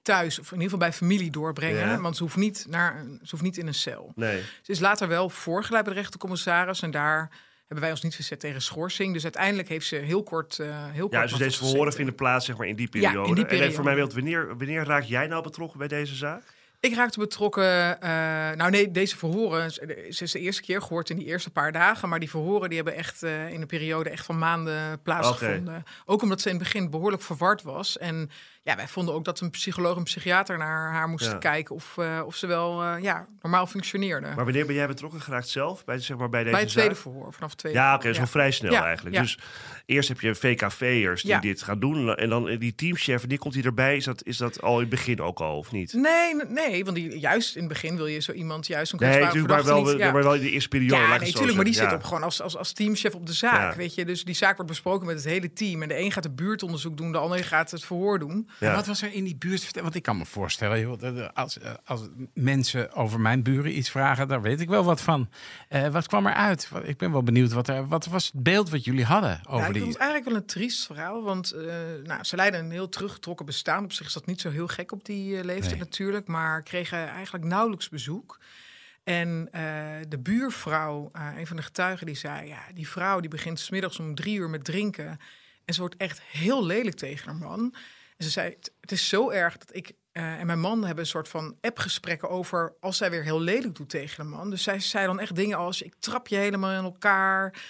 thuis... 0.01 0.39
of 0.39 0.45
in 0.45 0.51
ieder 0.51 0.63
geval 0.63 0.79
bij 0.79 0.93
familie 0.93 1.31
doorbrengen. 1.31 1.87
Ja. 1.87 2.01
Want 2.01 2.17
ze 2.17 2.23
hoeft, 2.23 2.35
niet 2.35 2.65
naar, 2.69 3.05
ze 3.21 3.27
hoeft 3.29 3.43
niet 3.43 3.57
in 3.57 3.67
een 3.67 3.73
cel. 3.73 4.11
Nee. 4.15 4.41
Ze 4.61 4.71
is 4.71 4.79
later 4.79 5.07
wel 5.07 5.29
voorgeleid 5.29 5.83
bij 5.83 5.93
de 5.93 5.99
rechtercommissaris. 5.99 6.81
En 6.81 6.91
daar 6.91 7.29
hebben 7.59 7.79
wij 7.79 7.91
ons 7.91 8.01
niet 8.01 8.15
verzet 8.15 8.39
tegen 8.39 8.61
schorsing. 8.61 9.13
Dus 9.13 9.23
uiteindelijk 9.23 9.69
heeft 9.69 9.87
ze 9.87 9.95
heel 9.95 10.23
kort... 10.23 10.59
eh 10.59 10.67
heel 10.91 11.01
kort 11.01 11.13
Ja, 11.13 11.21
dus 11.21 11.31
nog 11.31 11.39
deze 11.39 11.57
verhoren 11.57 11.93
vinden 11.93 12.15
plaats 12.15 12.45
zeg 12.45 12.57
maar, 12.57 12.67
in 12.67 12.75
die 12.75 12.87
Ja, 12.91 13.09
periode. 13.09 13.29
in 13.29 13.35
die 13.35 13.43
En 13.43 13.49
periode. 13.49 13.73
voor 13.73 13.83
mij 13.83 13.95
wanneer, 14.07 14.57
wanneer 14.57 14.83
raak 14.83 15.03
jij 15.03 15.27
nou 15.27 15.43
betrokken 15.43 15.79
bij 15.79 15.87
deze 15.87 16.15
zaak? 16.15 16.43
Ik 16.81 16.95
raakte 16.95 17.19
betrokken. 17.19 18.01
eh, 18.01 18.09
nou 18.55 18.69
nee, 18.69 18.91
deze 18.91 19.17
verhoren. 19.17 19.71
Ze 19.71 20.23
is 20.23 20.31
de 20.31 20.39
eerste 20.39 20.61
keer 20.61 20.81
gehoord 20.81 21.09
in 21.09 21.17
die 21.17 21.25
eerste 21.25 21.49
paar 21.49 21.71
dagen. 21.71 22.09
Maar 22.09 22.19
die 22.19 22.29
verhoren 22.29 22.67
die 22.67 22.77
hebben 22.77 22.95
echt 22.95 23.23
eh, 23.23 23.49
in 23.49 23.61
een 23.61 23.67
periode 23.67 24.09
echt 24.09 24.25
van 24.25 24.37
maanden 24.37 25.01
plaatsgevonden. 25.01 25.83
Ook 26.05 26.21
omdat 26.21 26.41
ze 26.41 26.49
in 26.49 26.55
het 26.55 26.63
begin 26.63 26.89
behoorlijk 26.89 27.21
verward 27.21 27.61
was. 27.61 27.97
En 27.97 28.29
ja, 28.63 28.75
wij 28.75 28.87
vonden 28.87 29.13
ook 29.13 29.25
dat 29.25 29.39
een 29.39 29.49
psycholoog 29.49 29.97
en 29.97 30.03
psychiater 30.03 30.57
naar 30.57 30.91
haar 30.91 31.07
moesten 31.07 31.31
Ja. 31.31 31.37
kijken 31.37 31.75
of, 31.75 31.97
eh, 31.97 32.21
of 32.25 32.35
ze 32.35 32.47
wel 32.47 32.81
eh, 32.83 33.01
ja, 33.01 33.27
normaal 33.41 33.67
functioneerde. 33.67 34.27
Maar 34.35 34.43
wanneer 34.45 34.65
ben 34.65 34.75
jij 34.75 34.87
betrokken 34.87 35.21
geraakt 35.21 35.47
zelf? 35.47 35.85
Bij, 35.85 35.99
zeg 35.99 36.17
maar, 36.17 36.29
bij 36.29 36.39
deze 36.41 36.51
Bij 36.55 36.61
het 36.63 36.71
tweede 36.71 36.95
verhoor, 36.95 37.33
vanaf 37.33 37.49
het 37.49 37.59
tweede 37.59 37.77
Ja, 37.79 37.95
oké, 37.95 38.13
zo 38.13 38.25
vrij 38.25 38.51
snel 38.51 38.71
Ja, 38.71 38.85
eigenlijk. 38.85 39.15
Dus 39.15 39.39
eerst 39.85 40.09
heb 40.09 40.19
je 40.19 40.35
VKV'ers 40.35 41.21
die 41.21 41.39
dit 41.39 41.61
gaan 41.61 41.79
doen. 41.79 42.15
En 42.15 42.29
dan 42.29 42.57
die 42.57 42.75
teamchef, 42.75 43.19
wanneer 43.19 43.37
komt 43.39 43.53
hij 43.53 43.63
erbij? 43.63 43.95
Is 43.95 44.03
dat, 44.05 44.23
is 44.25 44.37
dat 44.37 44.61
al 44.61 44.73
in 44.73 44.79
het 44.79 44.89
begin 44.89 45.21
ook 45.21 45.39
al, 45.39 45.57
of 45.57 45.71
niet? 45.71 45.93
Nee, 45.93 46.35
nee, 46.35 46.45
nee, 46.45 46.83
want 46.83 46.95
die, 46.95 47.19
juist 47.19 47.55
in 47.55 47.59
het 47.63 47.69
begin 47.71 47.95
wil 47.95 48.07
je 48.07 48.19
zo 48.19 48.31
iemand 48.31 48.67
juist 48.67 48.93
een 48.93 48.99
Nee, 48.99 49.09
kwetsbare 49.09 49.37
natuurlijk, 49.37 49.65
maar 49.65 49.73
wel, 49.83 49.91
niet- 49.91 50.01
ja. 50.01 50.11
maar 50.11 50.23
wel 50.23 50.35
in 50.35 50.41
de 50.41 50.49
eerste 50.51 50.69
periode. 50.69 51.01
Ja, 51.01 51.09
nee, 51.17 51.19
natuurlijk, 51.19 51.55
maar 51.55 51.65
die 51.65 51.73
zit 51.73 51.93
op 51.93 52.03
gewoon 52.03 52.23
als, 52.23 52.41
als, 52.41 52.57
als 52.57 52.73
teamchef 52.73 53.15
op 53.15 53.25
de 53.25 53.33
zaak, 53.33 53.75
weet 53.75 53.95
je. 53.95 54.05
Dus 54.05 54.23
die 54.23 54.35
zaak 54.35 54.55
wordt 54.55 54.71
besproken 54.71 55.05
met 55.07 55.15
het 55.15 55.25
hele 55.25 55.53
team. 55.53 55.81
En 55.81 55.87
de 55.87 55.99
een 55.99 56.11
gaat 56.11 56.23
het 56.23 56.35
buurtonderzoek 56.35 56.97
doen, 56.97 57.11
de 57.11 57.17
ander 57.17 57.43
gaat 57.43 57.71
het 57.71 57.85
verhoor 57.85 58.19
doen. 58.19 58.49
Ja. 58.59 58.75
Wat 58.75 58.87
was 58.87 59.01
er 59.01 59.13
in 59.13 59.23
die 59.23 59.35
buurt? 59.35 59.81
Want 59.81 59.95
ik 59.95 60.03
kan 60.03 60.17
me 60.17 60.25
voorstellen, 60.25 60.79
joh, 60.79 61.19
eh, 61.19 61.27
als, 61.33 61.59
eh, 61.59 61.71
als 61.85 62.01
mensen 62.33 62.93
over 62.93 63.19
mijn 63.19 63.43
buren 63.43 63.77
iets 63.77 63.89
vragen, 63.89 64.27
daar 64.27 64.41
weet 64.41 64.61
ik 64.61 64.69
wel 64.69 64.83
wat 64.83 65.01
van. 65.01 65.29
Eh, 65.69 65.87
wat 65.87 66.07
kwam 66.07 66.27
er 66.27 66.33
uit? 66.33 66.69
Ik 66.83 66.97
ben 66.97 67.11
wel 67.11 67.23
benieuwd, 67.23 67.51
wat, 67.51 67.67
er, 67.67 67.87
wat 67.87 68.05
was 68.05 68.25
het 68.31 68.43
beeld 68.43 68.69
wat 68.69 68.85
jullie 68.85 69.05
hadden 69.05 69.39
Ja, 69.43 69.51
over 69.51 69.67
ik 69.67 69.73
die... 69.73 69.83
het 69.83 69.95
eigenlijk 69.95 70.29
wel 70.29 70.39
een 70.39 70.45
triest 70.47 70.85
verhaal, 70.85 71.23
want 71.23 71.55
nou, 72.03 72.23
ze 72.23 72.35
leiden 72.35 72.59
een 72.59 72.71
heel 72.71 72.89
teruggetrokken 72.89 73.45
bestaan. 73.45 73.83
Op 73.83 73.91
zich 73.91 74.07
is 74.07 74.13
dat 74.13 74.25
niet 74.25 74.41
zo 74.41 74.49
heel 74.49 74.67
gek 74.67 74.91
op 74.91 75.05
die 75.05 75.43
leeftijd 75.43 75.69
Nee. 75.71 75.79
natuurlijk. 75.79 76.27
Maar 76.27 76.39
maar 76.41 76.63
kregen 76.63 77.07
eigenlijk 77.09 77.45
nauwelijks 77.45 77.89
bezoek. 77.89 78.39
En 79.03 79.49
uh, 79.55 79.61
de 80.07 80.19
buurvrouw, 80.19 81.11
uh, 81.15 81.27
een 81.37 81.47
van 81.47 81.55
de 81.55 81.63
getuigen, 81.63 82.05
die 82.05 82.15
zei: 82.15 82.47
Ja, 82.47 82.61
die 82.73 82.87
vrouw 82.87 83.19
die 83.19 83.29
begint 83.29 83.59
smiddags 83.59 83.99
om 83.99 84.15
drie 84.15 84.37
uur 84.37 84.49
met 84.49 84.63
drinken. 84.63 85.19
En 85.65 85.73
ze 85.73 85.79
wordt 85.79 85.97
echt 85.97 86.21
heel 86.21 86.65
lelijk 86.65 86.95
tegen 86.95 87.25
haar 87.27 87.35
man. 87.35 87.75
En 88.21 88.27
ze 88.27 88.33
zei: 88.33 88.55
Het 88.81 88.91
is 88.91 89.07
zo 89.07 89.29
erg 89.29 89.57
dat 89.57 89.75
ik 89.75 89.91
uh, 90.13 90.39
en 90.39 90.45
mijn 90.45 90.59
man 90.59 90.83
hebben 90.85 91.03
een 91.03 91.09
soort 91.09 91.27
van 91.27 91.57
appgesprekken 91.61 92.29
over 92.29 92.73
als 92.79 92.97
zij 92.97 93.09
weer 93.09 93.23
heel 93.23 93.41
lelijk 93.41 93.75
doet 93.75 93.89
tegen 93.89 94.23
de 94.23 94.29
man. 94.29 94.49
Dus 94.49 94.63
zij 94.63 94.79
zei 94.79 95.05
dan 95.05 95.19
echt 95.19 95.35
dingen 95.35 95.57
als: 95.57 95.81
Ik 95.81 95.93
trap 95.99 96.27
je 96.27 96.35
helemaal 96.35 96.77
in 96.77 96.83
elkaar. 96.83 97.61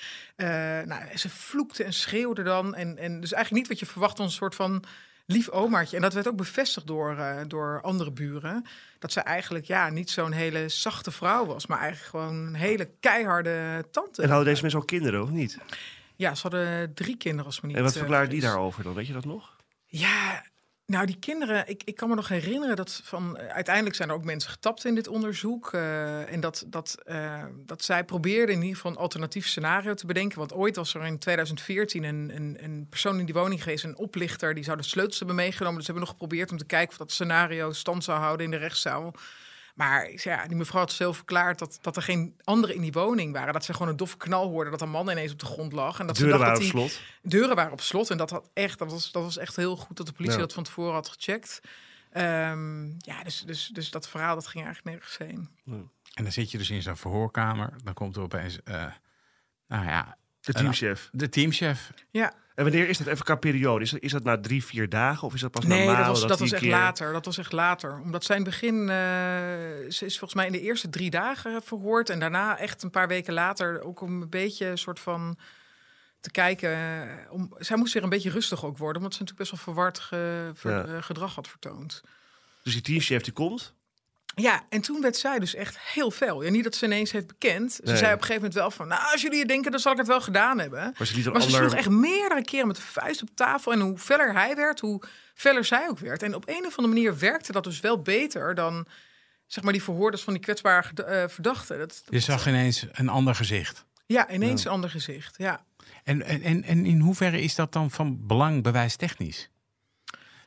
nou, 0.86 1.18
ze 1.18 1.30
vloekte 1.30 1.84
en 1.84 1.94
schreeuwde 1.94 2.44
dan. 2.44 2.76
En, 2.76 2.98
en 2.98 3.20
dus 3.20 3.34
eigenlijk 3.34 3.64
niet 3.64 3.68
wat 3.68 3.80
je 3.80 3.94
verwacht 3.94 4.18
van 4.18 4.26
een 4.26 4.32
soort 4.32 4.56
van 4.56 4.84
lief 5.26 5.50
omaatje. 5.50 5.96
En 5.96 6.02
dat 6.02 6.14
werd 6.14 6.28
ook 6.28 6.36
bevestigd 6.36 6.88
door, 6.88 7.16
uh, 7.16 7.40
door 7.48 7.82
andere 7.82 8.12
buren. 8.12 8.66
Dat 9.00 9.12
ze 9.12 9.20
eigenlijk 9.20 9.66
ja, 9.66 9.90
niet 9.90 10.10
zo'n 10.10 10.32
hele 10.32 10.70
zachte 10.70 11.12
vrouw 11.12 11.46
was, 11.46 11.68
maar 11.68 11.80
eigenlijk 11.80 12.10
gewoon 12.10 12.36
een 12.48 12.56
hele 12.56 12.90
keiharde 13.00 13.86
tante. 13.92 14.22
En 14.22 14.30
hadden 14.30 14.48
deze 14.48 14.62
mensen 14.62 14.80
ook 14.80 14.88
kinderen, 14.88 15.22
of 15.22 15.30
niet? 15.30 15.58
Ja, 16.16 16.36
ze 16.36 16.42
hadden 16.42 16.94
drie 16.94 17.18
kinderen, 17.18 17.46
als 17.46 17.62
me 17.62 17.68
niet 17.68 17.78
En 17.78 17.84
wat 17.84 17.98
verklaarde 17.98 18.30
die 18.30 18.42
daarover 18.42 18.84
dan? 18.84 18.94
Weet 18.94 19.08
je 19.08 19.14
dat 19.14 19.26
nog? 19.26 19.60
Ja, 19.94 20.46
nou, 20.86 21.06
die 21.06 21.20
kinderen, 21.20 21.68
ik, 21.68 21.82
ik 21.84 21.96
kan 21.96 22.10
me 22.10 22.16
nog 22.16 22.28
herinneren 22.28 22.76
dat 22.76 23.02
van 23.04 23.38
uiteindelijk 23.38 23.96
zijn 23.96 24.10
er 24.10 24.16
ook 24.16 24.24
mensen 24.24 24.50
getapt 24.50 24.86
in 24.86 24.96
dit 24.96 25.08
onderzoek. 25.08 25.74
Uh, 25.74 26.32
en 26.32 26.40
dat, 26.40 26.64
dat, 26.68 26.98
uh, 27.06 27.44
dat 27.66 27.84
zij 27.84 28.04
probeerden 28.04 28.56
in 28.56 28.62
ieder 28.62 28.76
geval 28.76 28.92
een 28.92 28.98
alternatief 28.98 29.48
scenario 29.48 29.94
te 29.94 30.06
bedenken. 30.06 30.38
Want 30.38 30.54
ooit 30.54 30.76
was 30.76 30.94
er 30.94 31.06
in 31.06 31.18
2014 31.18 32.04
een, 32.04 32.32
een, 32.36 32.58
een 32.64 32.88
persoon 32.90 33.20
in 33.20 33.26
die 33.26 33.34
woning 33.34 33.64
geweest, 33.64 33.84
een 33.84 33.98
oplichter, 33.98 34.54
die 34.54 34.64
zou 34.64 34.78
de 34.78 34.84
sleutels 34.84 35.18
hebben 35.18 35.36
meegenomen. 35.36 35.76
Dus 35.76 35.86
ze 35.86 35.92
hebben 35.92 36.10
nog 36.10 36.18
geprobeerd 36.20 36.52
om 36.52 36.58
te 36.58 36.66
kijken 36.66 36.92
of 36.92 36.98
dat 36.98 37.12
scenario 37.12 37.72
stand 37.72 38.04
zou 38.04 38.20
houden 38.20 38.46
in 38.46 38.52
de 38.52 38.58
rechtszaal. 38.58 39.14
Maar 39.82 40.12
ja, 40.16 40.48
die 40.48 40.56
mevrouw 40.58 40.80
had 40.82 40.92
zelf 40.92 41.16
verklaard 41.16 41.60
dat, 41.60 41.80
dat 41.82 41.96
er 41.96 42.02
geen 42.02 42.36
anderen 42.44 42.76
in 42.76 42.82
die 42.82 42.92
woning 42.92 43.34
waren. 43.34 43.54
Dat 43.54 43.66
ze 43.66 43.74
gewoon 43.74 43.88
een 43.88 43.98
doffe 43.98 44.18
knal 44.18 44.50
hoorden, 44.50 44.72
dat 44.72 44.82
een 44.82 44.90
man 44.90 45.10
ineens 45.10 45.32
op 45.32 45.40
de 45.40 45.46
grond 45.46 45.74
lag. 45.74 46.00
En 46.00 46.08
dat 46.08 46.16
deuren 46.16 46.34
ze 46.34 46.40
waren 46.40 46.60
dat 46.60 46.68
op 46.68 46.72
die 46.74 46.88
slot. 46.90 47.02
deuren 47.22 47.56
waren 47.56 47.72
op 47.72 47.82
slot. 47.82 48.10
En 48.10 48.18
dat, 48.18 48.30
had 48.30 48.50
echt, 48.54 48.80
dat, 48.80 48.92
was, 48.92 49.12
dat 49.12 49.24
was 49.24 49.38
echt 49.38 49.56
heel 49.56 49.76
goed 49.78 49.98
dat 49.98 50.06
de 50.06 50.12
politie 50.12 50.38
Ja. 50.38 50.44
dat 50.44 50.54
van 50.54 50.64
tevoren 50.64 50.94
had 50.94 51.10
gecheckt. 51.10 51.60
Ehm, 52.12 52.86
ja, 52.98 53.24
dus, 53.24 53.44
dus, 53.46 53.68
dus 53.68 53.92
dat 53.92 54.10
verhaal 54.10 54.36
dat 54.36 54.48
ging 54.48 54.66
eigenlijk 54.66 54.96
nergens 54.96 55.18
heen. 55.18 55.50
En 56.14 56.24
dan 56.24 56.32
zit 56.32 56.52
je 56.52 56.58
dus 56.58 56.70
in 56.70 56.82
zo'n 56.82 56.98
verhoorkamer. 56.98 57.74
Dan 57.84 57.94
komt 57.94 58.16
er 58.16 58.22
opeens, 58.22 58.64
eh, 58.64 58.86
nou 59.68 59.86
ja, 59.86 60.18
De 60.42 60.54
teamchef. 60.54 61.10
de 61.12 61.30
teamchef. 61.30 61.92
Ja, 62.10 62.34
En 62.56 62.64
wanneer 62.64 62.90
is 62.90 62.98
dat 62.98 63.08
even 63.08 63.26
qua 63.26 63.36
periode? 63.36 63.84
Is 63.84 63.90
dat, 63.92 64.02
is 64.02 64.12
dat 64.12 64.24
na 64.24 64.40
drie, 64.40 64.64
vier 64.66 64.90
dagen? 64.90 65.28
Of 65.28 65.34
is 65.34 65.42
dat 65.42 65.52
pas 65.52 65.64
na 65.66 65.70
nee, 65.76 65.86
maanden? 65.86 66.06
dat 66.06 66.20
was, 66.20 66.28
dat 66.30 66.40
was 66.40 66.52
echt 66.52 66.62
keer- 66.62 66.72
later. 66.72 67.14
Dat 67.14 67.26
was 67.26 67.38
echt 67.38 67.52
later. 67.52 68.00
Omdat 68.00 68.24
zij 68.24 68.36
in 68.38 68.42
het 68.42 68.52
begin, 68.52 68.80
eh, 68.80 68.96
ze 69.90 70.06
is 70.06 70.18
volgens 70.20 70.34
mij 70.34 70.46
in 70.46 70.52
de 70.52 70.62
eerste 70.62 70.90
drie 70.90 71.10
dagen 71.10 71.62
verhoord. 71.64 72.10
En 72.10 72.20
daarna 72.20 72.58
echt 72.58 72.84
een 72.84 72.90
paar 72.90 73.08
weken 73.08 73.34
later 73.34 73.82
ook 73.82 74.02
om 74.02 74.22
een 74.22 74.30
beetje 74.30 74.66
een 74.66 74.78
soort 74.78 75.00
van 75.00 75.38
te 76.20 76.32
kijken. 76.32 76.72
eh, 76.72 77.32
Om, 77.32 77.54
zij 77.58 77.78
moest 77.78 77.94
weer 77.94 78.04
een 78.04 78.10
beetje 78.10 78.30
rustig 78.30 78.66
ook 78.66 78.78
worden. 78.78 78.98
Omdat 79.02 79.14
ze 79.14 79.20
natuurlijk 79.24 79.50
best 79.50 79.66
wel 79.66 79.74
verward 79.76 80.00
ge- 80.00 80.52
ver- 80.54 80.88
Ja. 80.88 80.96
eh, 80.96 81.04
gedrag 81.04 81.36
had 81.36 81.48
vertoond. 81.48 82.02
Dus 82.64 82.74
die 82.74 82.82
teamchef 82.82 83.22
die 83.22 83.34
komt. 83.34 83.74
Ja, 84.36 84.62
en 84.70 84.82
toen 84.82 85.02
werd 85.02 85.18
zij 85.18 85.40
dus 85.40 85.56
echt 85.56 85.80
heel 85.80 86.12
fel. 86.12 86.44
Ja, 86.44 86.50
niet 86.50 86.64
dat 86.64 86.76
ze 86.76 86.86
ineens 86.86 87.12
heeft 87.12 87.28
bekend. 87.28 87.72
Ze 87.74 87.82
Nee. 87.84 87.98
zei 87.98 88.14
op 88.14 88.20
een 88.20 88.26
gegeven 88.26 88.34
moment 88.36 88.54
wel 88.54 88.72
van... 88.72 88.88
nou, 88.88 89.12
als 89.12 89.22
jullie 89.22 89.40
het 89.40 89.48
denken, 89.48 89.72
dan 89.72 89.80
zal 89.80 89.92
ik 89.92 89.98
het 89.98 90.08
wel 90.08 90.22
gedaan 90.22 90.60
hebben. 90.60 90.94
Maar 90.98 91.08
ze 91.08 91.16
liet 91.16 91.32
Maar 91.34 91.42
ze 91.42 91.50
sloeg 91.50 91.74
echt 91.74 91.90
meerdere 91.90 92.42
keren 92.44 92.68
met 92.68 92.76
de 92.76 92.82
vuist 92.82 93.22
op 93.22 93.30
tafel. 93.36 93.72
En 93.72 93.80
hoe 93.80 93.98
feller 93.98 94.34
hij 94.34 94.56
werd, 94.56 94.80
hoe 94.80 95.02
feller 95.34 95.66
zij 95.66 95.90
ook 95.90 96.00
werd. 96.00 96.24
En 96.24 96.36
op 96.36 96.48
een 96.48 96.66
of 96.66 96.78
andere 96.78 96.88
manier 96.88 97.18
werkte 97.18 97.52
dat 97.52 97.64
dus 97.64 97.80
wel 97.80 98.02
beter 98.02 98.56
dan... 98.56 98.88
zeg 99.48 99.64
maar 99.64 99.74
die 99.74 99.84
verhoorders 99.84 100.24
van 100.24 100.34
die 100.34 100.42
kwetsbare 100.42 101.04
eh, 101.04 101.28
verdachten. 101.28 101.78
Dat, 101.80 102.04
Je 102.10 102.20
zag 102.20 102.48
ineens 102.48 102.86
een 102.92 103.10
ander 103.10 103.36
gezicht. 103.36 103.86
Ja, 104.06 104.30
ineens 104.32 104.66
een 104.66 104.72
ander 104.72 104.90
gezicht, 104.90 105.36
ja. 105.38 105.66
En, 106.04 106.22
en, 106.24 106.42
en, 106.42 106.64
en 106.64 106.86
in 106.86 107.00
hoeverre 107.00 107.42
is 107.42 107.56
dat 107.56 107.74
dan 107.74 107.92
van 107.92 108.28
belang 108.28 108.64
bewijstechnisch? 108.64 109.50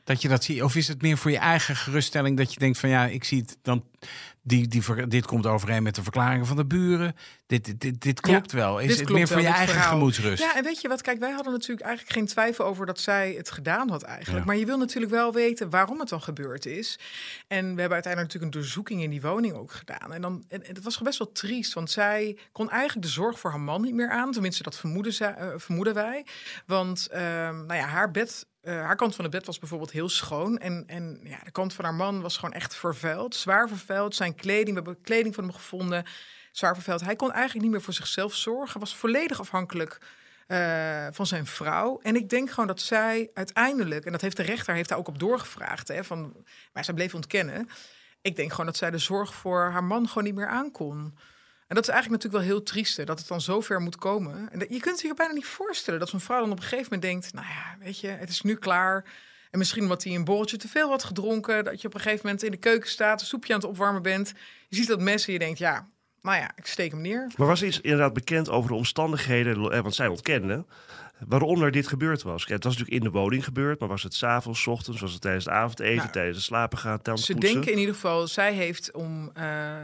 Dat 0.05 0.21
je 0.21 0.27
dat 0.27 0.43
ziet? 0.43 0.63
Of 0.63 0.75
is 0.75 0.87
het 0.87 1.01
meer 1.01 1.17
voor 1.17 1.31
je 1.31 1.37
eigen 1.37 1.75
geruststelling 1.75 2.37
dat 2.37 2.53
je 2.53 2.59
denkt 2.59 2.77
van 2.77 2.89
ja, 2.89 3.05
ik 3.05 3.23
zie 3.23 3.41
het 3.41 3.57
dan. 3.61 3.83
Die, 4.41 4.67
die, 4.67 5.07
dit 5.07 5.25
komt 5.25 5.45
overeen 5.45 5.83
met 5.83 5.95
de 5.95 6.03
verklaringen 6.03 6.45
van 6.45 6.55
de 6.55 6.65
buren. 6.65 7.15
Dit, 7.47 7.65
dit, 7.65 7.81
dit, 7.81 8.01
dit 8.01 8.19
klopt 8.19 8.51
wel. 8.51 8.79
Is 8.79 8.87
dit 8.87 8.97
het 8.97 9.05
klopt 9.05 9.19
meer 9.19 9.27
voor 9.27 9.35
wel, 9.35 9.45
je 9.45 9.51
eigen 9.51 9.73
verhaal. 9.73 9.91
gemoedsrust? 9.91 10.43
Ja, 10.43 10.55
en 10.55 10.63
weet 10.63 10.81
je 10.81 10.87
wat? 10.87 11.01
Kijk, 11.01 11.19
wij 11.19 11.31
hadden 11.31 11.53
natuurlijk 11.53 11.87
eigenlijk 11.87 12.17
geen 12.17 12.27
twijfel 12.27 12.65
over 12.65 12.85
dat 12.85 12.99
zij 12.99 13.33
het 13.37 13.51
gedaan 13.51 13.89
had 13.89 14.03
eigenlijk. 14.03 14.39
Ja. 14.39 14.45
Maar 14.45 14.55
je 14.55 14.65
wil 14.65 14.77
natuurlijk 14.77 15.11
wel 15.11 15.33
weten 15.33 15.69
waarom 15.69 15.99
het 15.99 16.09
dan 16.09 16.21
gebeurd 16.21 16.65
is. 16.65 16.99
En 17.47 17.61
we 17.61 17.79
hebben 17.79 17.93
uiteindelijk 17.93 18.33
natuurlijk 18.33 18.55
een 18.55 18.61
doorzoeking 18.61 19.01
in 19.01 19.09
die 19.09 19.21
woning 19.21 19.53
ook 19.53 19.71
gedaan. 19.71 20.13
En, 20.13 20.21
dan, 20.21 20.43
en, 20.47 20.63
en 20.65 20.75
het 20.75 20.83
was 20.83 20.97
best 20.97 21.17
wel 21.17 21.31
triest, 21.31 21.73
want 21.73 21.91
zij 21.91 22.37
kon 22.51 22.69
eigenlijk 22.69 23.07
de 23.07 23.13
zorg 23.13 23.39
voor 23.39 23.51
haar 23.51 23.59
man 23.59 23.81
niet 23.81 23.93
meer 23.93 24.09
aan. 24.09 24.31
Tenminste, 24.31 24.63
dat 24.63 24.77
vermoeden, 24.77 25.13
zij, 25.13 25.33
eh, 25.33 25.47
vermoeden 25.55 25.93
wij. 25.93 26.25
Want 26.65 27.07
ehm, 27.07 27.65
nou 27.65 27.73
ja, 27.73 27.85
haar 27.85 28.11
bed... 28.11 28.45
eh, 28.65 28.81
haar 28.81 28.95
kant 28.95 29.15
van 29.15 29.23
het 29.23 29.33
bed 29.33 29.45
was 29.45 29.59
bijvoorbeeld 29.59 29.91
heel 29.91 30.09
schoon. 30.09 30.57
En, 30.57 30.83
en 30.87 31.19
ja, 31.23 31.39
de 31.43 31.51
kant 31.51 31.73
van 31.73 31.85
haar 31.85 31.93
man 31.93 32.21
was 32.21 32.37
gewoon 32.37 32.53
echt 32.53 32.75
vervuild. 32.75 33.35
Zwaar 33.35 33.67
vervuild. 33.67 34.15
Zijn 34.15 34.35
kleding, 34.35 34.67
we 34.67 34.73
hebben 34.73 35.01
kleding 35.01 35.35
van 35.35 35.43
hem 35.43 35.53
gevonden. 35.53 36.05
Zwaar 36.51 36.73
vervuild. 36.73 37.01
Hij 37.01 37.15
kon 37.15 37.31
eigenlijk 37.31 37.61
niet 37.63 37.71
meer 37.71 37.81
voor 37.81 37.93
zichzelf 37.93 38.35
zorgen. 38.35 38.79
Was 38.79 38.95
volledig 38.95 39.39
afhankelijk 39.39 39.99
eh, 40.47 41.07
van 41.11 41.25
zijn 41.25 41.45
vrouw. 41.45 41.99
En 42.01 42.15
ik 42.15 42.29
denk 42.29 42.49
gewoon 42.49 42.67
dat 42.67 42.81
zij 42.81 43.29
uiteindelijk... 43.33 44.05
en 44.05 44.11
dat 44.11 44.21
heeft 44.21 44.37
de 44.37 44.43
rechter 44.43 44.73
heeft 44.73 44.89
daar 44.89 44.97
ook 44.97 45.07
op 45.07 45.19
doorgevraagd. 45.19 45.87
Hè, 45.87 46.03
van, 46.03 46.33
maar 46.73 46.85
zij 46.85 46.93
bleef 46.93 47.13
ontkennen. 47.13 47.69
Ik 48.21 48.35
denk 48.35 48.51
gewoon 48.51 48.65
dat 48.65 48.77
zij 48.77 48.91
de 48.91 48.97
zorg 48.97 49.33
voor 49.33 49.69
haar 49.71 49.83
man 49.83 50.07
gewoon 50.07 50.23
niet 50.23 50.35
meer 50.35 50.47
aankon. 50.47 51.17
En 51.67 51.75
dat 51.75 51.83
is 51.83 51.89
eigenlijk 51.89 52.23
natuurlijk 52.23 52.49
wel 52.49 52.55
heel 52.55 52.65
trieste, 52.65 53.03
dat 53.03 53.19
het 53.19 53.27
dan 53.27 53.41
zo 53.41 53.61
ver 53.61 53.81
moet 53.81 53.95
komen. 53.95 54.49
En 54.51 54.59
dat, 54.59 54.67
je 54.69 54.79
kunt 54.79 54.99
zich 54.99 55.13
bijna 55.13 55.33
niet 55.33 55.45
voorstellen 55.45 55.99
dat 55.99 56.09
zo'n 56.09 56.19
vrouw 56.19 56.39
dan 56.39 56.51
op 56.51 56.57
een 56.57 56.63
gegeven 56.63 56.83
moment 56.83 57.01
denkt... 57.01 57.33
nou 57.33 57.47
ja, 57.47 57.75
weet 57.79 57.99
je, 57.99 58.07
het 58.07 58.29
is 58.29 58.41
nu 58.41 58.55
klaar. 58.55 59.05
En 59.51 59.57
misschien 59.59 59.83
omdat 59.83 60.03
hij 60.03 60.15
een 60.15 60.23
borreltje 60.23 60.57
te 60.57 60.67
veel 60.67 60.89
had 60.89 61.03
gedronken... 61.03 61.63
dat 61.63 61.81
je 61.81 61.87
op 61.87 61.93
een 61.93 61.99
gegeven 61.99 62.25
moment 62.25 62.43
in 62.43 62.51
de 62.51 62.57
keuken 62.57 62.89
staat, 62.89 63.21
een 63.21 63.27
soepje 63.27 63.53
aan 63.53 63.59
het 63.59 63.69
opwarmen 63.69 64.01
bent. 64.01 64.33
Je 64.67 64.75
ziet 64.75 64.87
dat 64.87 65.01
mes 65.01 65.27
en 65.27 65.33
je 65.33 65.39
denkt, 65.39 65.57
ja, 65.57 65.89
nou 66.21 66.37
ja, 66.37 66.51
ik 66.55 66.65
steek 66.65 66.91
hem 66.91 67.01
neer. 67.01 67.31
Maar 67.37 67.47
was 67.47 67.63
iets 67.63 67.81
inderdaad 67.81 68.13
bekend 68.13 68.49
over 68.49 68.69
de 68.69 68.75
omstandigheden, 68.75 69.71
eh, 69.71 69.79
want 69.81 69.95
zij 69.95 70.07
ontkende, 70.07 70.65
waaronder 71.27 71.71
dit 71.71 71.87
gebeurd 71.87 72.21
was? 72.21 72.45
Het 72.45 72.63
was 72.63 72.77
natuurlijk 72.77 73.03
in 73.03 73.11
de 73.11 73.19
woning 73.19 73.43
gebeurd, 73.43 73.79
maar 73.79 73.89
was 73.89 74.03
het 74.03 74.13
s'avonds, 74.13 74.67
ochtends, 74.67 75.01
was 75.01 75.11
het 75.11 75.21
tijdens 75.21 75.45
het 75.45 75.53
avondeten, 75.53 75.95
Nou, 75.95 76.11
tijdens 76.11 76.37
het 76.37 76.45
slapen 76.45 76.77
gaan, 76.77 76.99
Ze 77.03 77.11
poetsen? 77.11 77.39
denken 77.39 77.71
in 77.71 77.77
ieder 77.77 77.93
geval, 77.93 78.27
zij 78.27 78.53
heeft 78.53 78.91
om, 78.91 79.31
eh, 79.33 79.75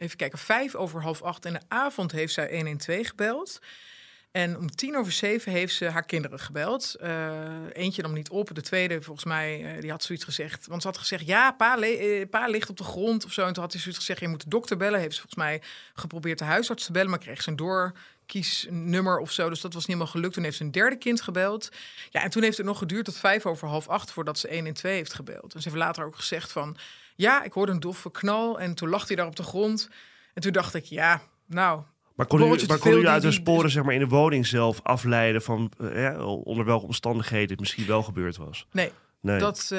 even 0.00 0.16
kijken, 0.16 0.38
vijf 0.38 0.74
over 0.74 1.02
half 1.02 1.22
acht 1.22 1.44
in 1.44 1.52
de 1.52 1.60
avond 1.68 2.12
heeft 2.12 2.32
zij 2.32 2.56
112 2.56 3.06
gebeld. 3.06 3.60
En 4.30 4.56
om 4.56 4.70
tien 4.70 4.96
over 4.96 5.12
zeven 5.12 5.52
heeft 5.52 5.74
ze 5.74 5.84
haar 5.84 6.04
kinderen 6.04 6.38
gebeld. 6.38 6.94
Eh, 6.94 7.32
eentje 7.72 8.02
nam 8.02 8.12
niet 8.12 8.30
op, 8.30 8.54
de 8.54 8.60
tweede 8.60 9.02
volgens 9.02 9.26
mij, 9.26 9.64
eh, 9.64 9.80
die 9.80 9.90
had 9.90 10.02
zoiets 10.02 10.24
gezegd. 10.24 10.66
Want 10.66 10.82
ze 10.82 10.88
had 10.88 10.98
gezegd, 10.98 11.26
ja, 11.26 11.56
eh, 11.58 12.28
pa 12.30 12.46
ligt 12.46 12.70
op 12.70 12.76
de 12.76 12.84
grond 12.84 13.24
of 13.24 13.32
zo. 13.32 13.46
En 13.46 13.52
toen 13.52 13.62
had 13.62 13.72
hij 13.72 13.80
zoiets 13.80 14.00
gezegd, 14.00 14.20
je 14.20 14.28
moet 14.28 14.42
de 14.42 14.48
dokter 14.48 14.76
bellen. 14.76 15.00
Heeft 15.00 15.14
ze 15.14 15.20
volgens 15.20 15.42
mij 15.42 15.62
geprobeerd 15.94 16.38
de 16.38 16.44
huisarts 16.44 16.84
te 16.84 16.92
bellen, 16.92 17.10
maar 17.10 17.18
kreeg 17.18 17.42
ze 17.42 17.50
een 17.50 17.56
doorkiesnummer 17.56 19.18
of 19.18 19.32
zo. 19.32 19.48
Dus 19.48 19.60
dat 19.60 19.72
was 19.72 19.86
niet 19.86 19.92
helemaal 19.92 20.12
gelukt. 20.12 20.34
Toen 20.34 20.44
heeft 20.44 20.56
ze 20.56 20.64
een 20.64 20.72
derde 20.72 20.96
kind 20.96 21.20
gebeld. 21.20 21.68
Ja, 22.10 22.22
en 22.22 22.30
toen 22.30 22.42
heeft 22.42 22.56
het 22.56 22.66
nog 22.66 22.78
geduurd 22.78 23.04
tot 23.04 23.18
vijf 23.18 23.46
over 23.46 23.68
half 23.68 23.88
acht 23.88 24.10
voordat 24.10 24.38
ze 24.38 24.48
1 24.48 24.66
en 24.66 24.74
2 24.74 24.94
heeft 24.94 25.14
gebeld. 25.14 25.54
En 25.54 25.62
ze 25.62 25.68
heeft 25.68 25.80
later 25.80 26.04
ook 26.04 26.16
gezegd 26.16 26.52
van, 26.52 26.76
ja, 27.20 27.42
ik 27.42 27.52
hoorde 27.52 27.72
een 27.72 27.80
doffe 27.80 28.10
knal 28.10 28.60
en 28.60 28.74
toen 28.74 28.88
lag 28.88 29.06
hij 29.06 29.16
daar 29.16 29.26
op 29.26 29.36
de 29.36 29.42
grond. 29.42 29.88
En 30.34 30.42
toen 30.42 30.52
dacht 30.52 30.74
ik, 30.74 30.84
ja, 30.84 31.20
nou, 31.46 31.82
Maar 32.14 32.26
kon 32.26 32.40
u, 32.42 32.66
maar 32.66 32.78
kon 32.78 32.92
u 32.92 33.06
uit 33.06 33.22
de 33.22 33.32
sporen 33.32 33.70
zeg 33.70 33.82
maar, 33.84 33.94
in 33.94 34.00
de 34.00 34.06
woning 34.08 34.46
zelf 34.46 34.80
afleiden 34.82 35.42
van 35.42 35.72
eh, 35.94 36.26
onder 36.44 36.64
welke 36.64 36.86
omstandigheden 36.86 37.48
het 37.50 37.60
misschien 37.60 37.86
wel 37.86 38.02
gebeurd 38.02 38.36
was? 38.36 38.66
nee. 38.72 38.92
Nee. 39.22 39.38
Dat, 39.38 39.70
eh, 39.72 39.78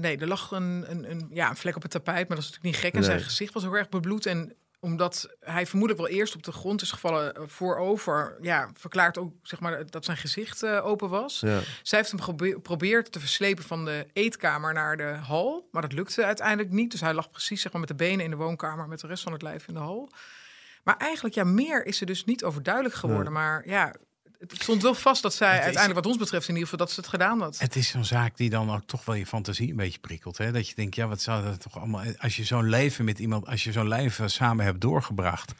nee, 0.00 0.18
er 0.18 0.26
lag 0.26 0.50
een, 0.50 0.84
een, 0.90 1.10
een, 1.10 1.28
ja, 1.32 1.50
een 1.50 1.56
vlek 1.56 1.76
op 1.76 1.82
het 1.82 1.90
tapijt, 1.90 2.28
maar 2.28 2.36
dat 2.36 2.46
is 2.46 2.50
natuurlijk 2.52 2.74
niet 2.74 2.84
gek. 2.84 2.92
En 2.92 2.98
Nee. 3.00 3.08
zijn 3.08 3.20
gezicht 3.20 3.54
was 3.54 3.62
heel 3.62 3.76
erg 3.76 3.88
bebloed. 3.88 4.26
En 4.26 4.52
omdat 4.80 5.36
hij 5.40 5.66
vermoedelijk 5.66 6.08
wel 6.08 6.18
eerst 6.18 6.34
op 6.34 6.42
de 6.42 6.52
grond 6.52 6.82
is 6.82 6.90
gevallen 6.90 7.34
eh, 7.34 7.42
voorover, 7.46 8.36
ja, 8.40 8.70
verklaart 8.74 9.18
ook 9.18 9.32
zeg 9.42 9.60
maar, 9.60 9.90
dat 9.90 10.04
zijn 10.04 10.16
gezicht 10.16 10.62
eh, 10.62 10.86
open 10.86 11.08
was. 11.08 11.40
Ja. 11.40 11.60
Zij 11.82 11.98
heeft 11.98 12.10
hem 12.10 12.20
geprobeerd 12.20 13.12
te 13.12 13.20
verslepen 13.20 13.64
van 13.64 13.84
de 13.84 14.06
eetkamer 14.12 14.72
naar 14.72 14.96
de 14.96 15.18
hal. 15.26 15.68
Maar 15.70 15.82
dat 15.82 15.92
lukte 15.92 16.24
uiteindelijk 16.24 16.70
niet. 16.70 16.90
Dus 16.90 17.00
hij 17.00 17.14
lag 17.14 17.30
precies 17.30 17.62
zeg 17.62 17.72
maar, 17.72 17.80
met 17.80 17.90
de 17.90 17.96
benen 17.96 18.24
in 18.24 18.30
de 18.30 18.36
woonkamer, 18.36 18.88
met 18.88 19.00
de 19.00 19.06
rest 19.06 19.22
van 19.22 19.32
het 19.32 19.42
lijf 19.42 19.68
in 19.68 19.74
de 19.74 19.80
hal. 19.80 20.10
Maar 20.84 20.96
eigenlijk, 20.96 21.34
ja, 21.34 21.44
meer 21.44 21.86
is 21.86 22.00
er 22.00 22.06
dus 22.06 22.24
niet 22.24 22.44
overduidelijk 22.44 22.94
geworden. 22.94 23.32
Maar 23.32 23.68
ja, 23.68 23.94
het 24.38 24.62
stond 24.62 24.82
wel 24.82 24.94
vast 24.94 25.22
dat 25.22 25.34
zij 25.34 25.48
is- 25.58 25.62
uiteindelijk, 25.64 25.94
wat 25.94 26.06
ons 26.06 26.16
betreft 26.16 26.48
in 26.48 26.54
ieder 26.54 26.68
geval, 26.68 26.86
dat 26.86 26.94
ze 26.94 27.00
het 27.00 27.08
gedaan 27.08 27.40
had. 27.40 27.58
Het 27.58 27.76
is 27.76 27.88
zo'n 27.88 28.04
zaak 28.04 28.36
die 28.36 28.50
dan 28.50 28.70
ook 28.74 28.82
toch 28.86 29.04
wel 29.04 29.14
je 29.14 29.26
fantasie 29.26 29.70
een 29.70 29.76
beetje 29.76 29.98
prikkelt. 29.98 30.38
Hè? 30.38 30.52
Dat 30.52 30.68
je 30.68 30.74
denkt, 30.74 30.94
ja, 30.94 31.06
wat 31.06 31.20
zou 31.20 31.44
dat 31.44 31.60
toch 31.60 31.76
allemaal... 31.78 32.04
Als 32.18 32.36
je 32.36 32.44
zo'n 32.44 32.68
leven 32.68 33.04
met 33.04 33.18
iemand, 33.18 33.46
als 33.46 33.64
je 33.64 33.72
zo'n 33.72 33.88
leven 33.88 34.30
samen 34.30 34.64
hebt 34.64 34.80
doorgebracht... 34.80 35.52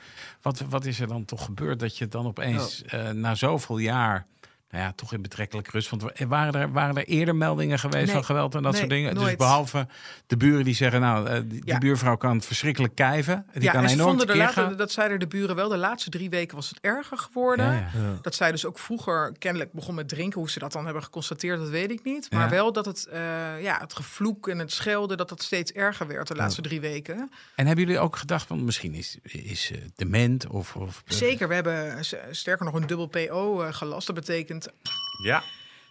Wat, 0.42 0.60
wat 0.68 0.84
is 0.84 1.00
er 1.00 1.06
dan 1.08 1.24
toch 1.24 1.44
gebeurd 1.44 1.80
dat 1.80 1.98
je 1.98 2.08
dan 2.08 2.26
opeens 2.26 2.82
eh, 2.84 3.10
na 3.10 3.34
zoveel 3.34 3.78
jaar 3.78 4.26
nou 4.70 4.84
ja, 4.84 4.92
toch 4.92 5.12
in 5.12 5.22
betrekkelijke 5.22 5.70
rust. 5.70 5.90
Want 5.90 6.02
wa- 6.02 6.26
waren 6.26 6.60
er, 6.60 6.72
waren 6.72 6.96
er 6.96 7.04
eerder 7.04 7.36
meldingen 7.36 7.78
geweest 7.78 8.04
Nee. 8.04 8.14
van 8.14 8.24
geweld 8.24 8.54
en 8.54 8.62
dat 8.62 8.70
Nee, 8.72 8.80
soort 8.80 8.92
dingen? 8.92 9.14
Dus 9.14 9.36
behalve 9.36 9.86
de 10.26 10.36
buren 10.36 10.64
die 10.64 10.74
zeggen, 10.74 11.00
nou, 11.00 11.28
eh, 11.28 11.40
die, 11.44 11.62
Ja. 11.64 11.78
buurvrouw 11.78 12.16
kan 12.16 12.42
verschrikkelijk 12.42 12.94
kijven. 12.94 13.46
Die 13.52 13.62
ja, 13.62 13.72
kan 13.72 13.84
en 13.84 13.90
enorm 13.90 14.08
vonden 14.08 14.26
de 14.26 14.74
dat 14.76 14.92
zeiden 14.92 15.18
de 15.18 15.26
buren 15.26 15.56
wel. 15.56 15.68
De 15.68 15.76
laatste 15.76 16.10
drie 16.10 16.30
weken 16.30 16.56
was 16.56 16.68
het 16.68 16.78
erger 16.80 17.18
geworden. 17.18 17.66
Ja. 17.72 17.88
Dat 18.22 18.34
zij 18.34 18.50
dus 18.50 18.64
ook 18.66 18.78
vroeger 18.78 19.32
kennelijk 19.38 19.72
begon 19.72 19.94
met 19.94 20.08
drinken. 20.08 20.40
Hoe 20.40 20.50
ze 20.50 20.58
dat 20.58 20.72
dan 20.72 20.84
hebben 20.84 21.02
geconstateerd, 21.02 21.58
dat 21.58 21.68
weet 21.68 21.90
ik 21.90 22.04
niet. 22.04 22.30
Maar 22.30 22.50
wel 22.50 22.72
dat 22.72 22.84
het, 22.84 23.06
eh, 23.06 23.20
ja, 23.62 23.78
het 23.80 23.94
gevloek 23.94 24.48
en 24.48 24.58
het 24.58 24.72
schelden... 24.72 25.16
dat 25.16 25.28
dat 25.28 25.42
steeds 25.42 25.72
erger 25.72 26.06
werd 26.06 26.28
de 26.28 26.34
laatste 26.34 26.62
drie 26.62 26.80
weken. 26.80 27.30
En 27.54 27.66
hebben 27.66 27.84
jullie 27.84 28.00
ook 28.00 28.16
gedacht 28.16 28.46
van 28.46 28.64
misschien 28.64 28.94
is, 28.94 29.18
is 29.22 29.70
eh, 29.72 29.78
dement 29.96 30.46
of... 30.46 30.76
of 30.76 31.02
Zeker, 31.06 31.48
we 31.48 31.54
hebben 31.54 32.04
sterker 32.30 32.64
nog 32.64 32.74
een 32.74 32.86
dubbel 32.86 33.06
PO 33.06 33.56
gelast. 33.70 34.06
Dat 34.06 34.16
betekent 34.16 34.55
Ja. 35.22 35.42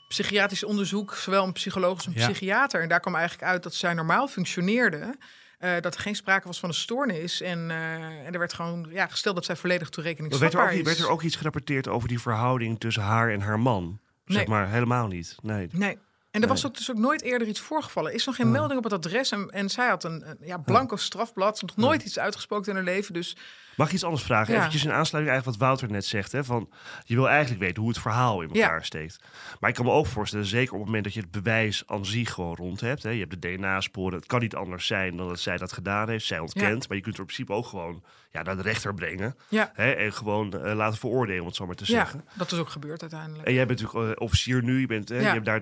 psychiatrisch 0.07 0.63
onderzoek, 0.63 1.15
zowel 1.15 1.43
een 1.45 1.51
psycholoog 1.53 1.95
als 1.95 2.05
een 2.05 2.13
Ja. 2.15 2.27
psychiater. 2.29 2.81
En 2.81 2.89
daar 2.89 2.99
kwam 2.99 3.15
eigenlijk 3.15 3.47
uit 3.51 3.63
dat 3.63 3.73
zij 3.73 3.93
normaal 3.93 4.27
functioneerde. 4.27 5.15
eh, 5.59 5.81
dat 5.81 5.95
er 5.95 6.01
geen 6.01 6.15
sprake 6.15 6.47
was 6.47 6.59
van 6.59 6.69
een 6.69 6.75
stoornis. 6.75 7.41
En, 7.41 7.71
eh, 7.71 8.25
en 8.25 8.33
er 8.33 8.39
werd 8.39 8.53
gewoon 8.53 8.87
ja, 8.89 9.07
gesteld 9.07 9.35
dat 9.35 9.45
zij 9.45 9.55
volledig 9.55 9.89
toerekeningsvatbaar 9.89 10.51
werd, 10.51 10.71
er 10.73 10.79
ook, 10.79 10.79
is. 10.79 10.85
werd 10.87 10.99
er 11.07 11.09
ook 11.13 11.21
iets 11.21 11.35
gerapporteerd 11.35 11.87
over 11.87 12.07
die 12.07 12.19
verhouding 12.19 12.79
tussen 12.79 13.03
haar 13.03 13.29
en 13.31 13.41
haar 13.41 13.59
man? 13.59 13.99
Zeg 14.25 14.37
Nee. 14.37 14.47
maar 14.47 14.69
helemaal 14.69 15.07
niet. 15.07 15.35
Nee. 15.41 15.67
Nee. 15.71 15.97
En 16.31 16.41
er 16.41 16.47
was 16.47 16.65
ook 16.65 16.77
dus 16.77 16.91
ook 16.91 16.97
nooit 16.97 17.21
eerder 17.21 17.47
iets 17.47 17.59
voorgevallen. 17.59 18.09
Er 18.09 18.15
is 18.15 18.25
nog 18.25 18.35
geen 18.35 18.51
melding 18.51 18.77
op 18.77 18.83
het 18.83 18.93
adres. 18.93 19.31
En, 19.31 19.49
en 19.49 19.69
zij 19.69 19.87
had 19.87 20.03
een, 20.03 20.29
een 20.29 20.37
ja, 20.41 20.57
blanco 20.57 20.95
strafblad. 20.95 21.61
Nog 21.61 21.75
nooit 21.75 22.03
iets 22.03 22.19
uitgesproken 22.19 22.69
in 22.69 22.75
haar 22.75 22.85
leven. 22.85 23.13
Dus 23.13 23.35
Mag 23.75 23.87
ik 23.87 23.93
iets 23.93 24.03
anders 24.03 24.23
vragen? 24.23 24.53
Ja. 24.53 24.59
Eventjes 24.59 24.83
in 24.83 24.91
aansluiting 24.91 25.35
eigenlijk 25.35 25.59
wat 25.59 25.67
Wouter 25.69 25.91
net 25.91 26.05
zegt. 26.05 26.31
Hè, 26.31 26.43
van, 26.43 26.69
je 27.05 27.15
wil 27.15 27.29
eigenlijk 27.29 27.61
weten 27.61 27.81
hoe 27.81 27.91
het 27.91 28.01
verhaal 28.01 28.41
in 28.41 28.47
elkaar 28.47 28.77
Ja. 28.77 28.83
steekt. 28.83 29.19
Maar 29.59 29.69
ik 29.69 29.75
kan 29.75 29.85
me 29.85 29.91
ook 29.91 30.07
voorstellen, 30.07 30.45
zeker 30.45 30.71
op 30.73 30.77
het 30.77 30.85
moment 30.85 31.03
dat 31.03 31.13
je 31.13 31.19
het 31.19 31.31
bewijs 31.31 31.83
aan 31.87 32.05
zich 32.05 32.31
gewoon 32.31 32.55
rond 32.55 32.81
hebt. 32.81 33.03
Hè, 33.03 33.09
je 33.09 33.19
hebt 33.19 33.41
de 33.41 33.55
DNA-sporen. 33.55 34.17
Het 34.17 34.27
kan 34.27 34.39
niet 34.39 34.55
anders 34.55 34.87
zijn 34.87 35.17
dan 35.17 35.27
dat 35.27 35.39
zij 35.39 35.57
dat 35.57 35.73
gedaan 35.73 36.09
heeft. 36.09 36.25
Zij 36.25 36.39
ontkent. 36.39 36.87
Maar 36.87 36.97
je 36.97 37.03
kunt 37.03 37.15
er 37.15 37.21
in 37.21 37.25
principe 37.27 37.53
ook 37.53 37.65
gewoon 37.65 38.03
ja, 38.31 38.41
naar 38.41 38.55
de 38.55 38.61
rechter 38.61 38.93
brengen. 38.93 39.35
Hè, 39.49 39.91
en 39.91 40.13
gewoon 40.13 40.63
eh, 40.63 40.75
laten 40.75 40.99
veroordelen, 40.99 41.41
om 41.41 41.47
het 41.47 41.55
zo 41.55 41.65
maar 41.65 41.75
te 41.75 41.83
ja, 41.87 41.91
zeggen. 41.91 42.25
dat 42.33 42.51
is 42.51 42.59
ook 42.59 42.69
gebeurd 42.69 43.01
uiteindelijk. 43.01 43.47
En 43.47 43.53
jij 43.53 43.65
bent 43.65 43.81
natuurlijk 43.81 44.15
eh, 44.19 44.23
officier 44.23 44.63
nu. 44.63 44.79
Je 44.79 44.87
bent, 44.87 45.09
hè, 45.09 45.17
je 45.17 45.23
hebt 45.25 45.45
daar, 45.45 45.61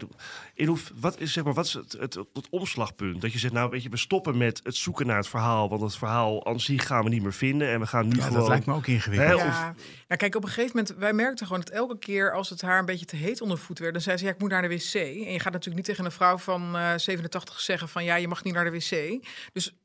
in 0.53 0.67
hoe, 0.67 0.77
wat 0.95 1.19
is, 1.19 1.33
zeg 1.33 1.43
maar, 1.43 1.53
wat 1.53 1.65
is 1.65 1.73
het, 1.73 1.91
het, 1.99 2.13
het 2.13 2.49
omslagpunt? 2.49 3.21
Dat 3.21 3.31
je 3.31 3.39
zegt, 3.39 3.53
nou 3.53 3.69
weet 3.69 3.83
je, 3.83 3.89
we 3.89 3.97
stoppen 3.97 4.37
met 4.37 4.59
het 4.63 4.75
zoeken 4.75 5.07
naar 5.07 5.17
het 5.17 5.27
verhaal. 5.27 5.69
Want 5.69 5.81
het 5.81 5.95
verhaal 5.97 6.45
aan 6.45 6.59
zich 6.59 6.87
gaan 6.87 7.03
we 7.03 7.09
niet 7.09 7.21
meer 7.23 7.33
vinden. 7.33 7.69
En 7.69 7.79
we 7.79 7.87
gaan 7.87 8.02
nu 8.07 8.15
Ja, 8.15 8.23
gewoon... 8.23 8.39
dat 8.39 8.47
lijkt 8.47 8.65
me 8.65 8.73
ook 8.73 8.87
ingewikkeld. 8.87 9.39
Hè, 9.39 9.45
Ja, 9.45 9.75
nou 10.07 10.19
kijk, 10.19 10.35
op 10.35 10.43
een 10.43 10.49
gegeven 10.49 10.77
moment, 10.77 10.95
wij 10.97 11.13
merkten 11.13 11.45
gewoon 11.45 11.61
dat 11.61 11.73
elke 11.73 11.97
keer 11.97 12.33
als 12.33 12.49
het 12.49 12.61
haar 12.61 12.79
een 12.79 12.85
beetje 12.85 13.05
te 13.05 13.15
heet 13.15 13.41
onder 13.41 13.57
voet 13.57 13.79
werd, 13.79 13.93
dan 13.93 14.01
zei 14.01 14.17
ze, 14.17 14.25
ja, 14.25 14.31
ik 14.31 14.39
moet 14.39 14.49
naar 14.49 14.61
de 14.61 14.67
wc. 14.67 14.93
En 14.93 15.31
je 15.31 15.39
gaat 15.39 15.53
natuurlijk 15.53 15.75
niet 15.75 15.85
tegen 15.85 16.05
een 16.05 16.11
vrouw 16.11 16.37
van 16.37 16.75
eh 16.75 16.93
87 16.95 17.59
zeggen 17.59 17.89
van, 17.89 18.03
ja, 18.03 18.15
je 18.15 18.27
mag 18.27 18.43
niet 18.43 18.53
naar 18.53 18.71
de 18.71 18.71
wc. 18.71 19.25
Dus 19.53 19.75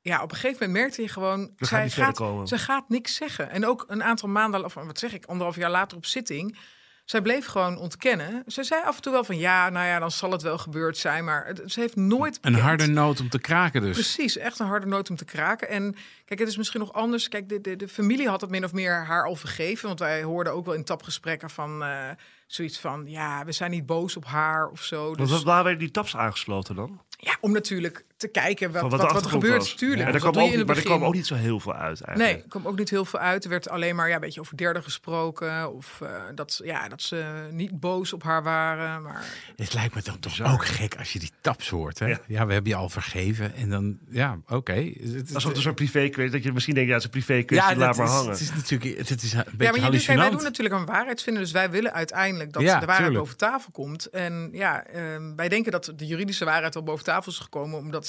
ja, 0.00 0.22
op 0.22 0.30
een 0.30 0.36
gegeven 0.36 0.66
moment 0.66 0.78
merkte 0.78 1.02
je 1.02 1.08
gewoon, 1.08 1.52
We 1.56 1.66
zij 1.66 1.90
gaat, 1.90 2.16
ze 2.48 2.58
gaat 2.58 2.88
niks 2.88 3.14
zeggen. 3.14 3.50
En 3.50 3.66
ook 3.66 3.84
een 3.88 4.02
aantal 4.02 4.28
maanden, 4.28 4.64
of 4.64 4.74
wat 4.74 4.98
zeg 4.98 5.12
ik, 5.12 5.24
anderhalf 5.24 5.56
jaar 5.56 5.70
later 5.70 5.96
op 5.96 6.06
zitting, 6.06 6.58
zij 7.04 7.22
bleef 7.22 7.46
gewoon 7.46 7.78
ontkennen. 7.78 8.42
Ze 8.46 8.62
zei 8.62 8.82
af 8.84 8.96
en 8.96 9.02
toe 9.02 9.12
wel 9.12 9.24
van, 9.24 9.38
ja, 9.38 9.68
nou 9.70 9.86
ja, 9.86 9.98
dan 9.98 10.10
zal 10.10 10.30
het 10.30 10.42
wel 10.42 10.58
gebeurd 10.58 10.96
zijn, 10.96 11.24
maar 11.24 11.46
het, 11.46 11.62
ze 11.66 11.80
heeft 11.80 11.96
nooit... 11.96 12.38
Een 12.40 12.54
harde 12.54 12.86
noot 12.86 13.20
om 13.20 13.28
te 13.28 13.38
kraken 13.38 13.80
dus. 13.80 13.92
Precies, 13.92 14.36
echt 14.36 14.58
een 14.58 14.66
harde 14.66 14.86
noot 14.86 15.10
om 15.10 15.16
te 15.16 15.24
kraken. 15.24 15.68
En 15.68 15.96
kijk, 16.24 16.40
het 16.40 16.48
is 16.48 16.56
misschien 16.56 16.80
nog 16.80 16.92
anders. 16.92 17.28
Kijk, 17.28 17.48
de, 17.48 17.60
de, 17.60 17.76
de 17.76 17.88
familie 17.88 18.28
had 18.28 18.40
het 18.40 18.50
min 18.50 18.64
of 18.64 18.72
meer 18.72 19.04
haar 19.04 19.24
al 19.24 19.36
vergeven. 19.36 19.86
Want 19.86 19.98
wij 19.98 20.22
hoorden 20.22 20.52
ook 20.52 20.64
wel 20.66 20.74
in 20.74 20.84
tapgesprekken 20.84 21.50
van 21.50 21.82
eh, 21.82 22.10
zoiets 22.46 22.78
van... 22.78 23.04
ja, 23.06 23.44
we 23.44 23.52
zijn 23.52 23.70
niet 23.70 23.86
boos 23.86 24.16
op 24.16 24.24
haar 24.24 24.68
of 24.68 24.82
zo. 24.82 25.04
Want 25.14 25.28
Dus 25.28 25.42
waar 25.42 25.62
werden 25.62 25.80
die 25.80 25.90
taps 25.90 26.16
aangesloten 26.16 26.74
dan? 26.74 27.00
ja, 27.24 27.36
om 27.40 27.52
natuurlijk 27.52 28.04
te 28.16 28.28
kijken 28.28 28.72
wat, 28.72 28.90
wat, 28.90 29.24
er 29.24 29.30
gebeurt. 29.30 29.56
was. 29.58 29.74
Tuurlijk, 29.74 29.98
En 30.00 30.04
want 30.04 30.14
er 30.16 30.20
dat 30.20 30.32
kwam 30.32 30.60
ook, 30.60 30.66
maar 30.66 30.76
er 30.76 30.82
kwam 30.82 31.04
ook 31.04 31.14
niet 31.14 31.26
zo 31.26 31.34
heel 31.34 31.60
veel 31.60 31.74
uit 31.74 32.00
eigenlijk. 32.00 32.18
Nee, 32.34 32.42
er 32.42 32.48
kwam 32.48 32.66
ook 32.66 32.78
niet 32.78 32.90
heel 32.90 33.04
veel 33.04 33.18
uit. 33.18 33.44
Er 33.44 33.50
werd 33.50 33.68
alleen 33.68 33.96
maar 33.96 34.08
ja, 34.08 34.14
een 34.14 34.20
beetje 34.20 34.40
over 34.40 34.56
derde 34.56 34.82
gesproken. 34.82 35.74
Of 35.74 36.00
eh, 36.02 36.08
dat, 36.34 36.60
ja, 36.64 36.88
dat 36.88 37.02
ze 37.02 37.48
niet 37.50 37.80
boos 37.80 38.12
op 38.12 38.22
haar 38.22 38.42
waren. 38.42 39.02
Maar 39.02 39.24
Het 39.56 39.74
lijkt 39.74 39.94
me 39.94 40.02
dan 40.02 40.18
toch 40.18 40.32
Bizar. 40.36 40.52
ook 40.52 40.64
gek 40.66 40.96
als 40.98 41.12
je 41.12 41.18
die 41.18 41.30
taps 41.40 41.68
hoort. 41.68 41.98
Hè? 41.98 42.06
Ja. 42.06 42.18
Ja. 42.26 42.46
we 42.46 42.52
hebben 42.52 42.70
je 42.72 42.76
al 42.78 42.88
vergeven. 42.88 43.54
En 43.54 43.70
dan, 43.70 43.98
ja, 44.10 44.38
oké. 44.48 44.72
Het 44.72 45.28
is- 45.28 45.34
Alsof 45.34 45.52
het 45.52 45.60
zo'n 45.60 45.74
privé 45.74 46.08
kwestie 46.08 46.30
dat 46.32 46.42
je 46.42 46.52
misschien 46.52 46.74
denkt, 46.74 46.88
ja, 46.88 46.94
het 46.96 47.04
is 47.06 47.12
een 47.14 47.24
privé 47.24 47.42
kwestie, 47.42 47.70
ja, 47.70 47.76
laat 47.78 47.96
maar 47.96 48.06
is, 48.06 48.12
hangen. 48.12 48.30
Het 48.30 48.40
is 48.40 48.52
natuurlijk 48.54 48.98
het 48.98 49.22
is 49.22 49.32
een 49.32 49.44
beetje 49.44 49.64
ja, 49.64 49.70
maar 49.80 49.80
je 49.90 49.90
doet, 49.96 50.04
kijk, 50.04 50.18
wij 50.18 50.30
doen 50.30 50.42
natuurlijk 50.42 50.74
een 50.74 50.84
waarheidsvinden. 50.86 51.42
Dus 51.42 51.52
wij 51.52 51.70
willen 51.70 51.92
uiteindelijk 51.92 52.52
dat 52.52 52.62
Ja, 52.62 52.68
de 52.78 52.86
waarheid 52.86 52.98
tuurlijk. 52.98 53.18
boven 53.24 53.36
tafel 53.36 53.70
komt. 53.72 54.06
En 54.06 54.48
ja, 54.52 54.84
ehm, 54.86 55.34
wij 55.36 55.48
denken 55.48 55.72
dat 55.72 55.92
de 55.96 56.06
juridische 56.06 56.44
waarheid 56.44 56.76
al 56.76 56.82
boven 56.82 57.04
tafel 57.04 57.32
is 57.32 57.38
gekomen. 57.38 57.78
Omdat, 57.78 58.03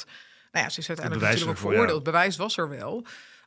nou 0.51 0.65
ja, 0.65 0.71
ze 0.71 0.79
is 0.79 0.87
uiteindelijk 0.87 1.27
natuurlijk 1.27 1.57
ook 1.57 1.63
ja. 1.63 1.69
veroordeeld. 1.69 2.03
Bewijs 2.03 2.37
was 2.37 2.57
er 2.57 2.69
wel. 2.69 3.05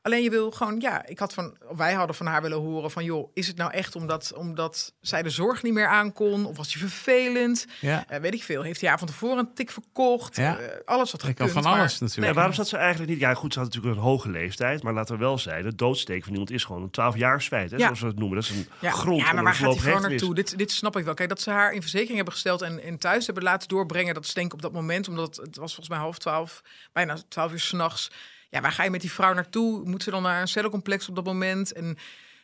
Alleen 0.08 0.22
je 0.22 0.30
wil 0.30 0.50
gewoon, 0.50 0.80
ja, 0.80 1.06
ik 1.06 1.18
had 1.18 1.34
van, 1.34 1.56
wij 1.76 1.92
hadden 1.92 2.16
van 2.16 2.26
haar 2.26 2.42
willen 2.42 2.58
horen 2.58 2.90
van, 2.90 3.04
joh, 3.04 3.30
is 3.34 3.46
het 3.46 3.56
nou 3.56 3.72
echt 3.72 3.96
omdat, 3.96 4.32
omdat 4.34 4.94
zij 5.00 5.22
de 5.22 5.30
zorg 5.30 5.62
niet 5.62 5.72
meer 5.72 5.86
aankon? 5.86 6.46
Of 6.46 6.56
was 6.56 6.72
je 6.72 6.78
vervelend? 6.78 7.66
Ja. 7.80 8.04
Eh, 8.08 8.20
weet 8.20 8.34
ik 8.34 8.42
veel. 8.42 8.62
Heeft 8.62 8.80
hij 8.80 8.88
jaar 8.88 8.98
van 8.98 9.08
tevoren 9.08 9.38
een 9.38 9.54
tik 9.54 9.70
verkocht? 9.70 10.36
Ja. 10.36 10.58
Eh, 10.58 10.66
alles 10.84 11.12
wat 11.12 11.22
Ik 11.22 11.34
kan 11.34 11.46
gekund. 11.46 11.52
van 11.52 11.62
maar- 11.72 11.80
alles 11.80 11.98
natuurlijk. 11.98 12.28
En 12.28 12.34
waarom 12.34 12.52
zat 12.54 12.68
ze 12.68 12.76
eigenlijk 12.76 13.10
niet? 13.10 13.20
Ja, 13.20 13.34
goed, 13.34 13.52
ze 13.52 13.58
had 13.58 13.68
natuurlijk 13.68 13.96
een 13.96 14.02
hoge 14.02 14.30
leeftijd, 14.30 14.82
maar 14.82 14.92
laten 14.92 15.14
we 15.14 15.20
wel 15.20 15.38
zijn, 15.38 15.62
de 15.64 15.74
doodsteek 15.74 16.22
van 16.22 16.32
iemand 16.32 16.50
is 16.50 16.64
gewoon 16.64 16.82
een 16.82 16.90
12-jaarsfeit, 16.90 17.70
hè, 17.70 17.76
Ja. 17.76 17.84
zoals 17.84 18.00
we 18.00 18.06
het 18.06 18.18
noemen. 18.18 18.36
Dat 18.40 18.44
is 18.50 18.56
een 18.56 18.68
Ja, 18.80 18.90
grond 18.90 19.20
ja, 19.20 19.32
maar 19.32 19.42
waar 19.44 19.54
gaat 19.54 19.72
die 19.72 19.80
vrouw 19.80 19.92
voorlopig 19.92 20.10
naartoe? 20.10 20.34
Dit, 20.34 20.58
dit 20.58 20.70
snap 20.70 20.96
ik 20.96 21.04
wel. 21.04 21.14
Kijk, 21.14 21.28
dat 21.28 21.40
ze 21.40 21.50
haar 21.50 21.72
in 21.72 21.80
verzekering 21.80 22.16
hebben 22.16 22.32
gesteld 22.34 22.62
en, 22.62 22.82
en 22.82 22.98
thuis 22.98 23.26
hebben 23.26 23.44
laten 23.44 23.68
doorbrengen, 23.68 24.14
dat 24.14 24.24
is 24.24 24.34
denk 24.34 24.46
ik 24.46 24.52
op 24.52 24.62
dat 24.62 24.72
moment, 24.72 25.08
omdat 25.08 25.36
het, 25.36 25.46
het 25.46 25.56
was 25.56 25.74
volgens 25.74 25.88
mij 25.88 25.98
half 25.98 26.18
twaalf, 26.18 26.62
bijna 26.92 27.16
twaalf 27.28 27.52
uur 27.52 27.60
s'nachts. 27.60 28.10
Ja, 28.48 28.60
waar 28.60 28.72
ga 28.72 28.84
je 28.84 28.90
met 28.90 29.00
die 29.00 29.12
vrouw 29.12 29.32
naartoe? 29.34 29.84
Moet 29.84 30.02
ze 30.02 30.10
dan 30.10 30.22
naar 30.22 30.40
een 30.40 30.48
cellencomplex 30.48 31.08
op 31.08 31.14
dat 31.14 31.24
moment? 31.24 31.72
En 31.72 31.84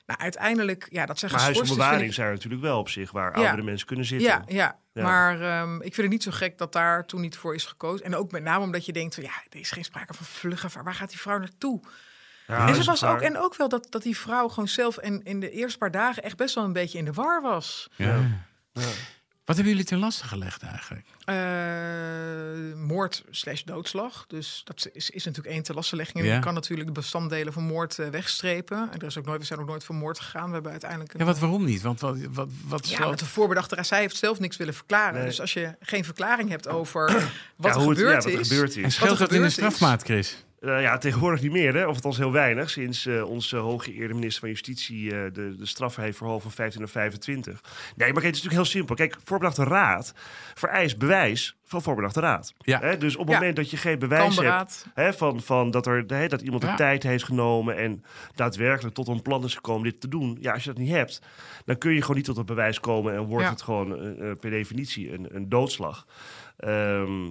nou, 0.07 0.21
uiteindelijk, 0.21 0.87
ja, 0.91 1.07
dat 1.07 1.19
zijn 1.19 1.31
Maar 1.33 1.41
huis 1.41 1.57
van 1.57 1.61
geschorst 1.61 1.61
is, 1.63 1.69
vind 1.69 1.79
bewaring 1.79 2.09
ik- 2.09 2.15
zijn 2.15 2.27
er 2.29 2.33
natuurlijk 2.35 2.63
wel 2.63 2.79
op 2.79 2.89
zich, 2.89 3.11
waar 3.11 3.39
Ja. 3.39 3.45
oudere 3.45 3.63
mensen 3.63 3.87
kunnen 3.87 4.05
zitten. 4.05 4.29
Ja, 4.29 4.43
ja. 4.47 4.79
Ja. 4.93 5.03
maar 5.03 5.41
ehm, 5.41 5.75
ik 5.75 5.81
vind 5.95 5.97
het 5.97 6.09
niet 6.11 6.23
zo 6.23 6.31
gek 6.31 6.59
dat 6.59 6.73
daar 6.73 7.07
toen 7.07 7.21
niet 7.21 7.37
voor 7.37 7.55
is 7.55 7.65
gekozen. 7.65 8.07
En 8.07 8.17
ook 8.17 8.31
met 8.31 8.43
name 8.43 8.65
omdat 8.65 8.87
je 8.87 8.93
denkt, 8.93 9.15
van, 9.15 9.25
ja, 9.25 9.31
er 9.51 9.59
is 9.59 9.71
geen 9.71 9.85
sprake 9.85 10.15
van 10.15 10.27
vluggen. 10.27 10.83
Waar 10.85 10.95
gaat 10.95 11.09
die 11.11 11.19
vrouw 11.21 11.39
naartoe? 11.39 11.81
Ja, 12.47 12.69
en 12.69 12.75
ze 12.75 12.85
was 12.85 13.05
ook, 13.05 13.21
en 13.21 13.39
ook 13.39 13.57
wel 13.57 13.69
dat, 13.69 13.87
dat 13.91 14.03
die 14.03 14.17
vrouw 14.19 14.49
gewoon 14.49 14.69
zelf 14.69 14.97
en 14.97 15.23
in 15.23 15.41
de 15.41 15.51
eerste 15.51 15.79
paar 15.79 15.91
dagen 15.91 16.23
echt 16.23 16.37
best 16.37 16.55
wel 16.55 16.65
een 16.65 16.73
beetje 16.73 16.99
in 16.99 17.05
de 17.05 17.13
war 17.13 17.43
was. 17.43 17.89
Ja. 17.97 18.21
Wat 19.45 19.57
hebben 19.57 19.73
jullie 19.75 19.89
ten 19.89 19.99
laste 19.99 20.25
gelegd 20.25 20.63
eigenlijk? 20.63 21.07
Eh, 21.25 22.79
moord 22.79 23.25
slash 23.31 23.63
doodslag. 23.63 24.25
Dus 24.29 24.61
dat 24.65 24.89
is, 24.93 25.11
is 25.11 25.25
natuurlijk 25.25 25.55
één 25.55 25.63
te 25.63 25.75
lastenlegging. 25.75 26.19
En 26.19 26.25
Ja. 26.25 26.35
je 26.35 26.41
kan 26.41 26.55
natuurlijk 26.55 26.89
de 26.89 26.95
bestanddelen 26.95 27.53
van 27.53 27.63
moord 27.63 27.99
eh, 27.99 28.09
wegstrepen. 28.09 28.89
En 28.93 28.99
er 29.01 29.07
is 29.07 29.19
ook 29.19 29.25
nooit, 29.25 29.41
we 29.41 29.47
zijn 29.47 29.61
ook 29.61 29.67
nooit 29.67 29.85
voor 29.85 29.95
moord 29.95 30.21
gegaan. 30.21 30.47
We 30.47 30.53
hebben 30.53 30.71
uiteindelijk... 30.71 31.13
Een, 31.13 31.19
Ja, 31.21 31.25
wat, 31.27 31.39
waarom 31.39 31.65
niet? 31.65 31.83
Want 31.83 32.01
wat, 32.01 32.17
wat, 32.31 32.49
wat 32.65 32.89
ja, 32.89 33.09
met 33.09 33.19
de 33.19 33.27
voorbedachte 33.27 33.83
zij 33.83 34.01
heeft 34.01 34.17
zelf 34.17 34.39
niks 34.39 34.57
willen 34.57 34.75
verklaren. 34.75 35.15
Nee. 35.15 35.25
Dus 35.25 35.41
als 35.41 35.53
je 35.53 35.75
geen 35.81 36.05
verklaring 36.05 36.49
hebt 36.49 36.69
over 36.69 37.13
wat 37.57 37.75
Ja, 37.75 37.81
er 37.81 37.89
het- 37.89 37.97
gebeurd 37.99 37.99
ja, 38.11 38.15
wat 38.15 38.25
er 38.25 38.41
is... 38.41 38.49
gebeurd 38.49 38.77
En 38.77 38.83
is. 38.83 38.95
scheelt 38.95 39.11
er 39.13 39.19
dat 39.19 39.33
in 39.33 39.43
de 39.43 39.51
strafmaat, 39.51 40.03
Chris? 40.03 40.44
Eh, 40.65 40.81
ja, 40.83 40.99
tegenwoordig 40.99 41.41
niet 41.43 41.53
meer, 41.53 41.75
hè? 41.75 41.87
of 41.87 41.95
althans 41.95 42.17
heel 42.17 42.33
weinig. 42.33 42.71
Sinds 42.71 43.07
eh, 43.07 43.29
onze 43.31 43.57
hooggeëerde 43.57 44.15
minister 44.15 44.41
van 44.41 44.49
Justitie 44.49 45.11
eh, 45.15 45.33
de, 45.33 45.57
de 45.57 45.67
straf 45.67 45.97
heeft 45.97 46.17
verhoogd 46.17 46.43
van 46.43 46.51
15 46.51 46.81
naar 46.81 46.89
25. 46.91 47.61
Nee, 47.63 47.63
maar 47.97 48.07
kijk, 48.07 48.15
het 48.15 48.25
is 48.25 48.43
natuurlijk 48.43 48.53
heel 48.53 48.65
simpel. 48.65 48.95
Kijk, 48.95 49.17
voorbedachte 49.25 49.65
raad 49.65 50.15
vereist 50.55 50.99
bewijs 50.99 51.57
van 51.65 51.83
voorbedachte 51.83 52.21
raad. 52.21 52.55
Ja. 52.59 52.81
Hè? 52.81 52.99
Dus 52.99 53.17
op 53.17 53.21
het 53.27 53.31
Ja. 53.33 53.39
moment 53.39 53.57
dat 53.57 53.71
je 53.71 53.77
geen 53.77 53.99
bewijs 53.99 54.37
hebt 54.37 54.87
hè, 54.95 55.13
van, 55.13 55.41
van 55.41 55.71
dat, 55.71 55.87
er, 55.87 56.05
hè, 56.07 56.29
dat 56.29 56.41
iemand 56.43 56.63
de 56.63 56.69
Ja. 56.69 56.75
tijd 56.77 57.03
heeft 57.03 57.25
genomen 57.25 57.77
en 57.77 58.05
daadwerkelijk 58.35 58.95
tot 58.95 59.09
een 59.09 59.23
plan 59.23 59.45
is 59.45 59.55
gekomen 59.55 59.83
dit 59.91 60.01
te 60.01 60.09
doen. 60.09 60.39
Ja, 60.41 60.53
als 60.53 60.65
je 60.65 60.71
dat 60.71 60.79
niet 60.79 60.91
hebt, 60.91 61.21
dan 61.65 61.79
kun 61.79 61.93
je 61.95 62.01
gewoon 62.01 62.17
niet 62.17 62.25
tot 62.25 62.37
een 62.37 62.45
bewijs 62.47 62.81
komen 62.81 63.15
en 63.15 63.23
wordt 63.23 63.45
Ja. 63.45 63.51
het 63.51 63.63
gewoon 63.63 64.17
per 64.41 64.51
definitie 64.51 65.13
een, 65.13 65.27
een 65.31 65.49
doodslag. 65.49 66.07
Ehm, 66.57 67.31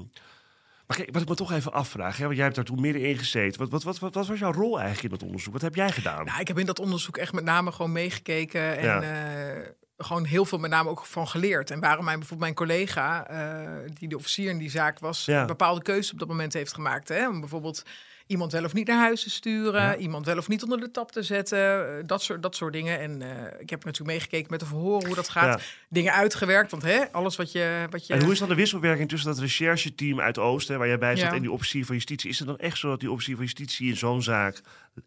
maar 0.97 1.07
wat 1.11 1.21
ik 1.21 1.27
me 1.29 1.35
toch 1.35 1.51
even 1.51 1.73
afvraag, 1.73 2.17
hè, 2.17 2.23
want 2.23 2.35
jij 2.35 2.43
hebt 2.43 2.55
daar 2.55 2.65
toen 2.65 2.81
midden 2.81 3.01
in 3.01 3.17
gezeten. 3.17 3.59
Wat, 3.59 3.83
wat, 3.83 3.99
wat, 3.99 4.13
wat, 4.13 4.27
was 4.27 4.39
jouw 4.39 4.51
rol 4.53 4.79
eigenlijk 4.79 5.03
in 5.03 5.19
dat 5.19 5.27
onderzoek? 5.27 5.53
Wat 5.53 5.61
heb 5.61 5.75
jij 5.75 5.91
gedaan? 5.91 6.25
Nou, 6.25 6.39
ik 6.39 6.47
heb 6.47 6.59
in 6.59 6.65
dat 6.65 6.79
onderzoek 6.79 7.17
echt 7.17 7.33
met 7.33 7.43
name 7.43 7.71
gewoon 7.71 7.91
meegekeken. 7.91 8.77
En 8.77 8.83
Ja. 8.85 9.01
eh, 9.01 9.67
gewoon 9.97 10.25
heel 10.25 10.45
veel 10.45 10.57
met 10.57 10.69
name 10.69 10.89
ook 10.89 11.05
van 11.05 11.27
geleerd. 11.27 11.71
En 11.71 11.79
waarom 11.79 12.05
mijn, 12.05 12.19
bijvoorbeeld 12.19 12.53
mijn 12.55 12.67
collega, 12.67 13.27
eh, 13.27 13.89
die 13.93 14.09
de 14.09 14.15
officier 14.17 14.49
in 14.49 14.57
die 14.57 14.69
zaak 14.69 14.99
was, 14.99 15.25
Ja. 15.25 15.41
een 15.41 15.47
bepaalde 15.47 15.81
keuze 15.81 16.13
op 16.13 16.19
dat 16.19 16.27
moment 16.27 16.53
heeft 16.53 16.73
gemaakt. 16.73 17.09
Hè? 17.09 17.27
Om 17.27 17.39
bijvoorbeeld 17.39 17.83
iemand 18.27 18.51
wel 18.51 18.63
of 18.63 18.73
niet 18.73 18.87
naar 18.87 18.97
huis 18.99 19.23
te 19.23 19.29
sturen, 19.29 19.81
Ja. 19.81 19.95
iemand 19.95 20.25
wel 20.25 20.37
of 20.37 20.47
niet 20.47 20.63
onder 20.63 20.79
de 20.79 20.91
tap 20.91 21.11
te 21.11 21.23
zetten, 21.23 21.97
eh, 21.97 22.03
dat, 22.05 22.21
soort, 22.23 22.41
dat 22.43 22.55
soort 22.55 22.73
dingen. 22.73 22.99
En 22.99 23.21
eh, 23.21 23.61
ik 23.61 23.69
heb 23.69 23.83
natuurlijk 23.83 24.11
meegekeken 24.15 24.47
met 24.51 24.59
de 24.59 24.65
verhoren 24.65 25.05
hoe 25.05 25.15
dat 25.15 25.29
gaat. 25.29 25.59
Ja. 25.59 25.65
Dingen 25.89 26.13
uitgewerkt, 26.13 26.71
want 26.71 26.83
hè, 26.83 27.11
alles 27.11 27.35
wat 27.35 27.51
je... 27.51 27.87
Wat 27.89 28.07
je 28.07 28.13
En 28.13 28.23
hoe 28.23 28.31
is 28.31 28.39
dan 28.39 28.49
de 28.49 28.55
wisselwerking 28.55 29.09
tussen 29.09 29.29
dat 29.29 29.39
rechercheteam 29.39 30.19
uit 30.19 30.37
Oosten, 30.37 30.77
waar 30.77 30.87
jij 30.87 30.97
bij 30.97 31.15
zat, 31.15 31.29
Ja. 31.29 31.35
en 31.35 31.41
die 31.41 31.51
officier 31.51 31.85
van 31.85 31.95
justitie? 31.95 32.29
Is 32.29 32.39
het 32.39 32.47
dan 32.47 32.57
echt 32.59 32.77
zo 32.77 32.89
dat 32.89 32.99
die 32.99 33.11
officier 33.11 33.35
van 33.35 33.43
justitie 33.43 33.89
in 33.89 33.97
zo'n 33.97 34.21
zaak 34.23 34.61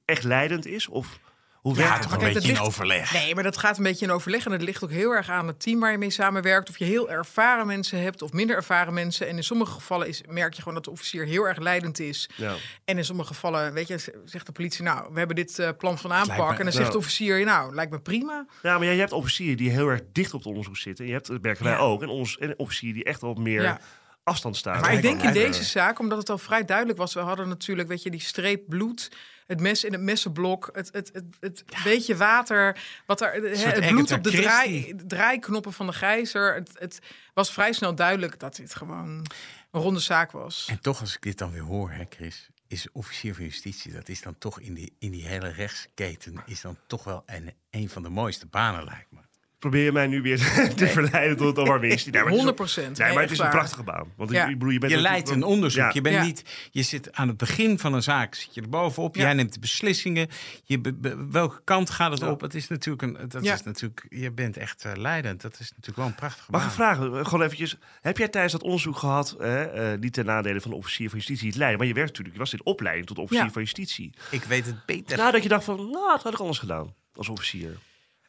echt 0.05 0.25
leidend 0.25 0.67
is? 0.67 0.89
Of 0.89 1.19
Hoe 1.67 1.75
Ja, 1.75 1.81
werkt 1.81 1.95
Ja, 1.97 2.03
het? 2.03 2.13
een 2.13 2.19
kijk, 2.19 2.35
beetje 2.35 2.53
in 2.53 2.59
overleg. 2.61 3.13
Nee, 3.13 3.35
maar 3.35 3.43
dat 3.45 3.57
gaat 3.57 3.77
een 3.77 3.83
beetje 3.83 4.07
in 4.07 4.13
overleg. 4.13 4.45
En 4.47 4.53
het 4.53 4.63
ligt 4.63 4.85
ook 4.85 4.91
heel 4.91 5.11
erg 5.15 5.29
aan 5.29 5.47
het 5.47 5.61
team 5.61 5.81
waar 5.81 5.91
je 5.93 5.99
mee 5.99 6.11
samenwerkt. 6.11 6.69
Of 6.69 6.79
je 6.79 6.85
heel 6.85 7.11
ervaren 7.11 7.67
mensen 7.67 8.03
hebt 8.03 8.23
of 8.23 8.33
minder 8.33 8.57
ervaren 8.57 8.95
mensen. 8.95 9.29
En 9.29 9.37
in 9.37 9.45
sommige 9.45 9.71
gevallen 9.73 10.09
is, 10.09 10.23
merk 10.29 10.53
je 10.55 10.59
gewoon 10.59 10.75
dat 10.75 10.85
de 10.85 10.91
officier 10.91 11.25
heel 11.25 11.45
erg 11.49 11.59
leidend 11.59 11.99
is. 11.99 12.29
Ja. 12.37 12.55
En 12.85 12.97
in 12.99 13.05
sommige 13.05 13.29
gevallen, 13.29 13.73
weet 13.73 13.89
je, 13.89 14.13
zegt 14.25 14.47
de 14.47 14.53
politie... 14.53 14.83
nou, 14.85 15.09
we 15.13 15.19
hebben 15.19 15.37
dit 15.37 15.59
eh, 15.59 15.69
plan 15.79 15.99
van 15.99 16.13
aanpak. 16.13 16.51
me- 16.51 16.57
en 16.57 16.63
dan 16.65 16.73
zegt 16.73 16.93
de 16.93 16.99
officier, 16.99 17.45
nou, 17.45 17.75
lijkt 17.75 17.91
me 17.93 18.01
prima. 18.01 18.47
Ja, 18.63 18.79
maar 18.79 18.87
jij 18.87 18.97
hebt 18.97 19.13
officieren 19.13 19.57
die 19.57 19.71
heel 19.71 19.89
erg 19.89 20.01
dicht 20.13 20.33
op 20.35 20.39
het 20.39 20.49
onderzoek 20.49 20.77
zitten. 20.77 21.05
En 21.05 21.11
je 21.11 21.17
hebt, 21.17 21.29
dat 21.29 21.43
merken 21.43 21.65
wij 21.65 21.73
Ja. 21.73 21.79
ook, 21.79 22.03
en, 22.03 22.09
ons, 22.09 22.39
en 22.39 22.59
officieren 22.59 22.95
die 22.97 23.05
echt 23.05 23.23
op 23.23 23.39
meer 23.39 23.63
Ja. 23.63 23.81
afstand 24.25 24.57
staan. 24.57 24.81
Maar 24.81 24.93
ik 24.93 25.03
denk 25.03 25.23
in 25.23 25.33
deze 25.33 25.65
zaak, 25.65 25.99
omdat 25.99 26.19
het 26.19 26.31
al 26.31 26.39
vrij 26.39 26.65
duidelijk 26.65 26.99
was... 26.99 27.15
we 27.15 27.21
hadden 27.21 27.49
natuurlijk, 27.49 27.89
weet 27.89 28.03
je, 28.03 28.11
die 28.11 28.21
streep 28.21 28.63
bloed... 28.69 29.11
Het 29.47 29.61
mes 29.61 29.85
in 29.85 29.93
het 29.93 30.03
messenblok, 30.03 30.71
het, 30.73 30.89
het, 30.93 31.11
het, 31.13 31.25
het 31.41 31.65
beetje 31.85 32.17
water, 32.17 32.81
wat 33.07 33.21
er, 33.21 33.57
soort 33.57 33.75
het 33.75 33.87
bloed 33.87 34.13
op 34.13 34.23
de 34.23 34.31
draai, 34.31 34.95
draaiknoppen 35.07 35.73
van 35.73 35.87
de 35.87 35.93
gijzer. 35.93 36.55
Het, 36.55 36.71
het 36.79 36.99
was 37.35 37.53
vrij 37.53 37.73
snel 37.73 37.95
duidelijk 37.95 38.39
dat 38.39 38.57
dit 38.57 38.75
gewoon 38.75 39.27
een 39.71 39.81
ronde 39.81 40.01
zaak 40.01 40.31
was. 40.31 40.67
En 40.71 40.81
toch, 40.81 41.01
als 41.01 41.15
ik 41.15 41.23
dit 41.23 41.39
dan 41.39 41.51
weer 41.51 41.63
hoor, 41.63 41.91
hè, 41.91 42.05
Chris, 42.09 42.49
is 42.67 42.89
officier 42.93 43.35
van 43.35 43.45
justitie, 43.45 43.93
dat 43.93 44.09
is 44.09 44.23
dan 44.23 44.39
toch 44.39 44.61
in 44.61 44.75
die, 44.75 44.93
in 44.99 45.11
die 45.11 45.27
hele 45.27 45.49
rechtsketen, 45.49 46.43
is 46.47 46.61
dan 46.61 46.77
toch 46.87 47.05
wel 47.05 47.23
een, 47.27 47.53
een 47.71 47.89
van 47.89 48.03
de 48.03 48.09
mooiste 48.09 48.47
banen, 48.47 48.85
lijkt 48.85 49.13
me. 49.13 49.16
Probeer 49.59 49.85
je 49.85 49.93
mij 49.93 50.07
nu 50.07 50.23
weer 50.23 50.39
te 50.77 50.87
verleiden 50.87 51.37
tot 51.37 51.47
het? 51.47 51.57
Nee, 51.57 51.67
maar 51.67 51.81
het 51.81 51.93
is 51.93 52.07
ook- 52.49 52.69
100%. 52.69 52.75
Nee, 52.77 52.91
Nee, 53.07 53.13
maar 53.15 53.23
het 53.23 53.31
is 53.33 53.39
een 53.39 53.49
prachtige 53.49 53.83
baan. 53.83 54.13
Want 54.17 54.31
Ja. 54.31 54.47
ik, 54.47 54.53
bedoel, 54.59 54.69
je 54.73 54.79
bent 54.79 54.93
Je 54.93 54.99
leidt 55.01 55.29
een 55.29 55.43
onderzoek. 55.43 55.83
Ja. 55.83 55.91
Je, 55.93 56.01
bent 56.01 56.15
Ja. 56.15 56.23
niet, 56.23 56.45
je 56.71 56.83
zit 56.83 57.13
aan 57.13 57.29
het 57.29 57.37
begin 57.37 57.79
van 57.79 57.93
een 57.95 58.03
zaak, 58.03 58.35
zit 58.35 58.55
je 58.55 58.61
er 58.61 58.69
bovenop. 58.69 59.17
Ja. 59.17 59.23
Jij 59.23 59.33
neemt 59.35 59.53
de 59.55 59.61
beslissingen. 59.61 60.29
Je, 60.65 60.81
be- 60.81 60.93
be- 60.95 61.27
welke 61.31 61.61
kant 61.65 61.91
gaat 61.91 62.11
het 62.11 62.21
Ja. 62.21 62.31
op? 62.31 62.41
Het 62.41 62.55
is 62.55 62.69
natuurlijk 62.69 63.03
een, 63.03 63.29
dat 63.29 63.45
Ja. 63.45 63.55
is 63.55 63.63
natuurlijk, 63.63 64.07
je 64.09 64.33
bent 64.33 64.57
echt 64.57 64.85
eh, 64.85 64.93
leidend. 64.97 65.41
Dat 65.41 65.53
is 65.53 65.69
natuurlijk 65.71 65.97
wel 65.97 66.07
een 66.07 66.15
prachtige 66.15 66.51
Mag 66.51 66.61
ik 66.61 66.67
baan. 66.67 66.77
vragen, 66.77 67.25
gewoon 67.27 67.43
eventjes. 67.45 67.77
Heb 68.01 68.19
jij 68.19 68.29
tijdens 68.29 68.53
dat 68.53 68.63
onderzoek 68.63 68.97
gehad, 68.97 69.35
hè, 69.39 69.65
eh, 69.65 69.99
niet 69.99 70.13
ten 70.13 70.25
nadele 70.25 70.61
van 70.61 70.71
de 70.71 70.77
officier 70.77 71.09
van 71.09 71.19
justitie, 71.19 71.47
het 71.49 71.57
leiden, 71.57 71.79
maar 71.79 71.89
je 71.89 71.95
werkt 71.95 72.09
natuurlijk, 72.09 72.37
je 72.37 72.43
was 72.43 72.53
in 72.53 72.65
opleiding 72.65 73.07
tot 73.07 73.19
officier 73.19 73.45
Ja. 73.47 73.51
van 73.53 73.63
justitie. 73.63 74.13
Ik 74.31 74.43
weet 74.45 74.67
het 74.67 74.87
beter. 74.87 75.17
Nadat 75.17 75.43
je 75.43 75.49
dacht 75.49 75.65
van, 75.65 75.77
nou, 75.77 76.09
dat 76.13 76.23
had 76.23 76.33
ik 76.33 76.39
anders 76.41 76.59
gedaan 76.59 76.95
als 77.15 77.29
officier. 77.29 77.77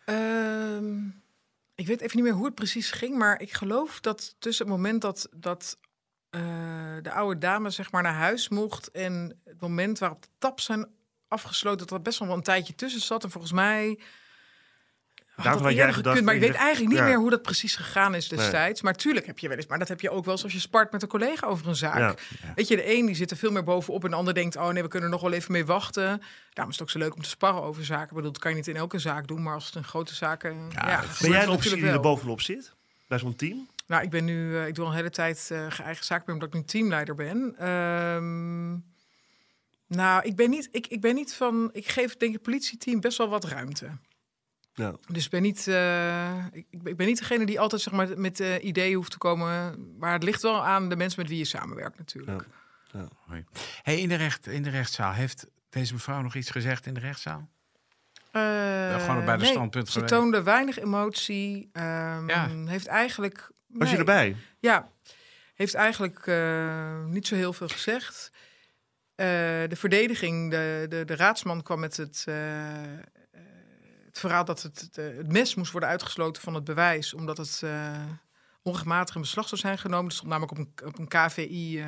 Ehm, 0.07 1.07
ik 1.75 1.87
weet 1.87 2.01
even 2.01 2.15
niet 2.15 2.25
meer 2.25 2.33
hoe 2.33 2.45
het 2.45 2.55
precies 2.55 2.91
ging, 2.91 3.17
maar 3.17 3.41
ik 3.41 3.53
geloof 3.53 3.99
dat 3.99 4.35
tussen 4.39 4.65
het 4.65 4.75
moment 4.75 5.01
dat, 5.01 5.29
dat 5.35 5.79
eh, 6.29 6.97
de 7.01 7.11
oude 7.11 7.39
dame 7.39 7.69
zeg 7.69 7.91
maar 7.91 8.03
naar 8.03 8.13
huis 8.13 8.49
mocht 8.49 8.91
en 8.91 9.41
het 9.43 9.61
moment 9.61 9.99
waarop 9.99 10.21
de 10.21 10.29
tap 10.37 10.59
zijn 10.59 10.87
afgesloten, 11.27 11.87
dat 11.87 11.97
er 11.97 12.01
best 12.01 12.19
wel 12.19 12.31
een 12.33 12.41
tijdje 12.41 12.75
tussen 12.75 13.01
zat. 13.01 13.23
En 13.23 13.31
volgens 13.31 13.53
mij 13.53 13.99
had 15.45 15.63
dat 15.63 15.73
jij 15.73 15.93
gekund, 15.93 16.23
maar 16.23 16.35
ik 16.35 16.41
je 16.41 16.47
weet 16.47 16.55
eigenlijk 16.57 16.89
niet 16.89 16.99
ja. 17.01 17.05
meer 17.05 17.17
hoe 17.17 17.29
dat 17.29 17.41
precies 17.41 17.75
gegaan 17.75 18.15
is 18.15 18.27
destijds. 18.27 18.81
Maar 18.81 18.95
tuurlijk 18.95 19.25
heb 19.25 19.39
je 19.39 19.47
wel 19.47 19.57
eens, 19.57 19.67
maar 19.67 19.79
dat 19.79 19.87
heb 19.87 20.01
je 20.01 20.09
ook 20.09 20.25
wel 20.25 20.33
eens 20.33 20.43
als 20.43 20.53
je 20.53 20.59
spart 20.59 20.91
met 20.91 21.01
een 21.01 21.07
collega 21.07 21.47
over 21.47 21.67
een 21.67 21.75
zaak. 21.75 21.97
Ja. 21.97 22.15
Weet 22.55 22.67
je, 22.67 22.75
de 22.75 22.95
een 22.95 23.05
die 23.05 23.15
zit 23.15 23.31
er 23.31 23.37
veel 23.37 23.51
meer 23.51 23.63
bovenop 23.63 24.03
en 24.03 24.09
de 24.09 24.15
ander 24.15 24.33
denkt, 24.33 24.55
oh 24.55 24.69
nee, 24.69 24.83
we 24.83 24.89
kunnen 24.89 25.09
er 25.09 25.15
nog 25.15 25.23
wel 25.23 25.33
even 25.33 25.51
mee 25.51 25.65
wachten. 25.65 26.21
Daarom 26.53 26.73
is 26.73 26.79
het 26.79 26.81
ook 26.81 26.89
zo 26.89 26.99
leuk 26.99 27.15
om 27.15 27.21
te 27.21 27.29
sparren 27.29 27.61
over 27.61 27.85
zaken. 27.85 28.07
Ik 28.09 28.13
bedoel, 28.15 28.31
dat 28.31 28.41
kan 28.41 28.51
je 28.51 28.57
niet 28.57 28.67
in 28.67 28.75
elke 28.75 28.99
zaak 28.99 29.27
doen, 29.27 29.43
maar 29.43 29.53
als 29.53 29.65
het 29.65 29.75
een 29.75 29.83
grote 29.83 30.15
zaken... 30.15 30.55
Ja, 30.73 31.03
is- 31.03 31.19
Ben 31.19 31.29
jij 31.29 31.43
een 31.43 31.49
officier 31.49 31.75
die 31.75 31.85
er 31.85 31.99
bovenop 31.99 32.41
zit? 32.41 32.73
Bij 33.07 33.19
zo'n 33.19 33.35
team? 33.35 33.67
Nou, 33.87 34.03
ik 34.03 34.09
ben 34.09 34.25
nu, 34.25 34.57
eh, 34.57 34.67
ik 34.67 34.75
doe 34.75 34.83
al 34.85 34.89
een 34.91 34.97
hele 34.97 35.09
tijd 35.09 35.47
eh 35.51 35.79
eigen 35.79 36.05
zaak, 36.05 36.27
omdat 36.27 36.47
ik 36.47 36.53
nu 36.53 36.63
teamleider 36.63 37.15
ben. 37.15 37.55
Ehm, 37.59 38.69
nou, 39.87 40.23
ik 40.23 40.35
ben 40.35 40.49
niet, 40.49 40.69
ik, 40.71 40.87
ik 40.87 41.01
ben 41.01 41.15
niet 41.15 41.33
van, 41.33 41.69
ik 41.73 41.87
geef 41.87 42.17
denk 42.17 42.31
ik 42.31 42.37
het 42.37 42.41
politieteam 42.41 42.99
best 43.01 43.17
wel 43.17 43.29
wat 43.29 43.43
ruimte. 43.45 43.89
Ja. 44.77 44.95
Dus 45.07 45.25
ik 45.25 45.31
ben 45.31 45.41
niet, 45.41 45.67
eh, 45.67 46.45
ik, 46.51 46.65
ik 46.83 46.97
ben 46.97 47.07
niet 47.07 47.17
degene 47.19 47.45
die 47.45 47.59
altijd 47.59 47.81
zeg 47.81 47.93
maar 47.93 48.19
met 48.19 48.39
eh, 48.39 48.63
ideeën 48.63 48.95
hoeft 48.95 49.11
te 49.11 49.17
komen. 49.17 49.75
Maar 49.99 50.13
het 50.13 50.23
ligt 50.23 50.41
wel 50.41 50.65
aan 50.65 50.89
de 50.89 50.95
mensen 50.95 51.21
met 51.21 51.29
wie 51.29 51.37
je 51.37 51.45
samenwerkt 51.45 51.97
natuurlijk. 51.97 52.43
Hoi. 53.25 53.45
Hey, 53.81 53.99
in, 53.99 54.09
de 54.09 54.15
recht, 54.15 54.47
in 54.47 54.63
de 54.63 54.69
rechtszaal, 54.69 55.13
heeft 55.13 55.47
deze 55.69 55.93
mevrouw 55.93 56.21
nog 56.21 56.35
iets 56.35 56.49
gezegd 56.49 56.85
in 56.85 56.93
de 56.93 56.99
rechtszaal? 56.99 57.49
Eh, 58.31 59.05
gewoon 59.05 59.25
bij 59.25 59.37
de 59.37 59.43
nee, 59.43 59.51
standpunt 59.51 59.87
Ze 59.87 59.91
geweest. 59.93 60.13
toonde 60.13 60.43
weinig 60.43 60.79
emotie. 60.79 61.69
ehm, 61.73 62.29
Ja. 62.29 62.49
Heeft 62.65 62.87
eigenlijk. 62.87 63.51
Was 63.67 63.91
je 63.91 63.97
erbij? 63.97 64.35
Ja, 64.59 64.89
heeft 65.53 65.73
eigenlijk 65.73 66.27
eh, 66.27 67.03
niet 67.05 67.27
zo 67.27 67.35
heel 67.35 67.53
veel 67.53 67.67
gezegd. 67.67 68.29
Eh, 69.15 69.25
de 69.67 69.75
verdediging, 69.75 70.51
de, 70.51 70.85
de, 70.89 71.05
de 71.05 71.15
raadsman 71.15 71.63
kwam 71.63 71.79
met 71.79 71.97
het, 71.97 72.25
het 74.19 74.47
dat 74.47 74.61
het, 74.61 74.89
het, 74.93 75.31
mes 75.31 75.55
moest 75.55 75.71
worden 75.71 75.89
uitgesloten 75.89 76.41
van 76.41 76.53
het 76.53 76.63
bewijs, 76.63 77.13
omdat 77.13 77.37
het 77.37 77.61
eh, 77.63 78.03
onrechtmatig 78.61 79.15
in 79.15 79.21
beslag 79.21 79.47
zou 79.47 79.61
zijn 79.61 79.77
genomen. 79.77 80.05
Er 80.05 80.11
stond 80.11 80.29
namelijk 80.29 80.51
op 80.51 80.57
een, 80.57 80.87
op 80.87 80.99
een 80.99 81.07
KVI. 81.07 81.79
eh, 81.79 81.87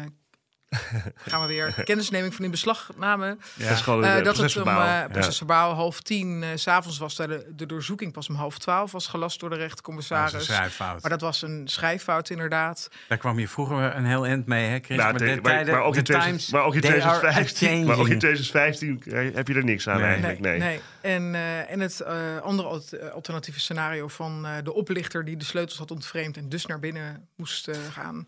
gaan 1.16 1.42
we 1.42 1.48
weer 1.48 1.74
kennisneming 1.84 2.34
van 2.36 2.46
in 2.46 2.52
beslagname. 2.52 3.38
Dat 3.56 3.70
is 3.70 3.82
gewoon 3.82 4.04
Eh, 4.04 4.16
een 4.16 4.24
dat 4.24 4.26
het 4.26 4.36
om 4.36 4.64
procesverbaal. 4.64 5.04
uh, 5.06 5.12
procesverbaal 5.12 5.74
half 5.74 6.02
tien 6.02 6.44
eh, 6.44 6.50
s 6.56 6.62
s'avonds 6.62 6.98
was. 6.98 7.16
De, 7.16 7.52
de 7.56 7.66
doorzoeking 7.66 8.14
pas 8.14 8.30
om 8.30 8.36
half 8.36 8.58
twaalf 8.58 8.92
was 8.92 9.08
gelast 9.08 9.40
door 9.40 9.50
de 9.50 9.56
Dat 9.56 9.64
rechtercommissaris. 9.64 10.34
is 10.34 10.48
een 10.48 10.54
schrijffout. 10.56 11.02
Maar 11.02 11.12
dat 11.12 11.22
was 11.22 11.42
een 11.42 11.68
schrijffout 11.68 12.30
inderdaad. 12.30 12.90
Daar 13.08 13.18
kwam 13.18 13.40
je 13.40 13.48
vroeger 13.48 13.96
een 13.96 14.06
heel 14.06 14.26
eind 14.26 14.46
mee, 14.46 14.70
hè, 14.70 14.80
Chris? 14.82 14.98
Nou, 14.98 15.10
maar, 15.10 15.20
te- 15.20 15.26
de 15.26 15.32
maar, 15.42 15.52
tijden, 15.52 15.74
maar 15.74 15.84
ook 15.84 15.94
in 15.96 16.00
de 16.00 16.06
2000 16.06 16.38
times, 16.40 16.52
maar 16.54 16.64
ook 16.64 16.76
in 16.76 16.82
they 16.82 16.90
are 16.92 17.00
2015, 17.02 17.86
maar 17.86 17.98
ook 17.98 18.08
in 18.08 18.20
changing. 18.22 18.44
2015 18.46 19.34
heb 19.36 19.48
je 19.48 19.54
er 19.54 19.64
niks 19.64 19.88
aan 19.88 19.98
Nee. 19.98 20.06
eigenlijk. 20.06 20.40
Nee. 20.40 20.60
nee. 20.60 20.80
En, 21.02 21.36
eh, 21.36 21.72
en 21.72 21.80
het 21.80 22.00
eh, 22.00 22.38
andere 22.42 22.68
alt- 22.68 22.94
eh, 22.94 23.10
alternatieve 23.10 23.60
scenario 23.60 24.08
van 24.08 24.46
eh, 24.46 24.52
de 24.64 24.74
oplichter 24.74 25.26
die 25.26 25.38
de 25.38 25.46
sleutels 25.46 25.78
had 25.80 25.92
ontvreemd 25.92 26.38
en 26.38 26.50
dus 26.50 26.66
naar 26.66 26.80
binnen 26.80 27.28
moest 27.36 27.68
eh, 27.68 27.76
gaan. 27.92 28.26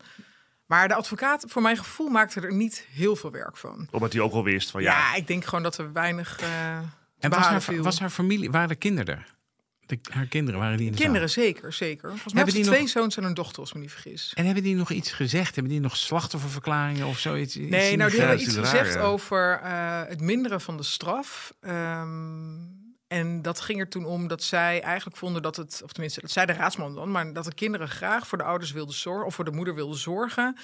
Maar 0.72 0.88
de 0.88 0.94
advocaat, 0.94 1.44
voor 1.48 1.62
mijn 1.62 1.76
gevoel, 1.76 2.08
maakte 2.08 2.40
er 2.40 2.54
niet 2.54 2.86
heel 2.92 3.16
veel 3.16 3.30
werk 3.30 3.56
van. 3.56 3.88
Omdat 3.90 4.12
hij 4.12 4.22
ook 4.22 4.32
al 4.32 4.44
wist 4.44 4.70
van 4.70 4.82
Ja, 4.82 4.92
ja, 4.98 5.14
ik 5.14 5.26
denk 5.26 5.44
gewoon 5.44 5.62
dat 5.62 5.78
er 5.78 5.92
weinig. 5.92 6.38
eh 6.40 6.76
En 7.18 7.30
was 7.30 7.38
haar, 7.46 7.62
viel. 7.62 7.82
was 7.82 7.98
haar 8.00 8.10
familie, 8.10 8.50
waren 8.50 8.68
de 8.68 8.74
kinderen 8.74 9.14
er? 9.16 9.34
De, 9.86 9.98
haar 10.10 10.26
kinderen 10.26 10.60
waren 10.60 10.76
die 10.76 10.86
in 10.86 10.92
de 10.92 10.96
zaal? 10.98 11.06
Kinderen, 11.06 11.30
zeker, 11.30 11.72
zeker. 11.72 12.08
Volgens 12.10 12.32
mij 12.32 12.42
Hebben 12.42 12.60
die 12.60 12.70
twee 12.70 12.80
nog- 12.80 12.90
zoons 12.90 13.16
en 13.16 13.24
een 13.24 13.34
dochter, 13.34 13.58
als 13.60 13.68
ik 13.68 13.74
me 13.74 13.80
niet 13.80 13.90
vergis. 13.92 14.32
En 14.34 14.44
hebben 14.44 14.62
die 14.62 14.74
nog 14.74 14.90
iets 14.90 15.12
gezegd? 15.12 15.54
Hebben 15.54 15.72
die 15.72 15.80
nog 15.80 15.96
slachtofferverklaringen 15.96 17.06
of 17.06 17.18
zoiets? 17.18 17.56
Iets 17.56 17.70
Nee, 17.70 17.96
nou, 17.96 18.10
die 18.10 18.20
hebben 18.20 18.40
iets 18.40 18.54
raar, 18.56 18.64
gezegd 18.64 18.94
ja. 18.94 19.00
over 19.00 19.60
eh, 19.62 20.00
het 20.08 20.20
minderen 20.20 20.60
van 20.60 20.76
de 20.76 20.82
straf. 20.82 21.54
Ehm, 21.60 22.54
en 23.12 23.42
dat 23.42 23.60
ging 23.60 23.80
er 23.80 23.88
toen 23.88 24.04
om 24.04 24.28
dat 24.28 24.42
zij 24.42 24.82
eigenlijk 24.82 25.16
vonden 25.16 25.42
dat 25.42 25.56
het, 25.56 25.80
of 25.84 25.92
tenminste, 25.92 26.20
dat 26.20 26.30
zei 26.30 26.46
de 26.46 26.52
raadsman 26.52 26.94
dan, 26.94 27.10
maar 27.10 27.32
dat 27.32 27.44
de 27.44 27.54
kinderen 27.54 27.88
graag 27.88 28.26
voor 28.26 28.38
de 28.38 28.44
ouders 28.44 28.72
wilden 28.72 28.94
zorgen, 28.94 29.26
of 29.26 29.34
voor 29.34 29.44
de 29.44 29.50
moeder 29.52 29.74
wilden 29.74 29.98
zorgen. 29.98 30.56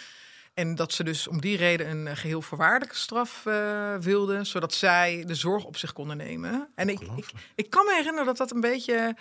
En 0.54 0.74
dat 0.74 0.92
ze 0.92 1.04
dus 1.04 1.28
om 1.28 1.40
die 1.40 1.56
reden 1.56 1.90
een 1.90 2.06
eh, 2.06 2.16
geheel 2.16 2.42
voorwaardelijke 2.42 2.96
straf 2.96 3.46
eh, 3.46 3.94
wilden, 4.00 4.46
zodat 4.46 4.74
zij 4.74 5.24
de 5.26 5.34
zorg 5.34 5.64
op 5.64 5.76
zich 5.76 5.92
konden 5.92 6.16
nemen. 6.16 6.68
En 6.74 6.88
ik, 6.88 7.00
ik, 7.16 7.30
ik 7.54 7.70
kan 7.70 7.84
me 7.84 7.92
herinneren 7.94 8.26
dat 8.26 8.36
dat 8.36 8.50
een 8.52 8.60
beetje, 8.60 8.94
in 8.94 9.14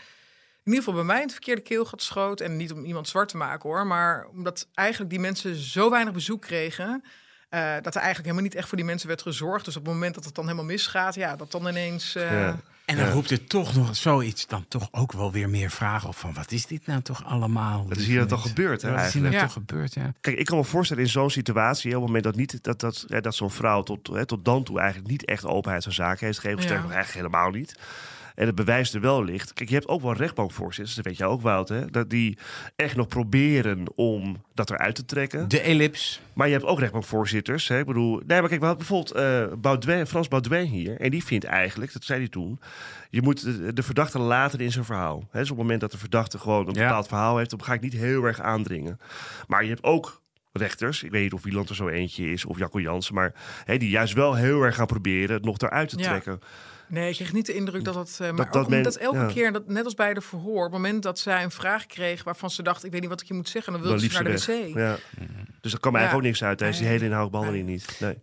ieder 0.63 0.79
geval 0.79 0.93
bij 0.93 1.03
mij, 1.03 1.15
in 1.15 1.21
het 1.23 1.31
verkeerde 1.31 1.61
keelgat 1.61 2.01
schoot. 2.01 2.41
En 2.41 2.57
niet 2.57 2.71
om 2.71 2.85
iemand 2.85 3.07
zwart 3.07 3.29
te 3.29 3.37
maken 3.37 3.69
hoor, 3.69 3.87
maar 3.87 4.27
omdat 4.27 4.67
eigenlijk 4.73 5.09
die 5.09 5.19
mensen 5.19 5.55
zo 5.55 5.89
weinig 5.89 6.13
bezoek 6.13 6.41
kregen. 6.41 7.03
eh, 7.49 7.73
dat 7.81 7.95
er 7.95 8.01
eigenlijk 8.01 8.17
helemaal 8.17 8.43
niet 8.43 8.55
echt 8.55 8.67
voor 8.67 8.77
die 8.77 8.85
mensen 8.85 9.07
werd 9.07 9.21
gezorgd. 9.21 9.65
Dus 9.65 9.75
op 9.77 9.83
het 9.85 9.93
moment 9.93 10.15
dat 10.15 10.25
het 10.25 10.35
dan 10.35 10.43
helemaal 10.43 10.65
misgaat, 10.65 11.15
ja, 11.15 11.35
dat 11.35 11.51
dan 11.51 11.67
ineens. 11.67 12.13
Ja. 12.13 12.59
En 12.87 12.97
dan 12.97 13.09
roept 13.09 13.29
het 13.29 13.49
toch 13.49 13.75
nog 13.75 13.95
zoiets 13.95 14.47
dan 14.47 14.65
toch 14.67 14.87
ook 14.91 15.11
wel 15.11 15.31
weer 15.31 15.49
meer 15.49 15.69
vragen 15.69 16.09
op 16.09 16.15
van 16.15 16.33
wat 16.33 16.51
is 16.51 16.65
dit 16.65 16.85
nou 16.85 17.01
toch 17.01 17.25
allemaal? 17.25 17.85
Dat 17.87 17.97
is 17.97 18.05
hier 18.05 18.17
dan 18.19 18.27
toch 18.27 18.41
gebeurd, 18.41 18.81
hè, 18.81 18.91
Wat 18.91 19.05
is 19.05 19.13
hier 19.13 19.39
toch 19.39 19.51
gebeurd, 19.51 19.93
ja. 19.93 20.13
Kijk, 20.21 20.37
ik 20.37 20.45
kan 20.45 20.57
me 20.57 20.63
voorstellen 20.63 21.03
in 21.03 21.09
zo'n 21.09 21.29
situatie, 21.29 21.89
op 21.89 21.95
het 21.95 22.05
moment 22.05 22.23
dat, 22.23 22.35
niet, 22.35 22.63
dat, 22.63 22.79
dat, 22.79 23.05
hè, 23.07 23.21
dat 23.21 23.35
zo'n 23.35 23.51
vrouw 23.51 23.83
tot, 23.83 24.07
hè, 24.07 24.25
tot 24.25 24.45
dan 24.45 24.63
toe 24.63 24.79
eigenlijk 24.79 25.09
niet 25.09 25.25
echt 25.25 25.45
openheid 25.45 25.83
van 25.83 25.93
zaken 25.93 26.25
heeft 26.25 26.39
gegeven, 26.39 26.61
Ja. 26.61 26.67
sterker 26.67 26.91
eigenlijk 26.91 27.27
helemaal 27.27 27.51
niet. 27.51 27.75
En 28.37 28.45
het 28.45 28.55
bewijs 28.55 28.93
er 28.93 29.01
wel 29.01 29.23
ligt. 29.23 29.53
Kijk, 29.53 29.69
je 29.69 29.75
hebt 29.75 29.87
ook 29.87 30.01
wel 30.01 30.13
rechtbankvoorzitters, 30.13 30.95
dat 30.95 31.05
weet 31.05 31.17
je 31.17 31.25
ook, 31.25 31.41
Wout, 31.41 31.69
hè, 31.69 31.85
dat 31.85 32.09
die 32.09 32.37
echt 32.75 32.95
nog 32.95 33.07
proberen 33.07 33.83
om 33.95 34.43
dat 34.53 34.69
eruit 34.69 34.95
te 34.95 35.05
trekken. 35.05 35.47
De 35.47 35.59
ellips. 35.59 36.21
Maar 36.33 36.47
je 36.47 36.53
hebt 36.53 36.65
ook 36.65 36.79
rechtbankvoorzitters. 36.79 37.67
Hè? 37.67 37.79
Ik 37.79 37.85
bedoel, 37.85 38.21
nee, 38.27 38.39
maar 38.39 38.49
kijk, 38.49 38.59
we 38.61 38.67
hadden 38.67 38.87
bijvoorbeeld 38.87 39.15
eh 39.51 39.57
Baudouin, 39.59 40.07
Frans 40.07 40.27
Baudouin 40.27 40.65
hier. 40.67 40.99
En 40.99 41.09
die 41.11 41.23
vindt 41.23 41.45
eigenlijk, 41.45 41.93
dat 41.93 42.03
zei 42.03 42.19
hij 42.19 42.27
toen, 42.29 42.59
je 43.09 43.21
moet 43.21 43.43
de, 43.43 43.73
de 43.73 43.83
verdachte 43.83 44.19
laten 44.19 44.59
in 44.59 44.71
zijn 44.71 44.85
verhaal. 44.85 45.27
Hè? 45.31 45.39
Dus 45.39 45.51
op 45.51 45.55
het 45.57 45.65
moment 45.65 45.81
dat 45.81 45.91
de 45.91 45.97
verdachte 45.97 46.39
gewoon 46.39 46.67
een 46.67 46.73
Ja. 46.73 46.81
bepaald 46.87 47.07
verhaal 47.07 47.37
heeft, 47.37 47.49
dan 47.49 47.63
ga 47.63 47.73
ik 47.73 47.81
niet 47.81 47.93
heel 47.93 48.23
erg 48.23 48.41
aandringen. 48.41 48.99
Maar 49.47 49.63
je 49.63 49.69
hebt 49.69 49.83
ook 49.83 50.21
rechters, 50.51 51.03
ik 51.03 51.11
weet 51.11 51.23
niet 51.23 51.33
of 51.33 51.43
Wieland 51.43 51.69
er 51.69 51.75
zo 51.75 51.87
eentje 51.87 52.31
is 52.31 52.45
of 52.45 52.57
Jacco 52.57 52.79
Jansen, 52.79 53.13
maar 53.13 53.33
hè, 53.65 53.77
die 53.77 53.89
juist 53.89 54.13
wel 54.13 54.35
heel 54.35 54.61
erg 54.61 54.75
gaan 54.75 54.85
proberen 54.85 55.35
het 55.35 55.45
nog 55.45 55.57
eruit 55.59 55.89
te 55.89 55.97
Ja. 55.97 56.03
trekken. 56.03 56.39
Nee, 56.87 57.09
ik 57.09 57.15
kreeg 57.15 57.33
niet 57.33 57.45
de 57.45 57.53
indruk 57.53 57.83
dat 57.83 57.95
het. 57.95 58.09
eh, 58.11 58.27
maar 58.31 58.35
dat 58.35 58.47
ook 58.47 58.53
omdat 58.53 58.69
men- 58.69 58.83
dat 58.83 58.95
elke 58.95 59.17
ja. 59.17 59.25
keer, 59.27 59.51
dat, 59.51 59.67
net 59.67 59.85
als 59.85 59.93
bij 59.93 60.13
de 60.13 60.21
verhoor, 60.21 60.57
op 60.65 60.71
het 60.71 60.81
moment 60.81 61.03
dat 61.03 61.19
zij 61.19 61.43
een 61.43 61.51
vraag 61.51 61.85
kreeg 61.85 62.23
waarvan 62.23 62.49
ze 62.49 62.63
dacht: 62.63 62.83
ik 62.83 62.91
weet 62.91 63.01
niet 63.01 63.09
wat 63.09 63.21
ik 63.21 63.27
je 63.27 63.33
moet 63.33 63.49
zeggen, 63.49 63.71
dan 63.73 63.81
Dan 63.81 63.91
wilde 63.91 64.05
ze 64.05 64.15
ze 64.15 64.23
naar 64.23 64.31
de 64.31 64.67
wc. 64.71 64.77
Ja. 64.77 64.97
Dus 65.61 65.71
dat 65.71 65.79
kwam 65.81 65.95
eigenlijk 65.95 66.11
Ja. 66.11 66.15
ook 66.15 66.21
niks 66.21 66.43
uit 66.43 66.57
tijdens 66.57 66.79
die 66.79 66.87
hele 66.87 67.05
inhoudbehandeling 67.05 67.65
Nee. 67.65 67.73
niet. 67.73 67.97
Nee. 67.99 68.21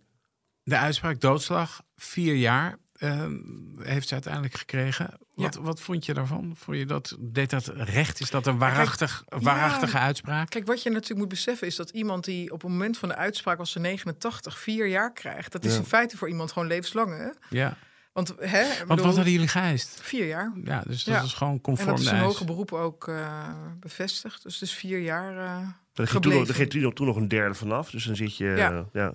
De 0.63 0.77
uitspraak 0.77 1.19
doodslag, 1.21 1.81
vier 1.95 2.35
jaar. 2.35 2.77
ehm, 2.95 3.33
heeft 3.81 4.07
ze 4.07 4.13
uiteindelijk 4.13 4.55
gekregen. 4.55 5.13
Wat, 5.33 5.55
wat 5.55 5.81
vond 5.81 6.05
je 6.05 6.13
daarvan? 6.13 6.53
Vond 6.57 6.77
je 6.77 6.85
dat, 6.85 7.15
deed 7.19 7.49
dat 7.49 7.67
recht? 7.67 8.19
Is 8.19 8.29
dat 8.29 8.47
een 8.47 8.57
waarachtig, 8.57 9.23
waarachtige 9.27 9.97
uitspraak? 9.97 10.49
Kijk, 10.49 10.67
wat 10.67 10.83
je 10.83 10.89
natuurlijk 10.89 11.19
moet 11.19 11.29
beseffen 11.29 11.67
is 11.67 11.75
dat 11.75 11.89
iemand 11.89 12.23
die 12.25 12.51
op 12.51 12.61
het 12.61 12.71
moment 12.71 12.97
van 12.97 13.09
de 13.09 13.15
uitspraak 13.15 13.59
als 13.59 13.71
ze 13.71 13.79
89 13.79 14.59
vier 14.59 14.87
jaar 14.87 15.13
krijgt, 15.13 15.51
dat 15.51 15.65
is 15.65 15.73
Ja. 15.73 15.79
in 15.79 15.85
feite 15.85 16.17
voor 16.17 16.29
iemand 16.29 16.51
gewoon 16.51 16.67
levenslang. 16.67 17.17
Hè? 17.17 17.29
Ja. 17.57 17.77
Want, 18.15 18.33
hè, 18.39 18.61
ik 18.61 18.67
Want 18.67 18.87
bedoel, 18.87 19.05
wat 19.05 19.15
hadden 19.15 19.33
jullie 19.33 19.47
geëist? 19.47 19.99
vier 20.01 20.27
jaar. 20.27 20.51
Ja, 20.63 20.81
dus 20.87 21.03
dat 21.03 21.15
Ja. 21.15 21.21
is 21.21 21.33
gewoon 21.33 21.53
En 21.53 21.61
conform 21.61 21.89
dat 21.89 21.99
is 21.99 22.05
een 22.07 22.19
hoger 22.19 22.45
beroep 22.45 22.73
ook 22.73 23.07
eh, 23.07 23.49
bevestigd. 23.79 24.43
Dus 24.43 24.53
het 24.53 24.61
is 24.63 24.73
vier 24.73 24.99
jaar. 24.99 25.37
eh, 25.37 25.45
Er 25.93 26.07
ging, 26.07 26.23
toen, 26.23 26.31
er 26.47 26.67
toen 26.69 26.81
nog- 26.81 26.93
toen 26.93 27.05
nog 27.07 27.15
een 27.15 27.27
derde 27.27 27.53
vanaf. 27.53 27.89
Dus 27.89 28.05
dan 28.05 28.15
zit 28.15 28.37
je... 28.37 28.45
Ja. 28.45 28.85
ja. 28.93 29.13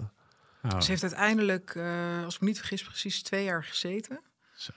Oh, 0.62 0.80
Ze 0.80 0.90
heeft 0.90 1.02
uiteindelijk, 1.02 1.74
eh, 1.74 2.24
als 2.24 2.34
ik 2.34 2.40
me 2.40 2.46
niet 2.46 2.58
vergis, 2.58 2.82
precies 2.84 3.22
twee 3.22 3.44
jaar 3.44 3.64
gezeten. 3.64 4.20
Zo. 4.56 4.72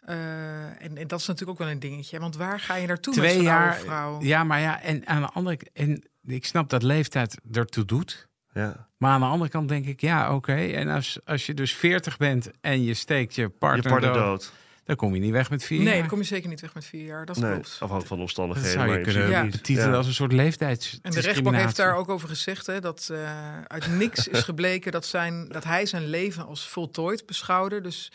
Eh, 0.00 0.82
en, 0.82 0.96
en 0.96 1.06
dat 1.08 1.20
is 1.20 1.26
natuurlijk 1.26 1.50
ook 1.60 1.64
wel 1.66 1.74
een 1.74 1.80
dingetje. 1.80 2.20
Want 2.20 2.36
waar 2.36 2.60
ga 2.60 2.74
je 2.74 2.86
naartoe 2.86 3.14
met 3.14 3.22
Twee 3.22 3.34
zo'n 3.34 3.44
jaar. 3.44 3.70
oude 3.72 3.84
vrouw? 3.84 4.20
Ja, 4.22 4.44
maar 4.44 4.60
ja, 4.60 4.82
en 4.82 5.06
aan 5.06 5.20
de 5.22 5.28
andere 5.28 5.58
en 5.72 6.08
ik 6.24 6.44
snap 6.46 6.70
dat 6.70 6.82
leeftijd 6.82 7.40
ertoe 7.52 7.84
doet. 7.84 8.28
Ja. 8.52 8.88
Maar 8.96 9.10
aan 9.12 9.20
de 9.20 9.26
andere 9.26 9.50
kant 9.50 9.68
denk 9.68 9.86
ik, 9.86 10.00
ja, 10.00 10.34
oké. 10.34 10.52
En 10.54 10.88
als, 10.88 11.18
als 11.24 11.46
je 11.46 11.54
dus 11.54 11.74
40 11.74 12.16
bent 12.16 12.50
en 12.60 12.84
je 12.84 12.94
steekt 12.94 13.34
je 13.34 13.42
Je 13.42 13.48
partner, 13.48 14.00
dood, 14.00 14.14
dood. 14.14 14.52
dan 14.84 14.96
kom 14.96 15.14
je 15.14 15.20
niet 15.20 15.30
weg 15.32 15.50
met 15.50 15.64
vier 15.64 15.78
Nee, 15.78 15.88
jaar. 15.88 15.98
dan 15.98 16.08
kom 16.08 16.18
je 16.18 16.24
zeker 16.24 16.48
niet 16.48 16.60
weg 16.60 16.74
met 16.74 16.84
vier 16.84 17.04
jaar. 17.04 17.26
Dat 17.26 17.36
Nee, 17.36 17.50
klopt. 17.52 17.68
afhankelijk 17.72 18.06
van 18.06 18.16
de 18.18 18.22
Dat 18.24 18.36
omstandigheden. 18.36 18.80
zou 18.80 18.98
je 18.98 19.00
kunnen 19.04 19.30
Ja. 19.30 19.42
niet. 19.42 19.50
betitelen 19.52 19.90
Ja. 19.90 19.96
als 19.96 20.06
een 20.06 20.14
soort 20.14 20.32
leeftijds. 20.32 20.98
En 21.02 21.10
de 21.10 21.20
rechtbank 21.20 21.56
heeft 21.56 21.76
daar 21.76 21.94
ook 21.96 22.08
over 22.08 22.28
gezegd 22.28 22.66
hè, 22.66 22.80
dat 22.80 23.08
eh, 23.12 23.60
uit 23.66 23.86
niks 23.86 24.28
is 24.28 24.42
gebleken 24.42 24.92
dat, 24.92 25.06
zijn, 25.06 25.48
dat 25.48 25.64
hij 25.64 25.86
zijn 25.86 26.06
leven 26.06 26.46
als 26.46 26.68
voltooid 26.68 27.26
beschouwde. 27.26 27.80
Dus 27.80 28.12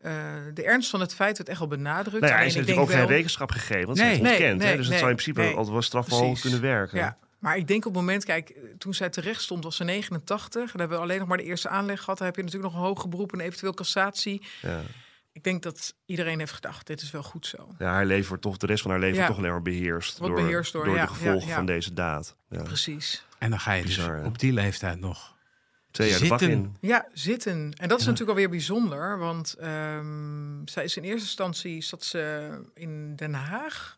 eh, 0.00 0.12
de 0.54 0.62
ernst 0.62 0.90
van 0.90 1.00
het 1.00 1.14
feit 1.14 1.36
werd 1.36 1.48
echt 1.50 1.60
al 1.60 1.66
benadrukt. 1.66 2.20
Nou 2.20 2.26
ja, 2.26 2.32
hij 2.34 2.42
heeft 2.42 2.56
natuurlijk 2.56 2.86
ook 2.86 2.92
geen 2.94 3.06
rekenschap 3.06 3.50
gegeven. 3.50 3.86
Want 3.86 3.98
Nee. 3.98 4.06
ze 4.06 4.12
heeft 4.12 4.22
het 4.22 4.28
Nee, 4.30 4.32
ontkend. 4.40 4.62
hè? 4.62 4.66
nee, 4.68 4.76
Dus 4.76 4.84
het 4.86 4.90
nee, 4.90 4.98
zou 4.98 5.10
in 5.10 5.16
principe 5.16 5.40
nee. 5.40 5.54
altijd 5.54 5.92
wel 5.92 6.02
Precies. 6.02 6.40
kunnen 6.40 6.60
werken. 6.60 6.98
Ja, 6.98 7.16
maar 7.38 7.56
ik 7.56 7.66
denk 7.66 7.86
op 7.86 7.92
het 7.94 8.00
moment, 8.02 8.24
kijk, 8.24 8.54
toen 8.78 8.94
zij 8.94 9.08
terecht 9.10 9.42
stond 9.42 9.64
was 9.64 9.76
ze 9.76 9.84
89. 9.84 10.70
Dan 10.70 10.80
hebben 10.80 10.98
we 10.98 11.04
alleen 11.04 11.18
nog 11.18 11.28
maar 11.28 11.36
de 11.36 11.42
eerste 11.44 11.68
aanleg 11.68 12.00
gehad. 12.00 12.18
Dan 12.18 12.26
heb 12.26 12.36
je 12.36 12.42
natuurlijk 12.42 12.72
nog 12.72 12.80
een 12.82 12.88
hoger 12.88 13.08
beroep 13.08 13.32
en 13.32 13.40
eventueel 13.40 13.74
cassatie. 13.74 14.42
Ja. 14.62 14.80
Ik 15.32 15.44
denk 15.44 15.62
dat 15.62 15.94
iedereen 16.06 16.38
heeft 16.38 16.52
gedacht, 16.52 16.86
dit 16.86 17.00
is 17.00 17.10
wel 17.10 17.22
goed 17.22 17.46
zo. 17.46 17.68
Ja, 17.78 17.86
haar 17.86 18.06
leven 18.06 18.28
wordt 18.28 18.42
toch, 18.42 18.56
de 18.56 18.66
rest 18.66 18.82
van 18.82 18.90
haar 18.90 19.00
leven 19.00 19.16
Ja. 19.16 19.20
wordt 19.26 19.34
toch 19.34 19.44
alleen 19.44 19.62
maar 19.62 19.72
beheerst. 19.72 20.18
Wordt 20.18 20.34
door, 20.34 20.44
beheerst 20.44 20.72
door, 20.72 20.88
ja, 20.88 21.02
de 21.02 21.08
gevolgen 21.08 21.40
ja, 21.40 21.48
ja. 21.48 21.54
van 21.54 21.66
deze 21.66 21.92
daad. 21.94 22.36
Ja. 22.48 22.62
Precies. 22.62 23.26
En 23.38 23.50
dan 23.50 23.60
ga 23.60 23.72
je 23.72 23.82
Bizar, 23.82 24.16
dus 24.18 24.26
op 24.26 24.38
die 24.38 24.52
leeftijd 24.52 25.00
nog. 25.00 25.36
Twee 25.90 26.10
jaar 26.10 26.18
de 26.20 26.28
bak 26.28 26.38
Zitten. 26.38 26.58
in. 26.58 26.76
Ja, 26.80 27.08
zitten. 27.12 27.52
En 27.76 27.88
dat 27.88 27.98
is 27.98 28.04
Ja. 28.04 28.10
natuurlijk 28.10 28.28
alweer 28.38 28.48
bijzonder, 28.48 29.18
want 29.18 29.54
ehm, 29.54 30.66
zij 30.66 30.84
is 30.84 30.96
in 30.96 31.02
eerste 31.02 31.20
instantie 31.20 31.82
zat 31.82 32.04
ze 32.04 32.50
in 32.74 33.16
Den 33.16 33.34
Haag. 33.34 33.97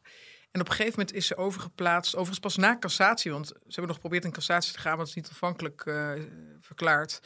En 0.51 0.61
op 0.61 0.69
een 0.69 0.75
gegeven 0.75 0.99
moment 0.99 1.17
is 1.17 1.27
ze 1.27 1.37
overgeplaatst, 1.37 2.13
overigens 2.15 2.39
pas 2.39 2.57
na 2.57 2.79
cassatie, 2.79 3.33
want 3.33 3.47
ze 3.47 3.55
hebben 3.65 3.87
nog 3.87 3.95
geprobeerd 3.95 4.25
in 4.25 4.33
cassatie 4.33 4.73
te 4.73 4.79
gaan, 4.79 4.91
maar 4.91 5.01
het 5.01 5.09
is 5.09 5.15
niet 5.15 5.29
ontvankelijk 5.29 5.83
eh, 5.87 6.11
verklaard. 6.61 7.21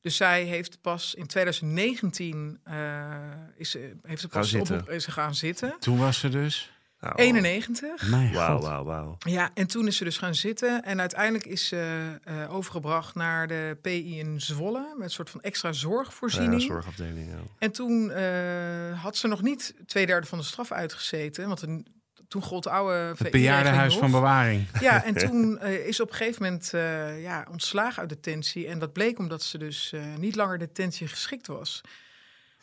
Dus 0.00 0.16
zij 0.16 0.42
heeft 0.44 0.80
pas 0.80 1.14
in 1.14 1.26
2019 1.26 2.60
eh, 2.64 3.14
is 3.56 3.70
ze, 3.70 3.78
heeft 4.02 4.20
ze 4.20 4.28
Gaan 4.30 4.40
pas 4.40 4.54
op, 4.54 4.66
zitten. 4.66 4.94
is 4.94 5.04
ze 5.04 5.10
gaan 5.10 5.34
zitten. 5.34 5.76
Toen 5.78 5.98
was 5.98 6.18
ze 6.18 6.28
dus. 6.28 6.70
Nou, 7.00 7.14
91. 7.14 8.08
Mijn 8.10 8.32
Wauw, 8.32 8.60
wauw, 8.60 8.84
wauw. 8.84 9.16
Ja, 9.18 9.50
en 9.54 9.66
toen 9.66 9.86
is 9.86 9.96
ze 9.96 10.04
dus 10.04 10.18
gaan 10.18 10.34
zitten. 10.34 10.82
En 10.84 11.00
uiteindelijk 11.00 11.46
is 11.46 11.68
ze 11.68 12.10
eh, 12.24 12.54
overgebracht 12.54 13.14
naar 13.14 13.46
de 13.48 13.78
PI 13.82 14.18
in 14.18 14.40
Zwolle. 14.40 14.92
Met 14.96 15.04
een 15.04 15.10
soort 15.10 15.30
van 15.30 15.40
extra 15.40 15.68
Ja, 15.68 15.74
zorgvoorziening. 15.74 16.62
zorgafdeling. 16.62 17.30
Ja. 17.30 17.36
En 17.58 17.72
toen 17.72 18.10
eh, 18.10 19.02
had 19.02 19.16
ze 19.16 19.28
nog 19.28 19.42
niet 19.42 19.74
twee 19.86 20.06
derde 20.06 20.26
van 20.26 20.38
de 20.38 20.44
straf 20.44 20.72
uitgezeten. 20.72 21.48
Want 21.48 21.62
een, 21.62 21.86
toen 22.28 22.42
gold 22.42 22.62
de 22.62 22.70
oude 22.70 23.14
Het 23.18 23.30
bejaardenhuis 23.30 23.96
van 23.96 24.10
bewaring. 24.10 24.66
Ja, 24.80 25.04
en 25.04 25.14
toen 25.28 25.58
eh, 25.58 25.86
is 25.86 26.00
op 26.00 26.10
een 26.10 26.14
gegeven 26.14 26.42
moment 26.42 26.74
eh, 26.74 27.22
ja, 27.22 27.46
ontslagen 27.50 28.00
uit 28.00 28.08
detentie. 28.08 28.66
En 28.66 28.78
dat 28.78 28.92
bleek 28.92 29.18
omdat 29.18 29.42
ze 29.42 29.58
dus 29.58 29.92
eh, 29.92 30.00
niet 30.18 30.36
langer 30.36 30.58
detentie 30.58 31.08
geschikt 31.08 31.46
was. 31.46 31.80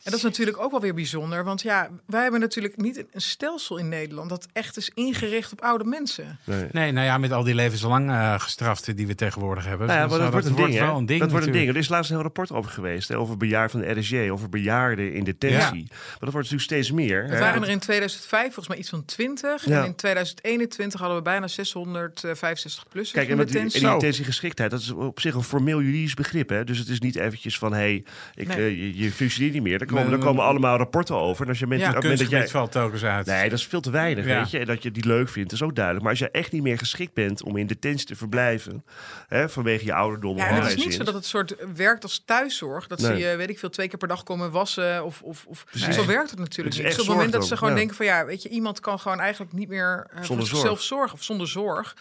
En 0.03 0.11
dat 0.11 0.19
is 0.19 0.21
natuurlijk 0.25 0.57
ook 0.61 0.71
wel 0.71 0.81
weer 0.81 0.93
bijzonder. 0.93 1.43
Want 1.43 1.61
ja, 1.61 1.89
wij 2.05 2.21
hebben 2.21 2.39
natuurlijk 2.39 2.77
niet 2.77 2.97
een 3.11 3.21
stelsel 3.21 3.77
in 3.77 3.89
Nederland... 3.89 4.29
dat 4.29 4.47
echt 4.53 4.77
is 4.77 4.91
ingericht 4.93 5.51
op 5.51 5.61
oude 5.61 5.83
mensen. 5.83 6.39
Nee. 6.43 6.67
Nee, 6.71 6.91
nou 6.91 7.05
ja, 7.05 7.17
met 7.17 7.31
al 7.31 7.43
die 7.43 7.55
levenslang 7.55 8.09
eh 8.09 8.39
gestraften 8.39 8.95
die 8.95 9.07
we 9.07 9.15
tegenwoordig 9.15 9.65
hebben. 9.65 9.87
Nou 9.87 9.99
ja, 9.99 10.05
Dus 10.07 10.13
maar 10.17 10.23
dat, 10.23 10.31
wordt 10.31 10.47
een 10.47 10.55
ding, 10.55 10.73
hè? 10.73 10.85
wel 10.85 10.97
een 10.97 11.05
ding. 11.05 11.19
Dat 11.19 11.31
wordt 11.31 11.45
een 11.45 11.51
ding. 11.51 11.69
Er 11.69 11.77
is 11.77 11.89
laatst 11.89 12.09
een 12.09 12.15
heel 12.15 12.25
rapport 12.25 12.51
over 12.51 12.71
geweest. 12.71 13.07
Hè, 13.07 13.17
over 13.17 13.37
bejaard 13.37 13.71
van 13.71 13.79
de 13.79 13.91
RSJ, 13.99 14.29
over 14.31 14.49
bejaarden 14.49 15.13
in 15.13 15.23
detentie. 15.23 15.85
Maar 15.89 16.17
dat 16.19 16.31
wordt 16.31 16.33
natuurlijk 16.35 16.61
steeds 16.61 16.91
meer. 16.91 17.23
Het 17.23 17.39
waren 17.39 17.63
er 17.63 17.69
in 17.69 17.79
2005 17.79 18.43
volgens 18.43 18.67
mij 18.67 18.77
iets 18.77 18.89
van 18.89 19.05
20. 19.05 19.65
Ja. 19.65 19.79
En 19.79 19.85
in 19.85 19.95
2021 19.95 20.99
hadden 20.99 21.17
we 21.17 21.23
bijna 21.23 21.47
665 21.47 22.87
plus 22.89 23.11
Kijk, 23.11 23.25
en, 23.25 23.31
in 23.31 23.37
met 23.37 23.47
die, 23.47 23.59
en 23.59 23.91
intentiegeschiktheid, 23.93 24.71
dat 24.71 24.79
is 24.79 24.91
op 24.91 25.19
zich 25.19 25.33
een 25.35 25.43
formeel 25.43 25.81
juridisch 25.81 26.13
begrip. 26.13 26.49
Hè? 26.49 26.63
Dus 26.63 26.77
het 26.77 26.87
is 26.87 26.99
niet 26.99 27.15
eventjes 27.15 27.57
van, 27.57 27.71
hé, 27.73 27.79
hey, 27.79 28.03
ik, 28.35 28.47
Nee. 28.47 28.57
eh, 28.57 28.77
je, 28.77 28.97
je 28.97 29.11
functioneert 29.11 29.53
niet 29.53 29.63
meer. 29.63 29.79
Er 29.95 30.03
komen, 30.03 30.19
Maar- 30.19 30.27
komen 30.27 30.43
allemaal 30.43 30.77
rapporten 30.77 31.15
over. 31.15 31.43
En 31.43 31.49
als 31.49 31.59
je 31.59 31.67
met, 31.67 31.79
Ja. 31.79 31.87
op 31.87 31.93
het 31.93 32.03
moment 32.03 32.21
dat 32.21 32.29
jij... 32.29 32.47
Valt 32.47 32.71
telkens 32.71 33.03
uit. 33.03 33.25
Nee, 33.25 33.49
dat 33.49 33.59
is 33.59 33.67
veel 33.67 33.81
te 33.81 33.91
weinig, 33.91 34.25
Ja. 34.25 34.37
weet 34.39 34.51
je. 34.51 34.59
En 34.59 34.65
dat 34.65 34.83
je 34.83 34.91
die 34.91 35.05
leuk 35.05 35.29
vindt, 35.29 35.51
is 35.51 35.61
ook 35.61 35.75
duidelijk. 35.75 36.03
Maar 36.03 36.13
als 36.13 36.21
je 36.21 36.31
echt 36.31 36.51
niet 36.51 36.61
meer 36.61 36.77
geschikt 36.77 37.13
bent 37.13 37.43
om 37.43 37.57
in 37.57 37.67
detentie 37.67 38.05
te 38.07 38.15
verblijven... 38.15 38.83
Hè, 39.27 39.49
vanwege 39.49 39.85
je 39.85 39.93
ouderdom... 39.93 40.37
Ja, 40.37 40.49
of 40.49 40.55
het 40.63 40.77
is 40.77 40.85
niet 40.85 40.93
zo 40.93 41.03
dat 41.03 41.13
het 41.13 41.25
soort 41.25 41.55
werkt 41.75 42.03
als 42.03 42.23
thuiszorg. 42.25 42.87
Dat 42.87 42.99
Nee. 42.99 43.11
ze 43.21 43.27
je, 43.27 43.35
weet 43.35 43.49
ik 43.49 43.59
veel, 43.59 43.69
twee 43.69 43.87
keer 43.87 43.97
per 43.97 44.07
dag 44.07 44.23
komen 44.23 44.51
wassen. 44.51 45.05
Of, 45.05 45.21
of, 45.21 45.45
of. 45.47 45.65
Zo 45.71 46.05
werkt 46.05 46.29
het 46.29 46.39
natuurlijk 46.39 46.75
Het 46.75 46.75
is 46.75 46.77
niet. 46.77 46.83
Dus 46.85 46.93
op 46.93 46.97
het 47.07 47.15
moment 47.15 47.31
dat 47.33 47.47
ze 47.47 47.57
gewoon 47.57 47.73
ja. 47.73 47.79
denken 47.79 47.95
van 47.95 48.05
ja, 48.05 48.25
weet 48.25 48.41
je, 48.41 48.49
iemand 48.49 48.79
kan 48.79 48.99
gewoon 48.99 49.19
eigenlijk 49.19 49.53
niet 49.53 49.67
meer 49.69 50.05
eh, 50.09 50.15
voor 50.15 50.25
Zonder 50.25 50.45
zichzelf 50.47 50.67
zorg. 50.81 50.81
zorgen. 50.83 51.13
Of 51.17 51.23
zonder 51.23 51.47
zorg. 51.47 51.95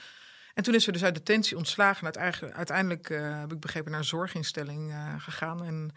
En 0.54 0.62
toen 0.62 0.74
is 0.74 0.84
ze 0.84 0.92
dus 0.92 1.04
uit 1.04 1.14
detentie 1.14 1.56
ontslagen. 1.56 1.98
En 1.98 2.04
uiteindelijk, 2.04 2.56
uiteindelijk 2.56 3.10
eh, 3.10 3.40
heb 3.40 3.52
ik 3.52 3.60
begrepen 3.60 3.90
naar 3.90 4.00
een 4.00 4.06
zorginstelling 4.06 4.90
eh, 4.90 4.96
gegaan. 5.18 5.64
En 5.64 5.90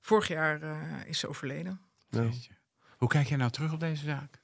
vorig 0.00 0.28
jaar 0.28 0.62
eh, 0.62 0.78
is 1.06 1.18
ze 1.18 1.28
overleden. 1.28 1.80
Ja. 2.10 2.30
Hoe 2.96 3.08
kijk 3.08 3.28
jij 3.28 3.36
nou 3.36 3.50
terug 3.50 3.72
op 3.72 3.80
deze 3.80 4.04
zaak? 4.04 4.40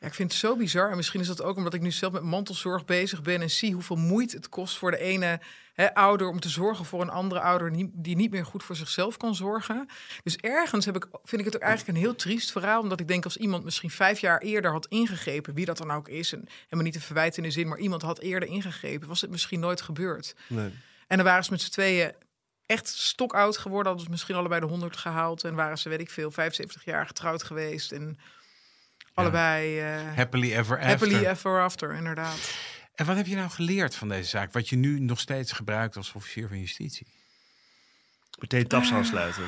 Ja, 0.00 0.06
ik 0.06 0.14
vind 0.14 0.30
het 0.30 0.40
zo 0.40 0.56
bizar. 0.56 0.90
En 0.90 0.96
misschien 0.96 1.20
is 1.20 1.26
dat 1.26 1.42
ook 1.42 1.56
omdat 1.56 1.74
ik 1.74 1.80
nu 1.80 1.90
zelf 1.90 2.12
met 2.12 2.22
mantelzorg 2.22 2.84
bezig 2.84 3.22
ben 3.22 3.40
en 3.40 3.50
zie 3.50 3.72
hoeveel 3.72 3.96
moeite 3.96 4.36
het 4.36 4.48
kost 4.48 4.78
voor 4.78 4.90
de 4.90 4.98
ene 4.98 5.40
hè, 5.74 5.94
ouder 5.94 6.28
om 6.28 6.40
te 6.40 6.48
zorgen 6.48 6.84
voor 6.84 7.00
een 7.00 7.10
andere 7.10 7.40
ouder 7.40 7.72
die, 7.92 8.16
niet 8.16 8.30
meer 8.30 8.46
goed 8.46 8.62
voor 8.62 8.76
zichzelf 8.76 9.16
kan 9.16 9.34
zorgen. 9.34 9.88
Dus 10.22 10.36
ergens 10.36 10.84
heb 10.84 10.96
ik, 10.96 11.06
vind 11.24 11.40
ik 11.40 11.46
het 11.46 11.56
ook 11.56 11.62
eigenlijk 11.62 11.96
een 11.96 12.04
heel 12.04 12.16
triest 12.16 12.52
verhaal. 12.52 12.80
Omdat 12.80 13.00
ik 13.00 13.08
denk 13.08 13.24
als 13.24 13.36
iemand 13.36 13.64
misschien 13.64 13.90
vijf 13.90 14.18
jaar 14.18 14.40
eerder 14.40 14.70
had 14.70 14.86
ingegrepen, 14.86 15.54
wie 15.54 15.64
dat 15.64 15.78
dan 15.78 15.90
ook 15.90 16.08
is, 16.08 16.32
en, 16.32 16.48
me 16.68 16.82
niet 16.82 16.92
te 16.92 17.00
verwijten 17.00 17.42
in 17.42 17.48
de 17.48 17.54
zin, 17.54 17.68
maar 17.68 17.78
iemand 17.78 18.02
had 18.02 18.20
eerder 18.20 18.48
ingegrepen, 18.48 19.08
was 19.08 19.20
het 19.20 19.30
misschien 19.30 19.60
nooit 19.60 19.80
gebeurd. 19.80 20.34
Nee. 20.46 20.70
En 21.06 21.16
dan 21.16 21.26
waren 21.26 21.44
ze 21.44 21.50
met 21.50 21.60
z'n 21.60 21.70
tweeën 21.70 22.12
echt 22.70 22.88
stokoud 22.88 23.58
geworden. 23.58 23.86
Hadden 23.86 24.04
ze 24.04 24.10
misschien 24.10 24.34
allebei 24.34 24.60
de 24.60 24.66
100 24.66 24.96
gehaald. 24.96 25.44
En 25.44 25.54
waren 25.54 25.78
ze, 25.78 25.88
weet 25.88 26.00
ik 26.00 26.10
veel, 26.10 26.30
75 26.30 26.84
jaar 26.84 27.06
getrouwd 27.06 27.42
geweest. 27.42 27.92
En 27.92 28.18
allebei 29.14 29.80
eh, 29.80 30.16
Happily 30.16 30.52
ever 30.52 30.76
after. 30.76 30.88
happily 30.88 31.26
ever 31.26 31.62
after, 31.62 31.92
inderdaad. 31.92 32.54
En 32.94 33.06
wat 33.06 33.16
heb 33.16 33.26
je 33.26 33.36
nou 33.36 33.50
geleerd 33.50 33.94
van 33.94 34.08
deze 34.08 34.28
zaak? 34.28 34.52
Wat 34.52 34.68
je 34.68 34.76
nu 34.76 35.00
nog 35.00 35.20
steeds 35.20 35.52
gebruikt 35.52 35.96
als 35.96 36.12
officier 36.12 36.48
van 36.48 36.58
justitie? 36.58 37.06
Meteen 38.38 38.66
taps 38.66 38.92
aansluiten. 38.92 39.44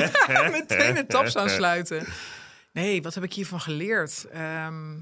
Meteen 0.50 0.94
met 0.94 1.08
taps 1.08 1.36
aansluiten. 1.36 2.06
Nee, 2.72 3.02
wat 3.02 3.14
heb 3.14 3.24
ik 3.24 3.32
hiervan 3.32 3.60
geleerd? 3.60 4.24
Ehm, 4.24 4.94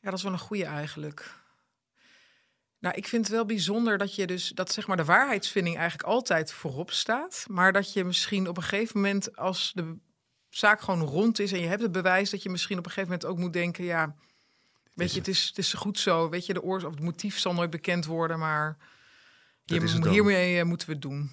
ja, 0.00 0.10
dat 0.10 0.14
is 0.14 0.22
wel 0.22 0.32
een 0.32 0.38
goede 0.38 0.64
eigenlijk. 0.64 1.37
Nou, 2.80 2.94
ik 2.96 3.08
vind 3.08 3.26
het 3.26 3.34
wel 3.34 3.44
bijzonder 3.44 3.98
dat 3.98 4.14
je 4.14 4.26
dus 4.26 4.48
dat 4.48 4.72
zeg 4.72 4.86
maar 4.86 4.96
de 4.96 5.04
waarheidsvinding 5.04 5.76
eigenlijk 5.76 6.08
altijd 6.08 6.52
voorop 6.52 6.90
staat, 6.90 7.44
maar 7.48 7.72
dat 7.72 7.92
je 7.92 8.04
misschien 8.04 8.48
op 8.48 8.56
een 8.56 8.62
gegeven 8.62 9.00
moment 9.00 9.36
als 9.36 9.72
de 9.74 9.96
zaak 10.48 10.80
gewoon 10.80 11.02
rond 11.02 11.38
is 11.38 11.52
en 11.52 11.60
je 11.60 11.66
hebt 11.66 11.82
het 11.82 11.92
bewijs 11.92 12.30
dat 12.30 12.42
je 12.42 12.48
misschien 12.48 12.78
op 12.78 12.84
een 12.84 12.90
gegeven 12.90 13.10
moment 13.10 13.30
ook 13.30 13.38
moet 13.38 13.52
denken, 13.52 13.84
ja, 13.84 14.14
weet 14.94 15.12
je, 15.12 15.18
het 15.18 15.28
is 15.28 15.46
het 15.46 15.58
is 15.58 15.72
goed 15.72 15.98
zo, 15.98 16.28
weet 16.28 16.46
je, 16.46 16.52
de 16.52 16.62
oorzaak 16.62 16.90
of 16.90 16.94
het 16.94 17.04
motief 17.04 17.38
zal 17.38 17.54
nooit 17.54 17.70
bekend 17.70 18.06
worden, 18.06 18.38
maar 18.38 18.76
hiermee 19.64 20.58
eh, 20.58 20.64
moeten 20.64 20.86
we 20.86 20.92
het 20.92 21.02
doen. 21.02 21.30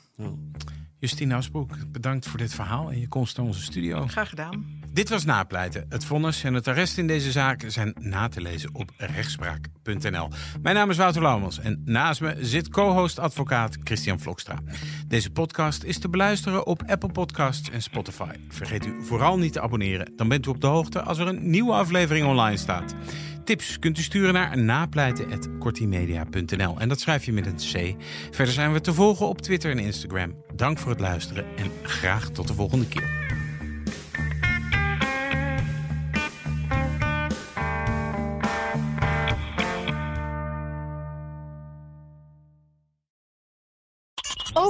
Justine 1.00 1.36
Asbroek, 1.36 1.92
bedankt 1.92 2.28
voor 2.28 2.40
dit 2.40 2.54
verhaal 2.54 2.92
en 2.92 3.00
je 3.00 3.08
komst 3.08 3.38
naar 3.38 3.46
onze 3.46 3.62
studio. 3.62 4.08
Graag 4.08 4.30
gedaan. 4.30 4.66
Dit 4.92 5.10
was 5.10 5.26
Napleiten. 5.26 5.86
Het 5.90 6.06
vonnis 6.06 6.44
en 6.44 6.54
het 6.54 6.68
arrest 6.68 6.98
in 6.98 7.08
deze 7.08 7.32
zaak 7.32 7.64
zijn 7.68 7.96
na 8.00 8.28
te 8.28 8.42
lezen 8.42 8.70
op 8.74 8.92
rechtspraak.nl. 8.98 10.30
Mijn 10.62 10.76
naam 10.76 10.90
is 10.90 10.98
Wouter 10.98 11.22
Laumans 11.22 11.60
en 11.60 11.82
naast 11.86 12.22
me 12.22 12.36
zit 12.40 12.70
co-host 12.70 13.20
advocaat 13.20 13.78
Christian 13.84 14.20
Vlokstra. 14.20 14.60
Deze 15.08 15.32
podcast 15.32 15.84
is 15.84 16.00
te 16.00 16.10
beluisteren 16.10 16.66
op 16.66 16.84
Apple 16.88 17.12
Podcasts 17.12 17.70
en 17.70 17.82
Spotify. 17.82 18.34
Vergeet 18.50 18.86
u 18.86 19.04
vooral 19.04 19.38
niet 19.38 19.54
te 19.54 19.62
abonneren, 19.62 20.14
dan 20.16 20.28
bent 20.28 20.46
u 20.46 20.50
op 20.50 20.62
de 20.62 20.68
hoogte 20.68 21.02
als 21.02 21.18
er 21.18 21.28
een 21.28 21.50
nieuwe 21.50 21.74
aflevering 21.74 22.28
online 22.28 22.58
staat. 22.58 22.96
Tips 23.46 23.80
kunt 23.80 23.98
u 23.98 24.02
sturen 24.02 24.34
naar 24.34 24.58
napleiten.kortimedia.nl 24.58 26.80
en 26.80 26.90
dat 26.90 27.00
schrijf 27.00 27.26
je 27.26 27.34
met 27.34 27.46
een 27.46 27.56
C. 27.56 27.96
Verder 28.32 28.54
zijn 28.54 28.74
we 28.74 28.82
te 28.82 28.94
volgen 28.94 29.28
op 29.28 29.42
Twitter 29.42 29.72
en 29.72 29.80
Dank 30.56 30.78
voor 30.78 30.92
het 30.92 31.00
luisteren 31.00 31.46
en 31.56 31.72
graag 31.84 32.30
tot 32.30 32.48
de 32.48 32.54
volgende 32.54 32.88
keer. 32.88 33.25